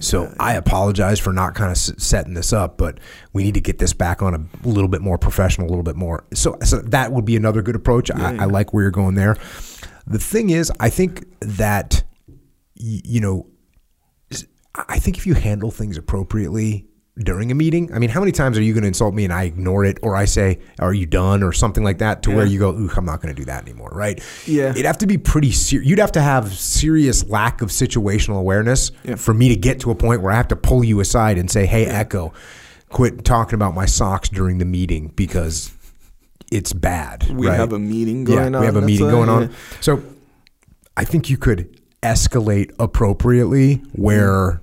So 0.00 0.32
I 0.38 0.54
apologize 0.54 1.18
for 1.18 1.32
not 1.32 1.54
kind 1.54 1.70
of 1.72 1.78
setting 1.78 2.34
this 2.34 2.52
up, 2.52 2.76
but 2.78 2.98
we 3.32 3.42
need 3.42 3.54
to 3.54 3.60
get 3.60 3.78
this 3.78 3.92
back 3.92 4.22
on 4.22 4.34
a 4.34 4.68
little 4.68 4.88
bit 4.88 5.00
more 5.00 5.18
professional, 5.18 5.66
a 5.66 5.70
little 5.70 5.82
bit 5.82 5.96
more. 5.96 6.24
So, 6.34 6.58
so 6.62 6.78
that 6.82 7.10
would 7.10 7.24
be 7.24 7.36
another 7.36 7.62
good 7.62 7.74
approach. 7.74 8.10
I, 8.10 8.36
I 8.36 8.44
like 8.44 8.72
where 8.74 8.82
you're 8.82 8.90
going 8.90 9.14
there. 9.14 9.36
The 10.06 10.18
thing 10.18 10.50
is, 10.50 10.70
I 10.80 10.90
think 10.90 11.24
that 11.40 12.02
you 12.74 13.20
know 13.20 13.46
I 14.74 14.98
think 14.98 15.16
if 15.16 15.26
you 15.26 15.34
handle 15.34 15.70
things 15.70 15.96
appropriately 15.96 16.86
during 17.16 17.52
a 17.52 17.54
meeting, 17.54 17.94
I 17.94 18.00
mean, 18.00 18.10
how 18.10 18.18
many 18.18 18.32
times 18.32 18.58
are 18.58 18.62
you 18.62 18.72
going 18.72 18.82
to 18.82 18.88
insult 18.88 19.14
me 19.14 19.22
and 19.22 19.32
I 19.32 19.44
ignore 19.44 19.84
it, 19.84 19.98
or 20.02 20.16
I 20.16 20.24
say, 20.24 20.58
"Are 20.80 20.92
you 20.92 21.06
done?" 21.06 21.44
or 21.44 21.52
something 21.52 21.84
like 21.84 21.98
that, 21.98 22.24
to 22.24 22.34
where 22.34 22.44
you 22.44 22.58
go, 22.58 22.70
"Ooh, 22.70 22.90
I'm 22.96 23.04
not 23.04 23.22
going 23.22 23.32
to 23.32 23.40
do 23.40 23.44
that 23.46 23.62
anymore," 23.62 23.90
right? 23.94 24.20
Yeah. 24.46 24.70
it'd 24.70 24.84
have 24.84 24.98
to 24.98 25.06
be 25.06 25.16
pretty. 25.16 25.52
Ser- 25.52 25.80
you'd 25.82 26.00
have 26.00 26.10
to 26.12 26.20
have 26.20 26.52
serious 26.52 27.24
lack 27.28 27.62
of 27.62 27.68
situational 27.68 28.38
awareness 28.40 28.90
Yeah. 29.04 29.14
for 29.14 29.32
me 29.32 29.48
to 29.50 29.56
get 29.56 29.78
to 29.80 29.92
a 29.92 29.94
point 29.94 30.22
where 30.22 30.32
I 30.32 30.36
have 30.36 30.48
to 30.48 30.56
pull 30.56 30.82
you 30.82 30.98
aside 30.98 31.38
and 31.38 31.48
say, 31.48 31.66
"Hey, 31.66 31.86
Echo, 31.86 32.32
quit 32.88 33.24
talking 33.24 33.54
about 33.54 33.74
my 33.76 33.86
socks 33.86 34.28
during 34.28 34.58
the 34.58 34.64
meeting 34.64 35.12
because 35.14 35.70
it's 36.50 36.72
bad." 36.72 37.28
we 37.30 37.46
right? 37.48 37.56
have 37.56 37.72
a 37.72 37.78
meeting 37.78 38.24
going 38.24 38.52
yeah, 38.52 38.58
on. 38.58 38.60
we 38.60 38.66
have 38.66 38.76
a 38.76 38.82
meeting 38.82 39.08
going 39.08 39.28
on. 39.28 39.42
yeah. 39.42 39.56
So 39.80 40.02
I 40.96 41.04
think 41.04 41.30
you 41.30 41.36
could 41.36 41.80
escalate 42.02 42.72
appropriately 42.78 43.76
where 43.92 44.60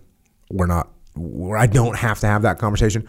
we're 0.50 0.68
not 0.68 0.90
where 1.16 1.58
I 1.58 1.68
don't 1.68 1.98
have 1.98 2.20
to 2.22 2.28
have 2.28 2.44
that 2.44 2.60
conversation. 2.60 3.08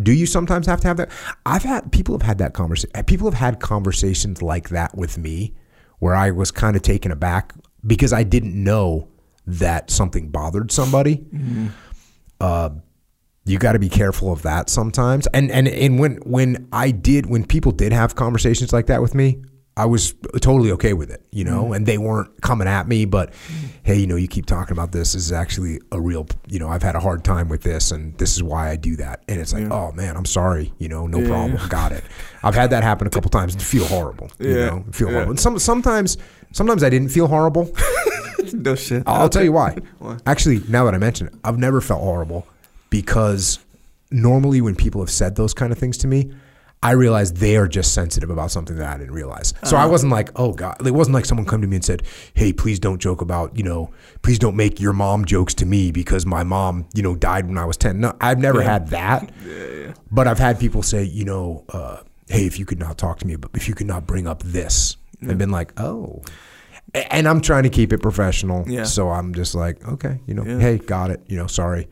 Do 0.00 0.12
you 0.12 0.26
sometimes 0.26 0.66
have 0.66 0.80
to 0.82 0.88
have 0.88 0.96
that? 0.98 1.10
I've 1.44 1.64
had 1.64 1.90
people 1.90 2.14
have 2.14 2.22
had 2.22 2.38
that 2.38 2.54
conversation. 2.54 3.04
People 3.04 3.30
have 3.30 3.38
had 3.38 3.58
conversations 3.58 4.42
like 4.42 4.68
that 4.68 4.96
with 4.96 5.18
me 5.18 5.54
where 5.98 6.14
I 6.14 6.30
was 6.30 6.52
kind 6.52 6.76
of 6.76 6.82
taken 6.82 7.10
aback 7.10 7.52
because 7.84 8.12
I 8.12 8.22
didn't 8.22 8.54
know 8.54 9.08
that 9.46 9.90
something 9.90 10.28
bothered 10.28 10.70
somebody. 10.70 11.26
Uh, 12.40 12.70
you 13.48 13.58
got 13.58 13.72
to 13.72 13.78
be 13.78 13.88
careful 13.88 14.32
of 14.32 14.42
that 14.42 14.68
sometimes. 14.70 15.26
And 15.28 15.50
and 15.50 15.66
and 15.68 15.98
when 15.98 16.16
when 16.18 16.68
I 16.72 16.90
did 16.90 17.26
when 17.26 17.44
people 17.44 17.72
did 17.72 17.92
have 17.92 18.14
conversations 18.14 18.72
like 18.72 18.86
that 18.86 19.00
with 19.00 19.14
me, 19.14 19.42
I 19.78 19.86
was 19.86 20.12
totally 20.40 20.72
okay 20.72 20.92
with 20.92 21.08
it, 21.08 21.22
you 21.30 21.44
know, 21.44 21.64
mm-hmm. 21.64 21.74
and 21.74 21.86
they 21.86 21.98
weren't 21.98 22.42
coming 22.42 22.66
at 22.66 22.88
me, 22.88 23.04
but 23.04 23.30
mm-hmm. 23.30 23.66
hey, 23.84 23.96
you 23.96 24.08
know, 24.08 24.16
you 24.16 24.26
keep 24.26 24.44
talking 24.44 24.72
about 24.72 24.90
this. 24.90 25.12
This 25.12 25.26
is 25.26 25.32
actually 25.32 25.80
a 25.92 26.00
real, 26.00 26.26
you 26.48 26.58
know, 26.58 26.68
I've 26.68 26.82
had 26.82 26.96
a 26.96 27.00
hard 27.00 27.22
time 27.22 27.48
with 27.48 27.62
this 27.62 27.92
and 27.92 28.18
this 28.18 28.34
is 28.34 28.42
why 28.42 28.70
I 28.70 28.76
do 28.76 28.96
that. 28.96 29.22
And 29.28 29.40
it's 29.40 29.52
like, 29.52 29.70
oh 29.70 29.92
man, 29.92 30.16
I'm 30.16 30.24
sorry, 30.24 30.72
you 30.78 30.88
know, 30.88 31.06
no 31.06 31.24
problem. 31.24 31.68
Got 31.68 31.92
it. 31.92 32.02
I've 32.42 32.56
had 32.56 32.70
that 32.70 32.82
happen 32.82 33.06
a 33.06 33.10
couple 33.10 33.30
times 33.30 33.54
and 33.54 33.62
feel 33.62 33.86
horrible, 33.86 34.32
you 34.40 34.58
Yeah. 34.58 34.66
know, 34.66 34.84
feel 34.90 35.06
Yeah. 35.06 35.12
horrible. 35.12 35.30
And 35.30 35.40
some 35.40 35.58
sometimes 35.60 36.18
sometimes 36.50 36.82
I 36.82 36.90
didn't 36.90 37.10
feel 37.10 37.28
horrible. 37.28 37.72
no 38.52 38.74
shit. 38.74 39.04
I'll 39.06 39.28
tell 39.28 39.44
you 39.44 39.52
why. 39.52 39.76
Why? 40.00 40.16
Actually, 40.26 40.60
now 40.68 40.84
that 40.86 40.94
I 40.94 40.98
mention 40.98 41.28
it, 41.28 41.34
I've 41.44 41.58
never 41.58 41.80
felt 41.80 42.02
horrible 42.02 42.46
because 42.90 43.58
normally 44.10 44.60
when 44.60 44.74
people 44.74 45.00
have 45.00 45.10
said 45.10 45.36
those 45.36 45.54
kind 45.54 45.72
of 45.72 45.78
things 45.78 45.98
to 45.98 46.06
me, 46.06 46.32
I 46.80 46.92
realize 46.92 47.32
they 47.32 47.56
are 47.56 47.66
just 47.66 47.92
sensitive 47.92 48.30
about 48.30 48.52
something 48.52 48.76
that 48.76 48.88
I 48.88 48.96
didn't 48.98 49.12
realize. 49.12 49.52
So 49.64 49.76
I 49.76 49.86
wasn't 49.86 50.12
like, 50.12 50.30
oh 50.36 50.52
God. 50.52 50.86
It 50.86 50.92
wasn't 50.92 51.14
like 51.14 51.24
someone 51.24 51.44
come 51.44 51.60
to 51.60 51.66
me 51.66 51.74
and 51.74 51.84
said, 51.84 52.04
hey, 52.34 52.52
please 52.52 52.78
don't 52.78 53.00
joke 53.00 53.20
about, 53.20 53.56
you 53.56 53.64
know, 53.64 53.90
please 54.22 54.38
don't 54.38 54.54
make 54.54 54.80
your 54.80 54.92
mom 54.92 55.24
jokes 55.24 55.54
to 55.54 55.66
me 55.66 55.90
because 55.90 56.24
my 56.24 56.44
mom, 56.44 56.86
you 56.94 57.02
know, 57.02 57.16
died 57.16 57.48
when 57.48 57.58
I 57.58 57.64
was 57.64 57.76
10. 57.76 57.98
No, 58.00 58.16
I've 58.20 58.38
never 58.38 58.62
had 58.62 58.88
that. 58.90 59.28
Yeah, 59.44 59.54
yeah. 59.86 59.94
But 60.12 60.28
I've 60.28 60.38
had 60.38 60.60
people 60.60 60.82
say, 60.82 61.02
you 61.02 61.24
know, 61.24 61.64
uh, 61.70 62.02
hey, 62.28 62.46
if 62.46 62.58
you 62.60 62.64
could 62.66 62.78
not 62.78 62.96
talk 62.96 63.18
to 63.20 63.26
me, 63.26 63.34
but 63.36 63.50
if 63.54 63.66
you 63.68 63.74
could 63.74 63.86
not 63.88 64.06
bring 64.06 64.26
up 64.28 64.42
this, 64.44 64.96
I've 65.26 65.38
been 65.38 65.50
like, 65.50 65.72
oh. 65.80 66.22
And 66.94 67.26
I'm 67.26 67.40
trying 67.40 67.64
to 67.64 67.70
keep 67.70 67.92
it 67.92 67.98
professional. 68.02 68.64
Yeah. 68.68 68.84
So 68.84 69.10
I'm 69.10 69.34
just 69.34 69.54
like, 69.54 69.86
okay, 69.88 70.20
you 70.26 70.34
know, 70.34 70.44
Yeah. 70.44 70.58
hey, 70.60 70.78
got 70.78 71.10
it. 71.10 71.22
You 71.26 71.38
know, 71.38 71.46
sorry. 71.48 71.88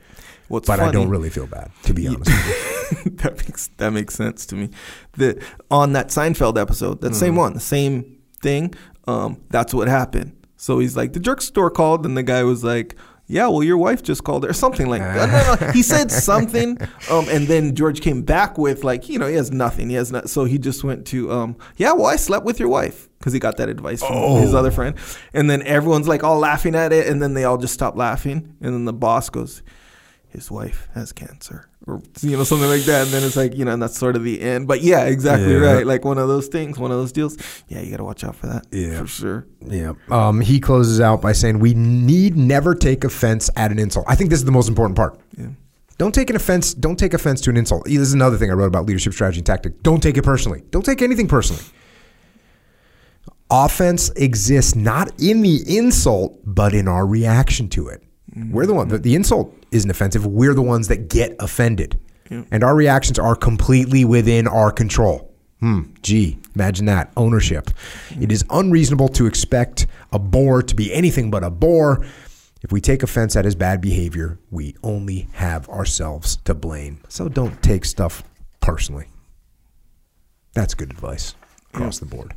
What's 0.48 0.66
but 0.66 0.80
I 0.80 0.92
don't 0.92 1.08
really 1.08 1.30
feel 1.30 1.46
bad, 1.46 1.70
to 1.84 1.94
be 1.94 2.06
honest 2.06 2.30
with 2.30 3.04
you. 3.04 3.10
that 3.16 3.36
makes 3.36 3.68
that 3.78 3.90
makes 3.90 4.14
sense 4.14 4.46
to 4.46 4.54
me. 4.54 4.70
The 5.12 5.42
on 5.70 5.92
that 5.94 6.08
Seinfeld 6.08 6.60
episode, 6.60 7.00
that 7.00 7.14
same 7.14 7.36
one, 7.36 7.54
the 7.54 7.60
same 7.60 8.18
thing. 8.40 8.74
Um, 9.08 9.42
that's 9.50 9.74
what 9.74 9.88
happened. 9.88 10.36
So 10.56 10.78
he's 10.78 10.96
like, 10.96 11.12
the 11.12 11.20
jerk 11.20 11.42
store 11.42 11.70
called, 11.70 12.06
and 12.06 12.16
the 12.16 12.22
guy 12.22 12.42
was 12.44 12.64
like, 12.64 12.96
"Yeah, 13.26 13.48
well, 13.48 13.62
your 13.62 13.76
wife 13.76 14.02
just 14.02 14.24
called," 14.24 14.44
or 14.44 14.52
something 14.52 14.88
like 14.88 15.02
that. 15.02 15.70
He 15.74 15.82
said 15.82 16.10
something, 16.10 16.78
um, 17.10 17.26
and 17.28 17.46
then 17.48 17.74
George 17.74 18.00
came 18.00 18.22
back 18.22 18.56
with 18.56 18.84
like, 18.84 19.08
you 19.08 19.18
know, 19.18 19.26
he 19.26 19.34
has 19.34 19.50
nothing. 19.50 19.90
He 19.90 19.96
has 19.96 20.10
not. 20.12 20.30
So 20.30 20.44
he 20.44 20.58
just 20.58 20.82
went 20.84 21.06
to, 21.08 21.30
um, 21.30 21.56
"Yeah, 21.76 21.92
well, 21.92 22.06
I 22.06 22.16
slept 22.16 22.44
with 22.44 22.58
your 22.60 22.68
wife." 22.68 23.08
Because 23.18 23.32
he 23.32 23.38
got 23.40 23.56
that 23.56 23.68
advice 23.68 24.02
from 24.02 24.40
his 24.40 24.54
other 24.54 24.70
friend, 24.70 24.94
and 25.34 25.50
then 25.50 25.62
everyone's 25.62 26.06
like 26.06 26.22
all 26.22 26.38
laughing 26.38 26.74
at 26.76 26.92
it, 26.92 27.08
and 27.08 27.20
then 27.20 27.34
they 27.34 27.44
all 27.44 27.58
just 27.58 27.74
stop 27.74 27.96
laughing, 27.96 28.54
and 28.60 28.72
then 28.74 28.84
the 28.84 28.92
boss 28.92 29.28
goes, 29.30 29.62
his 30.36 30.50
wife 30.50 30.86
has 30.94 31.12
cancer 31.12 31.66
or 31.86 32.02
you 32.20 32.36
know 32.36 32.44
something 32.44 32.68
like 32.68 32.82
that 32.82 33.04
and 33.04 33.10
then 33.10 33.22
it's 33.24 33.36
like 33.36 33.54
you 33.56 33.64
know 33.64 33.72
and 33.72 33.82
that's 33.82 33.96
sort 33.98 34.16
of 34.16 34.22
the 34.22 34.40
end 34.42 34.68
but 34.68 34.82
yeah 34.82 35.04
exactly 35.04 35.52
Yeah. 35.52 35.60
right 35.76 35.86
like 35.86 36.04
one 36.04 36.18
of 36.18 36.28
those 36.28 36.46
things 36.48 36.78
one 36.78 36.90
of 36.90 36.98
those 36.98 37.10
deals 37.10 37.38
yeah 37.68 37.80
you 37.80 37.90
got 37.90 37.96
to 37.96 38.04
watch 38.04 38.22
out 38.22 38.36
for 38.36 38.46
that 38.48 38.66
Yeah. 38.70 39.00
for 39.00 39.06
sure 39.06 39.46
Yeah. 39.66 39.94
Um, 40.10 40.40
he 40.42 40.60
closes 40.60 41.00
out 41.00 41.22
by 41.22 41.32
saying, 41.32 41.58
"We 41.58 41.72
need 41.74 42.36
never 42.36 42.74
take 42.74 43.02
offense 43.04 43.48
at 43.56 43.72
an 43.72 43.78
insult." 43.78 44.04
I 44.08 44.14
think 44.14 44.28
this 44.30 44.38
is 44.38 44.44
the 44.44 44.52
most 44.52 44.68
important 44.68 44.94
part. 44.96 45.18
yeah 45.38 45.48
Don't 45.98 46.14
take 46.14 46.28
an 46.28 46.36
offense. 46.36 46.74
Don't 46.74 46.98
take 46.98 47.14
offense 47.14 47.40
to 47.42 47.50
an 47.50 47.56
insult. 47.56 47.84
This 47.86 47.96
is 47.98 48.12
another 48.12 48.36
thing 48.36 48.50
I 48.50 48.54
wrote 48.54 48.66
about 48.74 48.84
leadership 48.84 49.14
strategy 49.14 49.38
and 49.40 49.46
tactic. 49.46 49.82
Don't 49.82 50.02
take 50.02 50.16
it 50.18 50.22
personally. 50.22 50.62
Don't 50.70 50.84
take 50.84 51.00
anything 51.00 51.26
personally. 51.28 51.62
Offense 53.50 54.10
exists 54.16 54.74
not 54.74 55.10
in 55.20 55.40
the 55.40 55.62
insult, 55.78 56.38
but 56.44 56.74
in 56.74 56.86
our 56.88 57.06
reaction 57.06 57.68
to 57.70 57.88
it. 57.88 58.02
We're 58.50 58.66
the 58.66 58.74
one. 58.74 58.88
The, 58.88 58.98
the 58.98 59.14
insult 59.14 59.55
isn't 59.70 59.90
offensive. 59.90 60.26
We're 60.26 60.54
the 60.54 60.62
ones 60.62 60.88
that 60.88 61.08
get 61.08 61.36
offended, 61.40 61.98
and 62.30 62.64
our 62.64 62.74
reactions 62.74 63.18
are 63.18 63.36
completely 63.36 64.04
within 64.04 64.46
our 64.48 64.70
control. 64.70 65.32
Hmm. 65.60 65.82
Gee, 66.02 66.38
imagine 66.54 66.86
that 66.86 67.10
ownership. 67.16 67.70
It 68.20 68.30
is 68.30 68.44
unreasonable 68.50 69.08
to 69.08 69.26
expect 69.26 69.86
a 70.12 70.18
boor 70.18 70.62
to 70.62 70.74
be 70.74 70.92
anything 70.92 71.30
but 71.30 71.42
a 71.42 71.50
boor. 71.50 72.04
If 72.62 72.72
we 72.72 72.80
take 72.80 73.02
offense 73.02 73.36
at 73.36 73.44
his 73.44 73.54
bad 73.54 73.80
behavior, 73.80 74.38
we 74.50 74.74
only 74.82 75.28
have 75.32 75.68
ourselves 75.68 76.36
to 76.44 76.54
blame. 76.54 77.00
So 77.08 77.28
don't 77.28 77.62
take 77.62 77.84
stuff 77.84 78.22
personally. 78.60 79.06
That's 80.52 80.74
good 80.74 80.90
advice 80.90 81.34
across 81.72 81.98
the 82.00 82.06
board. 82.06 82.34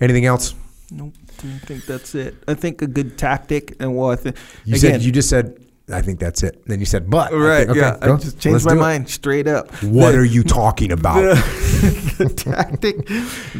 Anything 0.00 0.24
else? 0.26 0.54
nope 0.94 1.14
i 1.42 1.58
think 1.64 1.86
that's 1.86 2.14
it 2.14 2.34
i 2.46 2.52
think 2.52 2.82
a 2.82 2.86
good 2.86 3.16
tactic 3.16 3.74
and 3.80 3.96
well 3.96 4.10
i 4.10 4.16
think 4.16 4.36
You 4.66 4.76
again 4.76 4.92
said 4.92 5.02
you 5.02 5.10
just 5.10 5.30
said 5.30 5.58
I 5.90 6.00
think 6.00 6.20
that's 6.20 6.42
it. 6.42 6.64
Then 6.66 6.78
you 6.80 6.86
said 6.86 7.10
but. 7.10 7.32
I 7.32 7.36
right 7.36 7.66
think- 7.66 7.70
okay, 7.70 7.80
yeah 7.80 7.98
go. 8.06 8.14
i 8.14 8.16
just 8.18 8.38
changed 8.40 8.64
my 8.64 8.74
mind 8.74 9.08
straight 9.10 9.46
up 9.48 9.70
What 9.82 10.12
The- 10.12 10.18
are 10.18 10.24
you 10.24 10.42
talking 10.44 10.92
about? 10.92 11.16
the, 11.22 12.14
the 12.18 12.28
tactic 12.32 12.96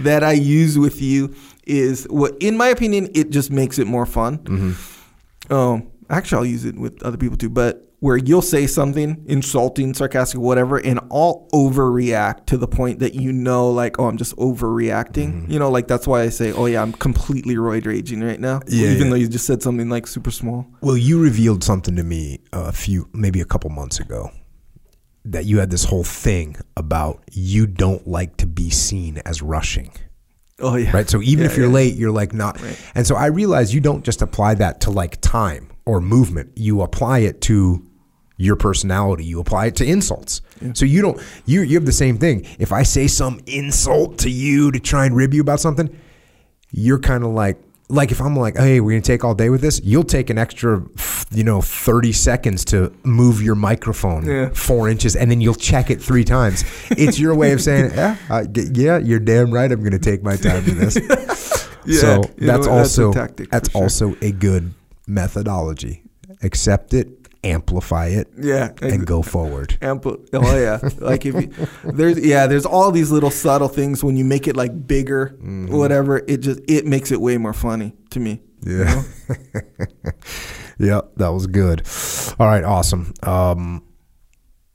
that 0.03 0.23
I 0.23 0.33
use 0.33 0.79
with 0.79 1.03
you 1.03 1.35
is 1.65 2.05
what, 2.11 2.35
in 2.41 2.57
my 2.57 2.69
opinion, 2.69 3.09
it 3.15 3.31
just 3.31 3.51
makes 3.51 3.79
it 3.79 3.87
more 3.87 4.07
fun. 4.07 4.39
Mm-hmm. 4.39 5.53
Um, 5.53 5.91
actually, 6.11 6.39
I'll 6.39 6.47
use 6.53 6.65
it 6.65 6.77
with 6.77 7.03
other 7.03 7.17
people 7.17 7.37
too. 7.37 7.51
But 7.51 7.92
where 8.03 8.17
you'll 8.17 8.43
say 8.43 8.67
something 8.67 9.25
insulting, 9.29 9.95
sarcastic, 9.95 10.41
whatever, 10.41 10.77
and 10.77 10.99
I'll 11.13 11.47
overreact 11.55 12.47
to 12.47 12.57
the 12.59 12.67
point 12.67 12.99
that 12.99 13.15
you 13.15 13.33
know, 13.33 13.71
like, 13.71 14.01
oh, 14.01 14.07
I'm 14.07 14.17
just 14.17 14.35
overreacting. 14.39 15.33
Mm-hmm. 15.33 15.53
You 15.53 15.61
know, 15.61 15.71
like 15.71 15.87
that's 15.87 16.05
why 16.09 16.23
I 16.23 16.29
say, 16.29 16.51
oh 16.51 16.67
yeah, 16.67 16.83
I'm 16.83 16.93
completely 16.93 17.55
roid 17.55 17.87
raging 17.87 18.21
right 18.21 18.41
now, 18.41 18.61
Yeah, 18.67 18.89
even 18.89 19.05
yeah. 19.05 19.11
though 19.11 19.15
you 19.17 19.29
just 19.29 19.47
said 19.47 19.63
something 19.63 19.89
like 19.89 20.09
super 20.09 20.33
small. 20.33 20.67
Well, 20.81 20.97
you 20.97 21.23
revealed 21.23 21.63
something 21.63 21.95
to 21.95 22.03
me 22.03 22.41
a 22.53 22.73
few, 22.73 23.09
maybe 23.13 23.41
a 23.41 23.45
couple 23.45 23.71
months 23.71 24.01
ago, 24.01 24.33
that 25.25 25.45
you 25.45 25.61
had 25.61 25.71
this 25.71 25.85
whole 25.85 26.03
thing 26.03 26.57
about 26.77 27.23
you 27.31 27.69
don't 27.69 28.09
like 28.09 28.37
to 28.39 28.49
be 28.49 28.69
seen 28.69 29.19
as 29.19 29.43
rushing. 29.43 29.93
Oh 30.59 30.75
yeah. 30.75 30.91
right? 30.91 31.09
So 31.09 31.23
even 31.23 31.45
Yeah, 31.45 31.51
if 31.53 31.57
you're 31.57 31.69
late, 31.69 31.95
you're 31.95 32.11
like 32.11 32.33
not. 32.33 32.61
And 32.97 33.07
so 33.07 33.15
I 33.15 33.27
realize 33.27 33.73
you 33.73 33.81
don't 33.81 34.05
just 34.05 34.23
apply 34.23 34.55
that 34.55 34.81
to 34.81 34.91
like 34.91 35.21
time 35.21 35.69
or 35.87 36.01
movement. 36.01 36.51
You 36.57 36.83
apply 36.83 37.21
it 37.21 37.41
to 37.43 37.89
your 38.43 38.57
personality. 38.57 39.25
You 39.25 39.41
apply 39.41 39.67
it 39.67 39.77
to 39.77 39.85
insults. 39.85 40.43
So 40.75 40.85
you 40.85 41.03
don't. 41.03 41.21
You 41.47 41.63
you 41.63 41.77
have 41.77 41.87
the 41.87 41.93
same 41.93 42.19
thing. 42.19 42.47
If 42.59 42.73
I 42.73 42.83
say 42.83 43.07
some 43.07 43.41
insult 43.47 44.19
to 44.19 44.31
you 44.31 44.71
to 44.73 44.81
try 44.81 45.07
and 45.07 45.15
rib 45.17 45.35
you 45.35 45.41
about 45.41 45.61
something, 45.61 45.89
you're 46.71 46.99
kind 47.01 47.25
of 47.25 47.31
like. 47.31 47.59
Like 47.89 48.11
if 48.11 48.23
I'm 48.23 48.35
like, 48.35 48.57
hey, 48.57 48.81
we're 48.81 48.93
gonna 48.93 49.03
take 49.03 49.23
all 49.23 49.35
day 49.35 49.51
with 49.51 49.61
this, 49.61 49.79
you'll 49.85 50.05
take 50.05 50.31
an 50.31 50.39
extra, 50.39 50.83
you 51.31 51.45
know, 51.45 51.61
thirty 51.61 52.13
seconds 52.13 52.65
to 52.67 52.91
move 53.05 53.43
your 53.43 53.55
microphone 53.55 54.25
Yeah. 54.25 54.49
four 54.55 54.89
inches, 54.89 55.15
and 55.15 55.31
then 55.31 55.43
you'll 55.43 55.55
check 55.71 55.91
it 55.91 56.01
three 56.01 56.25
times. 56.25 56.65
It's 56.91 57.19
your 57.19 57.35
way 57.35 57.53
of 57.53 57.61
saying, 57.61 57.91
yeah, 57.95 58.17
I, 58.31 58.47
yeah, 58.73 58.97
you're 58.97 59.19
damn 59.21 59.51
right. 59.53 59.71
I'm 59.71 59.83
gonna 59.85 59.99
take 59.99 60.23
my 60.23 60.37
time 60.37 60.65
with 60.65 60.79
this. 60.79 60.97
Yeah, 61.85 62.01
so 62.01 62.17
know, 62.17 62.23
that's 62.23 62.37
that's 62.39 62.67
a 62.67 62.71
also 62.71 63.13
tactic 63.13 63.51
that's 63.51 63.71
sure. 63.73 63.83
also 63.83 64.15
a 64.23 64.31
good 64.31 64.73
methodology. 65.09 66.05
Accept 66.43 66.95
it, 66.95 67.22
amplify 67.45 68.07
it, 68.07 68.29
Yeah. 68.39 68.71
and 68.83 69.07
go 69.07 69.23
forward. 69.23 69.77
Ample. 69.83 70.19
Oh 70.33 70.57
yeah. 70.59 70.79
like 70.99 71.27
if 71.27 71.35
you, 71.35 71.53
there's 71.93 72.19
yeah, 72.19 72.47
there's 72.47 72.65
all 72.67 72.91
these 72.93 73.11
little 73.11 73.31
subtle 73.31 73.69
things 73.69 74.03
when 74.05 74.17
you 74.17 74.25
make 74.25 74.47
it 74.49 74.57
like 74.57 74.87
bigger, 74.87 75.37
Mm-hmm. 75.43 75.77
whatever. 75.77 76.19
It 76.29 76.39
just 76.39 76.61
it 76.69 76.87
makes 76.87 77.11
it 77.11 77.21
way 77.21 77.39
more 77.39 77.53
funny 77.53 77.95
to 78.11 78.21
me. 78.21 78.43
Yeah. 78.65 79.03
yeah, 80.79 81.01
that 81.17 81.29
was 81.29 81.47
good. 81.47 81.83
All 82.39 82.47
right, 82.47 82.65
awesome. 82.65 83.13
Um, 83.23 83.85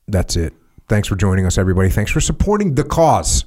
that's 0.07 0.36
it. 0.36 0.53
Thanks 0.89 1.07
for 1.07 1.15
joining 1.15 1.45
us, 1.45 1.57
everybody. 1.57 1.89
Thanks 1.89 2.11
for 2.11 2.22
supporting 2.22 2.76
the 2.76 2.84
cause. 2.84 3.45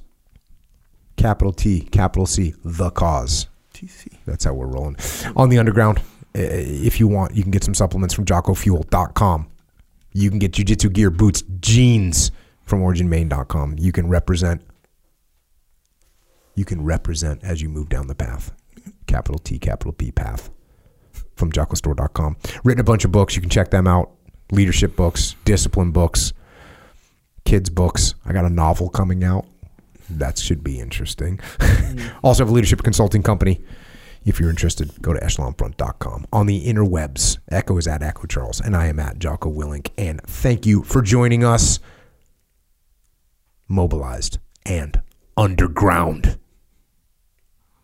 Capital 1.16 1.52
T, 1.52 1.80
capital 1.82 2.26
C, 2.26 2.54
the 2.64 2.90
cause. 2.90 3.48
TC. 3.74 4.08
That's 4.26 4.44
how 4.44 4.52
we're 4.54 4.66
rolling. 4.66 4.96
On 5.36 5.48
the 5.48 5.58
underground, 5.58 6.00
Uh, 6.36 6.42
if 6.42 7.00
you 7.00 7.08
want, 7.08 7.34
you 7.34 7.42
can 7.42 7.50
get 7.50 7.64
some 7.64 7.74
supplements 7.74 8.14
from 8.14 8.24
jockofuel.com. 8.24 9.48
You 10.12 10.30
can 10.30 10.38
get 10.38 10.52
jujitsu 10.52 10.92
gear, 10.92 11.10
boots, 11.10 11.42
jeans 11.60 12.30
from 12.62 12.80
originmaine.com. 12.82 13.76
You 13.78 13.92
can 13.92 14.08
represent 14.08 14.62
you 16.56 16.64
can 16.64 16.84
represent 16.84 17.42
as 17.42 17.62
you 17.62 17.68
move 17.68 17.88
down 17.88 18.06
the 18.08 18.14
path. 18.14 18.52
Capital 19.06 19.38
T, 19.38 19.58
capital 19.58 19.92
P 19.92 20.10
path 20.10 20.50
from 21.36 21.50
jockostore.com. 21.52 22.36
Written 22.64 22.80
a 22.80 22.84
bunch 22.84 23.04
of 23.04 23.12
books. 23.12 23.34
You 23.34 23.40
can 23.40 23.50
check 23.50 23.70
them 23.70 23.86
out. 23.86 24.10
Leadership 24.52 24.94
books, 24.96 25.36
discipline 25.44 25.90
books, 25.92 26.32
kids 27.44 27.70
books. 27.70 28.14
I 28.26 28.32
got 28.32 28.44
a 28.44 28.50
novel 28.50 28.88
coming 28.90 29.24
out. 29.24 29.46
That 30.10 30.38
should 30.38 30.62
be 30.62 30.80
interesting. 30.80 31.40
Mm. 31.90 32.14
also 32.22 32.44
have 32.44 32.50
a 32.50 32.52
leadership 32.54 32.84
consulting 32.84 33.20
company. 33.20 33.64
If 34.24 34.38
you're 34.38 34.50
interested, 34.50 35.00
go 35.00 35.12
to 35.12 35.20
echelonfront.com. 35.20 36.26
On 36.32 36.46
the 36.46 36.66
interwebs, 36.66 37.38
Echo 37.50 37.78
is 37.78 37.86
at 37.86 38.02
Echo 38.02 38.26
Charles, 38.26 38.60
and 38.60 38.76
I 38.76 38.86
am 38.86 39.00
at 39.00 39.18
Jocko 39.18 39.50
Willink. 39.50 39.90
And 39.96 40.20
thank 40.22 40.66
you 40.66 40.82
for 40.82 41.00
joining 41.02 41.42
us. 41.42 41.80
Mobilized 43.66 44.38
and 44.66 45.00
underground. 45.36 46.38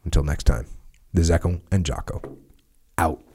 Until 0.04 0.24
next 0.24 0.44
time, 0.44 0.66
this 1.12 1.24
is 1.24 1.30
Echo 1.30 1.60
and 1.72 1.86
Jocko. 1.86 2.36
Out. 2.98 3.25